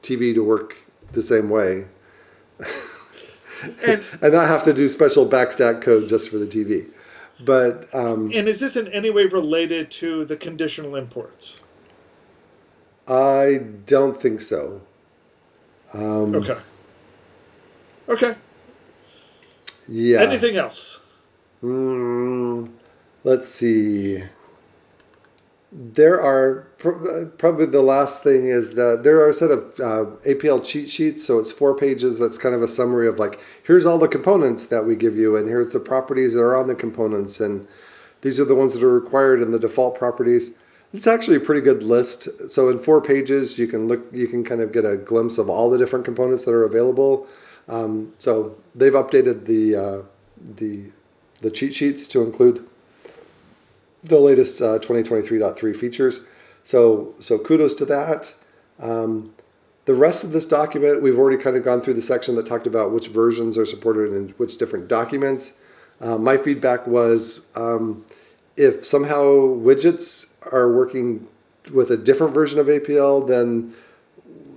TV 0.02 0.34
to 0.34 0.44
work 0.44 0.86
the 1.12 1.22
same 1.22 1.48
way? 1.48 1.86
and, 3.82 4.04
and 4.20 4.32
not 4.34 4.48
have 4.48 4.64
to 4.64 4.74
do 4.74 4.86
special 4.86 5.26
backstack 5.26 5.80
code 5.80 6.10
just 6.10 6.28
for 6.28 6.36
the 6.36 6.46
TV. 6.46 6.90
But 7.40 7.92
um, 7.94 8.30
and 8.34 8.48
is 8.48 8.60
this 8.60 8.76
in 8.76 8.88
any 8.88 9.10
way 9.10 9.26
related 9.26 9.90
to 9.92 10.24
the 10.24 10.36
conditional 10.36 10.94
imports? 10.96 11.58
I 13.08 13.60
don't 13.84 14.20
think 14.20 14.40
so. 14.40 14.82
Um, 15.92 16.34
okay. 16.36 16.58
Okay. 18.08 18.34
Yeah. 19.88 20.20
Anything 20.20 20.56
else? 20.56 21.00
Mm, 21.62 22.70
let's 23.24 23.48
see 23.48 24.22
there 25.74 26.20
are 26.20 26.68
probably 27.38 27.64
the 27.64 27.80
last 27.80 28.22
thing 28.22 28.48
is 28.48 28.74
that 28.74 29.04
there 29.04 29.18
are 29.20 29.30
a 29.30 29.34
set 29.34 29.50
of 29.50 29.80
uh, 29.80 30.04
APL 30.26 30.62
cheat 30.62 30.90
sheets. 30.90 31.24
So 31.24 31.38
it's 31.38 31.50
four 31.50 31.74
pages. 31.74 32.18
That's 32.18 32.36
kind 32.36 32.54
of 32.54 32.62
a 32.62 32.68
summary 32.68 33.08
of 33.08 33.18
like, 33.18 33.40
here's 33.64 33.86
all 33.86 33.96
the 33.96 34.08
components 34.08 34.66
that 34.66 34.84
we 34.84 34.96
give 34.96 35.16
you, 35.16 35.34
and 35.34 35.48
here's 35.48 35.72
the 35.72 35.80
properties 35.80 36.34
that 36.34 36.40
are 36.40 36.56
on 36.56 36.66
the 36.66 36.74
components, 36.74 37.40
and 37.40 37.66
these 38.20 38.38
are 38.38 38.44
the 38.44 38.54
ones 38.54 38.74
that 38.74 38.82
are 38.82 38.92
required 38.92 39.40
in 39.40 39.50
the 39.50 39.58
default 39.58 39.96
properties. 39.96 40.50
It's 40.92 41.06
actually 41.06 41.38
a 41.38 41.40
pretty 41.40 41.62
good 41.62 41.82
list. 41.82 42.50
So 42.50 42.68
in 42.68 42.78
four 42.78 43.00
pages, 43.00 43.58
you 43.58 43.66
can 43.66 43.88
look, 43.88 44.04
you 44.12 44.28
can 44.28 44.44
kind 44.44 44.60
of 44.60 44.72
get 44.72 44.84
a 44.84 44.98
glimpse 44.98 45.38
of 45.38 45.48
all 45.48 45.70
the 45.70 45.78
different 45.78 46.04
components 46.04 46.44
that 46.44 46.52
are 46.52 46.64
available. 46.64 47.26
Um, 47.66 48.12
so 48.18 48.58
they've 48.74 48.92
updated 48.92 49.46
the 49.46 49.74
uh, 49.74 50.02
the 50.36 50.90
the 51.40 51.50
cheat 51.50 51.74
sheets 51.74 52.06
to 52.08 52.22
include 52.22 52.68
the 54.02 54.18
latest 54.18 54.60
uh, 54.60 54.78
2023.3 54.78 55.76
features. 55.76 56.20
So, 56.64 57.14
so 57.20 57.38
kudos 57.38 57.74
to 57.74 57.84
that. 57.86 58.34
Um, 58.80 59.34
the 59.84 59.94
rest 59.94 60.22
of 60.22 60.30
this 60.30 60.46
document, 60.46 61.02
we've 61.02 61.18
already 61.18 61.36
kind 61.36 61.56
of 61.56 61.64
gone 61.64 61.80
through 61.80 61.94
the 61.94 62.02
section 62.02 62.36
that 62.36 62.46
talked 62.46 62.66
about 62.66 62.92
which 62.92 63.08
versions 63.08 63.58
are 63.58 63.66
supported 63.66 64.12
in 64.12 64.30
which 64.36 64.58
different 64.58 64.88
documents. 64.88 65.54
Uh, 66.00 66.18
my 66.18 66.36
feedback 66.36 66.86
was 66.86 67.46
um, 67.56 68.04
if 68.56 68.84
somehow 68.84 69.24
widgets 69.24 70.32
are 70.52 70.72
working 70.72 71.26
with 71.72 71.90
a 71.90 71.96
different 71.96 72.34
version 72.34 72.58
of 72.58 72.66
APL 72.66 73.26
than 73.26 73.74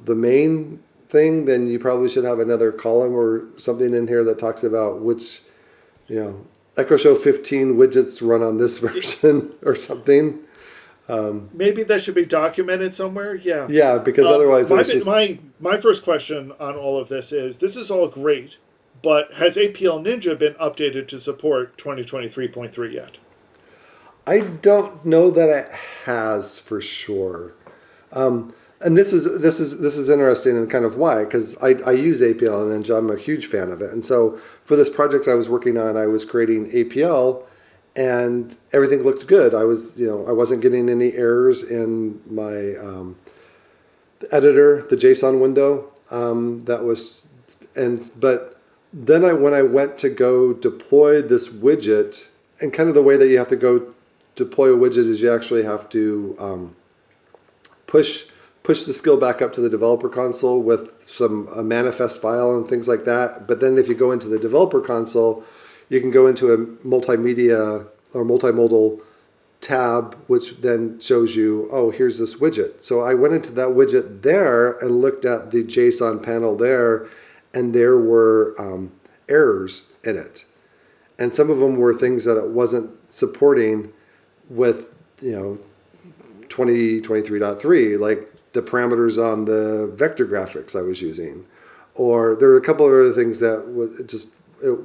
the 0.05 0.15
main 0.15 0.81
thing, 1.07 1.45
then 1.45 1.67
you 1.67 1.79
probably 1.79 2.09
should 2.09 2.23
have 2.23 2.39
another 2.39 2.71
column 2.71 3.13
or 3.13 3.45
something 3.57 3.93
in 3.93 4.07
here 4.07 4.23
that 4.23 4.39
talks 4.39 4.63
about 4.63 5.01
which, 5.01 5.41
you 6.07 6.19
know, 6.19 6.45
Echo 6.77 6.97
Show 6.97 7.15
15 7.15 7.75
widgets 7.75 8.25
run 8.27 8.43
on 8.43 8.57
this 8.57 8.79
version 8.79 9.55
or 9.63 9.75
something. 9.75 10.39
Um, 11.07 11.49
Maybe 11.53 11.83
that 11.83 12.01
should 12.01 12.15
be 12.15 12.25
documented 12.25 12.93
somewhere. 12.93 13.35
Yeah. 13.35 13.67
Yeah, 13.69 13.97
because 13.99 14.25
uh, 14.25 14.33
otherwise, 14.33 14.71
my, 14.71 14.83
just... 14.83 15.05
my 15.05 15.37
my 15.59 15.77
first 15.77 16.03
question 16.03 16.51
on 16.59 16.75
all 16.75 16.99
of 16.99 17.09
this 17.09 17.31
is: 17.31 17.59
this 17.59 17.75
is 17.75 17.91
all 17.91 18.07
great, 18.07 18.57
but 19.03 19.33
has 19.33 19.55
APL 19.55 20.03
Ninja 20.03 20.37
been 20.37 20.55
updated 20.55 21.07
to 21.09 21.19
support 21.19 21.77
2023.3 21.77 22.91
yet? 22.91 23.17
I 24.25 24.39
don't 24.39 25.05
know 25.05 25.29
that 25.29 25.49
it 25.49 25.71
has 26.05 26.59
for 26.59 26.81
sure. 26.81 27.53
Um, 28.11 28.55
and 28.81 28.97
this 28.97 29.13
is 29.13 29.41
this 29.41 29.59
is 29.59 29.79
this 29.79 29.97
is 29.97 30.09
interesting 30.09 30.57
and 30.57 30.69
kind 30.69 30.85
of 30.85 30.97
why 30.97 31.23
because 31.23 31.57
I, 31.57 31.75
I 31.85 31.91
use 31.91 32.21
APL 32.21 32.73
and 32.73 32.89
I'm 32.89 33.09
a 33.09 33.17
huge 33.17 33.47
fan 33.47 33.71
of 33.71 33.81
it. 33.81 33.91
And 33.91 34.03
so 34.03 34.39
for 34.63 34.75
this 34.75 34.89
project 34.89 35.27
I 35.27 35.33
was 35.33 35.47
working 35.47 35.77
on, 35.77 35.95
I 35.95 36.07
was 36.07 36.25
creating 36.25 36.71
APL, 36.71 37.43
and 37.95 38.55
everything 38.73 39.03
looked 39.03 39.27
good. 39.27 39.53
I 39.53 39.63
was 39.63 39.97
you 39.97 40.07
know 40.07 40.27
I 40.27 40.31
wasn't 40.31 40.61
getting 40.61 40.89
any 40.89 41.13
errors 41.13 41.63
in 41.63 42.21
my 42.29 42.75
um, 42.75 43.15
editor, 44.31 44.85
the 44.89 44.97
JSON 44.97 45.39
window. 45.39 45.91
Um, 46.11 46.61
that 46.61 46.83
was 46.83 47.27
and 47.75 48.09
but 48.19 48.59
then 48.93 49.23
I 49.23 49.33
when 49.33 49.53
I 49.53 49.61
went 49.61 49.97
to 49.99 50.09
go 50.09 50.53
deploy 50.53 51.21
this 51.21 51.47
widget 51.47 52.27
and 52.59 52.73
kind 52.73 52.89
of 52.89 52.95
the 52.95 53.03
way 53.03 53.17
that 53.17 53.27
you 53.27 53.37
have 53.37 53.49
to 53.49 53.55
go 53.55 53.93
deploy 54.35 54.73
a 54.73 54.77
widget 54.77 55.09
is 55.09 55.21
you 55.21 55.33
actually 55.33 55.63
have 55.63 55.89
to 55.89 56.35
um, 56.39 56.75
push 57.87 58.25
push 58.65 58.83
the 58.83 58.93
skill 58.93 59.15
back 59.15 59.43
up 59.43 59.53
to 59.53 59.61
the 59.61 59.69
developer 59.69 60.09
console 60.09 60.59
with 60.59 61.07
some 61.07 61.47
a 61.55 61.61
manifest 61.61 62.19
file 62.19 62.55
and 62.55 62.67
things 62.67 62.87
like 62.87 63.05
that. 63.05 63.47
But 63.47 63.59
then 63.59 63.77
if 63.77 63.87
you 63.87 63.93
go 63.93 64.11
into 64.11 64.27
the 64.27 64.39
developer 64.39 64.81
console, 64.81 65.43
you 65.87 66.01
can 66.01 66.09
go 66.09 66.25
into 66.25 66.51
a 66.51 66.57
multimedia 66.57 67.87
or 68.13 68.25
multimodal 68.25 69.01
tab, 69.61 70.15
which 70.27 70.61
then 70.61 70.99
shows 70.99 71.35
you, 71.35 71.69
oh, 71.71 71.91
here's 71.91 72.17
this 72.17 72.35
widget. 72.35 72.83
So 72.83 73.01
I 73.01 73.13
went 73.13 73.35
into 73.35 73.51
that 73.51 73.69
widget 73.69 74.23
there 74.23 74.77
and 74.79 74.99
looked 74.99 75.25
at 75.25 75.51
the 75.51 75.63
JSON 75.63 76.23
panel 76.23 76.55
there, 76.55 77.07
and 77.53 77.73
there 77.73 77.97
were 77.97 78.55
um, 78.57 78.91
errors 79.29 79.87
in 80.03 80.17
it. 80.17 80.45
And 81.19 81.33
some 81.33 81.49
of 81.51 81.59
them 81.59 81.75
were 81.75 81.93
things 81.93 82.25
that 82.25 82.37
it 82.37 82.49
wasn't 82.49 82.91
supporting 83.11 83.93
with, 84.49 84.93
you 85.21 85.31
know, 85.31 85.59
2023.3, 86.49 87.99
like 87.99 88.34
the 88.55 88.61
parameters 88.63 89.23
on 89.23 89.45
the 89.45 89.91
vector 89.93 90.25
graphics 90.25 90.75
I 90.75 90.81
was 90.81 91.01
using. 91.01 91.45
Or 91.93 92.35
there 92.35 92.49
were 92.49 92.57
a 92.57 92.61
couple 92.61 92.85
of 92.87 92.91
other 92.91 93.13
things 93.13 93.39
that 93.39 93.67
was 93.67 94.01
just, 94.07 94.29
it, 94.63 94.77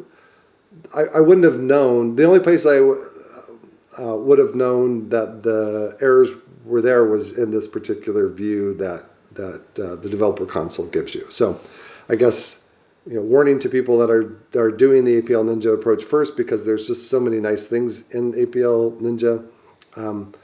I, 0.94 1.04
I 1.16 1.20
wouldn't 1.20 1.44
have 1.44 1.60
known. 1.60 2.16
The 2.16 2.24
only 2.24 2.40
place 2.40 2.66
I 2.66 2.78
uh, 4.00 4.16
would 4.16 4.38
have 4.38 4.54
known 4.54 5.08
that 5.08 5.42
the 5.42 5.96
errors 6.00 6.30
were 6.64 6.82
there 6.82 7.04
was 7.04 7.36
in 7.36 7.50
this 7.50 7.66
particular 7.66 8.28
view 8.28 8.74
that 8.74 9.06
that 9.32 9.62
uh, 9.78 9.94
the 9.94 10.08
developer 10.08 10.44
console 10.44 10.86
gives 10.86 11.14
you. 11.14 11.24
So, 11.30 11.60
I 12.08 12.16
guess 12.16 12.64
you 13.06 13.14
know, 13.14 13.22
warning 13.22 13.60
to 13.60 13.68
people 13.68 13.98
that 13.98 14.10
are 14.10 14.36
that 14.50 14.60
are 14.60 14.70
doing 14.70 15.04
the 15.04 15.22
APL 15.22 15.44
Ninja 15.44 15.72
approach 15.72 16.04
first 16.04 16.36
because 16.36 16.64
there's 16.64 16.86
just 16.86 17.08
so 17.08 17.20
many 17.20 17.40
nice 17.40 17.66
things 17.66 18.08
in 18.10 18.32
APL 18.32 19.00
Ninja 19.00 19.46
um, 19.96 20.34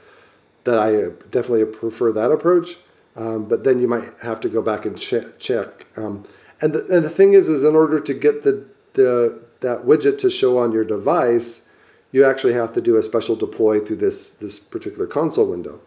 that 0.63 0.79
I 0.79 1.11
definitely 1.31 1.65
prefer 1.65 2.11
that 2.13 2.31
approach. 2.31 2.77
Um, 3.17 3.45
but 3.45 3.63
then 3.63 3.81
you 3.81 3.87
might 3.87 4.05
have 4.21 4.39
to 4.41 4.49
go 4.49 4.61
back 4.61 4.85
and 4.85 4.97
check. 4.97 5.87
Um, 5.97 6.23
and 6.61 6.73
the, 6.73 6.87
and 6.95 7.03
the 7.03 7.09
thing 7.09 7.33
is, 7.33 7.49
is 7.49 7.63
in 7.63 7.75
order 7.75 7.99
to 7.99 8.13
get 8.13 8.43
the 8.43 8.65
the 8.93 9.43
that 9.61 9.85
widget 9.85 10.19
to 10.19 10.29
show 10.29 10.59
on 10.59 10.71
your 10.71 10.83
device, 10.83 11.67
you 12.11 12.23
actually 12.23 12.53
have 12.53 12.73
to 12.73 12.81
do 12.81 12.95
a 12.95 13.03
special 13.03 13.35
deploy 13.35 13.79
through 13.79 13.97
this 13.97 14.31
this 14.31 14.59
particular 14.59 15.07
console 15.07 15.49
window 15.49 15.81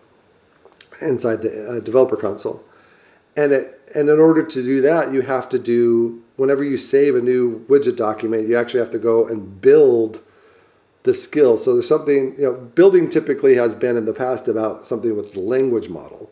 inside 1.01 1.43
the 1.43 1.77
uh, 1.77 1.81
developer 1.81 2.17
console. 2.17 2.65
And 3.37 3.53
it 3.53 3.81
and 3.95 4.09
in 4.09 4.19
order 4.19 4.45
to 4.45 4.63
do 4.63 4.81
that, 4.83 5.13
you 5.13 5.23
have 5.23 5.49
to 5.51 5.59
do 5.59 6.23
whenever 6.37 6.65
you 6.65 6.79
save 6.79 7.15
a 7.15 7.21
new 7.21 7.65
widget 7.69 7.97
document, 7.97 8.49
you 8.49 8.57
actually 8.57 8.81
have 8.81 8.91
to 8.93 8.99
go 8.99 9.27
and 9.27 9.61
build 9.61 10.21
the 11.03 11.15
skill. 11.15 11.57
So 11.57 11.75
there's 11.75 11.89
something, 11.89 12.35
you 12.39 12.45
know, 12.45 12.53
building 12.55 13.09
typically 13.09 13.55
has 13.55 13.75
been 13.75 13.97
in 13.97 14.05
the 14.05 14.13
past 14.13 14.49
about 14.49 14.85
something 14.85 15.17
with 15.17 15.33
the 15.33 15.41
language 15.41 15.89
model. 15.89 16.31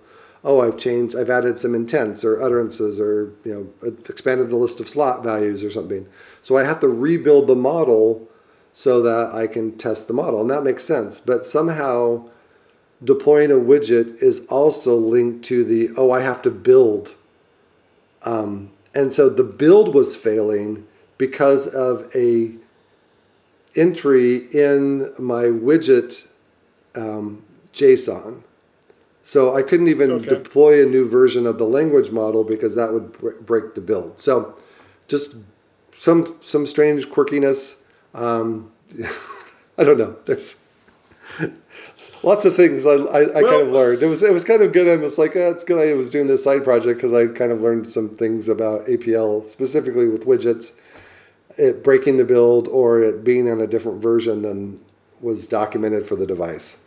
Oh, 0.50 0.62
I've 0.62 0.78
changed, 0.78 1.14
I've 1.14 1.28
added 1.28 1.58
some 1.58 1.74
intents 1.74 2.24
or 2.24 2.42
utterances 2.42 2.98
or, 2.98 3.34
you 3.44 3.52
know, 3.82 3.90
expanded 4.08 4.48
the 4.48 4.56
list 4.56 4.80
of 4.80 4.88
slot 4.88 5.22
values 5.22 5.62
or 5.62 5.68
something. 5.68 6.08
So 6.40 6.56
I 6.56 6.64
have 6.64 6.80
to 6.80 6.88
rebuild 6.88 7.48
the 7.48 7.54
model 7.54 8.26
so 8.72 9.02
that 9.02 9.34
I 9.34 9.46
can 9.46 9.76
test 9.76 10.08
the 10.08 10.14
model. 10.14 10.40
And 10.40 10.50
that 10.50 10.64
makes 10.64 10.84
sense. 10.84 11.20
But 11.20 11.44
somehow 11.44 12.30
deploying 13.04 13.50
a 13.50 13.56
widget 13.56 14.22
is 14.22 14.46
also 14.46 14.96
linked 14.96 15.44
to 15.44 15.64
the, 15.64 15.90
oh, 15.98 16.12
I 16.12 16.20
have 16.20 16.40
to 16.42 16.50
build. 16.50 17.14
Um, 18.22 18.70
and 18.94 19.12
so 19.12 19.28
the 19.28 19.44
build 19.44 19.94
was 19.94 20.16
failing 20.16 20.86
because 21.18 21.66
of 21.66 22.10
a 22.14 22.54
entry 23.76 24.48
in 24.52 25.12
my 25.18 25.44
widget 25.44 26.26
um, 26.94 27.44
JSON. 27.74 28.44
So 29.28 29.54
I 29.54 29.60
couldn't 29.60 29.88
even 29.88 30.10
Okay. 30.10 30.28
deploy 30.30 30.82
a 30.82 30.86
new 30.86 31.06
version 31.06 31.46
of 31.46 31.58
the 31.58 31.66
language 31.66 32.10
model 32.10 32.44
because 32.44 32.74
that 32.76 32.94
would 32.94 33.12
br- 33.12 33.38
break 33.44 33.74
the 33.74 33.82
build. 33.82 34.18
So 34.18 34.54
just 35.06 35.36
some 35.94 36.36
some 36.40 36.66
strange 36.66 37.10
quirkiness. 37.10 37.76
Um, 38.14 38.70
I 39.76 39.84
don't 39.84 39.98
know. 39.98 40.16
There's 40.24 40.54
lots 42.22 42.46
of 42.46 42.56
things 42.56 42.86
I, 42.86 42.92
I, 42.92 42.94
I 42.94 43.42
Well- 43.42 43.50
kind 43.50 43.62
of 43.66 43.68
learned. 43.68 44.02
It 44.02 44.06
was 44.06 44.22
it 44.22 44.32
was 44.32 44.44
kind 44.44 44.62
of 44.62 44.72
good. 44.72 44.88
I 44.88 44.96
was 44.96 45.18
like, 45.18 45.36
oh, 45.36 45.50
it's 45.50 45.62
good. 45.62 45.78
I 45.86 45.92
was 45.92 46.08
doing 46.08 46.26
this 46.26 46.42
side 46.42 46.64
project 46.64 46.96
because 46.96 47.12
I 47.12 47.26
kind 47.26 47.52
of 47.52 47.60
learned 47.60 47.86
some 47.86 48.08
things 48.08 48.48
about 48.48 48.86
APL 48.86 49.46
specifically 49.50 50.08
with 50.08 50.24
widgets, 50.24 50.72
it 51.58 51.84
breaking 51.84 52.16
the 52.16 52.24
build 52.24 52.66
or 52.68 53.02
it 53.02 53.24
being 53.24 53.46
on 53.50 53.60
a 53.60 53.66
different 53.66 54.00
version 54.00 54.40
than 54.40 54.80
was 55.20 55.46
documented 55.46 56.06
for 56.06 56.16
the 56.16 56.26
device. 56.26 56.78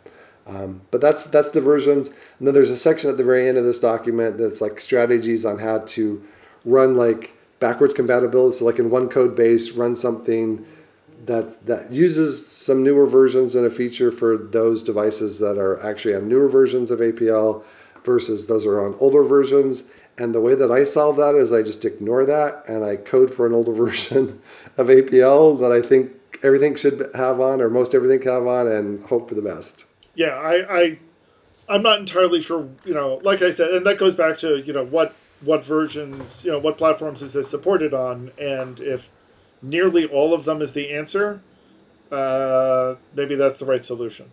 Um, 0.46 0.82
but 0.90 1.00
that's 1.00 1.24
that's 1.24 1.50
the 1.50 1.60
versions. 1.60 2.08
And 2.38 2.46
then 2.46 2.54
there's 2.54 2.70
a 2.70 2.76
section 2.76 3.10
at 3.10 3.16
the 3.16 3.24
very 3.24 3.48
end 3.48 3.58
of 3.58 3.64
this 3.64 3.80
document 3.80 4.38
that's 4.38 4.60
like 4.60 4.80
strategies 4.80 5.44
on 5.44 5.58
how 5.58 5.78
to 5.78 6.22
run 6.64 6.96
like 6.96 7.36
backwards 7.60 7.94
compatibility. 7.94 8.56
So 8.56 8.64
like 8.64 8.78
in 8.78 8.90
one 8.90 9.08
code 9.08 9.36
base, 9.36 9.72
run 9.72 9.94
something 9.94 10.66
that 11.26 11.64
that 11.66 11.92
uses 11.92 12.46
some 12.46 12.82
newer 12.82 13.06
versions 13.06 13.54
and 13.54 13.64
a 13.64 13.70
feature 13.70 14.10
for 14.10 14.36
those 14.36 14.82
devices 14.82 15.38
that 15.38 15.56
are 15.58 15.80
actually 15.84 16.14
have 16.14 16.24
newer 16.24 16.48
versions 16.48 16.90
of 16.90 16.98
APL 16.98 17.62
versus 18.04 18.46
those 18.46 18.66
are 18.66 18.84
on 18.84 18.96
older 18.98 19.22
versions. 19.22 19.84
And 20.18 20.34
the 20.34 20.40
way 20.40 20.54
that 20.54 20.70
I 20.70 20.84
solve 20.84 21.16
that 21.16 21.34
is 21.34 21.52
I 21.52 21.62
just 21.62 21.84
ignore 21.84 22.26
that 22.26 22.64
and 22.68 22.84
I 22.84 22.96
code 22.96 23.32
for 23.32 23.46
an 23.46 23.54
older 23.54 23.72
version 23.84 24.42
of 24.76 24.88
APL 24.88 25.58
that 25.60 25.72
I 25.72 25.80
think 25.86 26.12
everything 26.42 26.74
should 26.74 27.10
have 27.14 27.40
on 27.40 27.60
or 27.60 27.70
most 27.70 27.94
everything 27.94 28.22
have 28.22 28.46
on 28.46 28.66
and 28.66 29.04
hope 29.06 29.28
for 29.28 29.36
the 29.36 29.42
best. 29.42 29.84
Yeah, 30.14 30.34
I, 30.36 30.80
I, 30.80 30.98
I'm 31.68 31.82
not 31.82 31.98
entirely 31.98 32.40
sure. 32.40 32.68
You 32.84 32.94
know, 32.94 33.20
like 33.22 33.42
I 33.42 33.50
said, 33.50 33.70
and 33.70 33.86
that 33.86 33.98
goes 33.98 34.14
back 34.14 34.38
to 34.38 34.58
you 34.58 34.72
know 34.72 34.84
what 34.84 35.14
what 35.40 35.64
versions, 35.64 36.44
you 36.44 36.52
know, 36.52 36.58
what 36.58 36.78
platforms 36.78 37.22
is 37.22 37.32
this 37.32 37.50
supported 37.50 37.92
on, 37.92 38.32
and 38.38 38.80
if 38.80 39.10
nearly 39.60 40.06
all 40.06 40.34
of 40.34 40.44
them 40.44 40.62
is 40.62 40.72
the 40.72 40.92
answer, 40.92 41.40
uh, 42.10 42.94
maybe 43.14 43.34
that's 43.34 43.58
the 43.58 43.64
right 43.64 43.84
solution. 43.84 44.30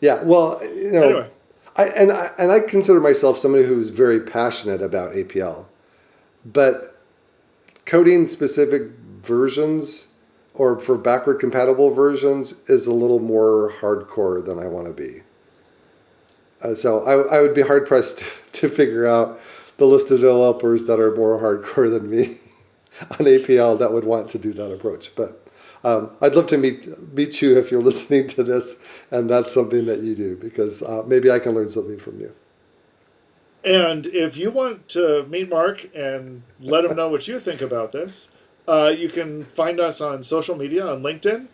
Yeah, 0.00 0.22
well, 0.22 0.60
you 0.64 0.92
know, 0.92 1.02
Anyway. 1.02 1.30
I 1.76 1.84
and 1.84 2.12
I 2.12 2.30
and 2.38 2.52
I 2.52 2.60
consider 2.60 3.00
myself 3.00 3.38
somebody 3.38 3.64
who's 3.64 3.90
very 3.90 4.20
passionate 4.20 4.82
about 4.82 5.12
APL, 5.12 5.66
but 6.44 7.00
coding 7.86 8.26
specific 8.28 8.90
versions 9.22 10.08
or 10.54 10.78
for 10.78 10.98
backward 10.98 11.40
compatible 11.40 11.90
versions 11.90 12.54
is 12.68 12.86
a 12.86 12.92
little 12.92 13.18
more 13.18 13.72
hardcore 13.80 14.44
than 14.44 14.58
I 14.58 14.66
want 14.66 14.86
to 14.86 14.92
be. 14.92 15.22
Uh, 16.62 16.74
so 16.74 17.02
I, 17.04 17.38
I 17.38 17.40
would 17.40 17.54
be 17.54 17.62
hard 17.62 17.86
pressed 17.86 18.24
to, 18.52 18.68
figure 18.68 19.06
out 19.06 19.40
the 19.78 19.86
list 19.86 20.10
of 20.10 20.20
developers 20.20 20.86
that 20.86 21.00
are 21.00 21.14
more 21.14 21.40
hardcore 21.40 21.90
than 21.90 22.08
me 22.08 22.38
on 23.10 23.18
APL 23.18 23.78
that 23.78 23.92
would 23.92 24.04
want 24.04 24.30
to 24.30 24.38
do 24.38 24.52
that 24.52 24.72
approach. 24.72 25.14
But 25.16 25.42
um, 25.84 26.12
I'd 26.20 26.34
love 26.34 26.46
to 26.48 26.58
meet 26.58 27.12
meet 27.12 27.42
you 27.42 27.58
if 27.58 27.70
you're 27.70 27.82
listening 27.90 28.28
to 28.28 28.42
this, 28.42 28.76
and 29.10 29.28
that's 29.28 29.52
something 29.52 29.86
that 29.86 30.00
you 30.00 30.14
do 30.14 30.36
because 30.36 30.82
uh, 30.82 31.02
maybe 31.06 31.30
I 31.30 31.38
can 31.38 31.54
learn 31.54 31.70
something 31.70 31.98
from 31.98 32.20
you. 32.20 32.32
And 33.64 34.06
if 34.06 34.36
you 34.36 34.50
want 34.50 34.88
to 34.90 35.24
meet 35.28 35.48
Mark 35.48 35.88
and 35.94 36.42
let 36.60 36.84
him 36.84 36.96
know 36.96 37.08
what 37.08 37.28
you 37.28 37.38
think 37.38 37.60
about 37.60 37.92
this, 37.92 38.28
uh, 38.66 38.92
you 38.96 39.08
can 39.08 39.44
find 39.44 39.80
us 39.80 40.00
on 40.00 40.22
social 40.22 40.56
media 40.56 40.86
on 40.86 41.02
LinkedIn, 41.02 41.48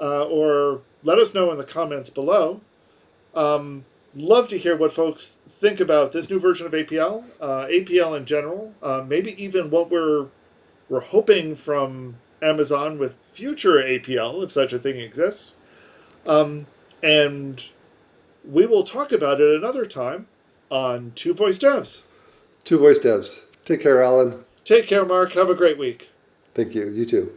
uh, 0.00 0.24
or 0.26 0.80
let 1.02 1.18
us 1.18 1.34
know 1.34 1.50
in 1.52 1.58
the 1.58 1.64
comments 1.64 2.10
below. 2.10 2.60
Um, 3.34 3.84
love 4.14 4.48
to 4.48 4.58
hear 4.58 4.76
what 4.76 4.92
folks 4.92 5.38
think 5.48 5.80
about 5.80 6.12
this 6.12 6.30
new 6.30 6.38
version 6.38 6.66
of 6.66 6.72
APL, 6.72 7.24
uh, 7.40 7.66
APL 7.66 8.16
in 8.16 8.24
general, 8.24 8.74
uh, 8.82 9.04
maybe 9.06 9.40
even 9.42 9.70
what 9.70 9.90
we're 9.90 10.28
we're 10.88 11.00
hoping 11.00 11.56
from 11.56 12.16
Amazon 12.42 12.98
with 12.98 13.14
future 13.32 13.74
APL, 13.74 14.44
if 14.44 14.52
such 14.52 14.72
a 14.72 14.78
thing 14.78 14.98
exists. 14.98 15.54
Um, 16.26 16.66
and 17.02 17.70
we 18.44 18.66
will 18.66 18.84
talk 18.84 19.10
about 19.10 19.40
it 19.40 19.56
another 19.56 19.86
time 19.86 20.26
on 20.70 21.12
Two 21.14 21.32
Voice 21.32 21.58
Devs. 21.58 22.02
Two 22.64 22.78
voice 22.78 22.98
devs. 22.98 23.40
Take 23.66 23.82
care, 23.82 24.02
Allen. 24.02 24.44
Take 24.64 24.86
care, 24.86 25.04
Mark. 25.04 25.32
Have 25.32 25.50
a 25.50 25.54
great 25.54 25.78
week. 25.78 26.08
Thank 26.54 26.74
you. 26.74 26.88
You 26.88 27.04
too. 27.04 27.32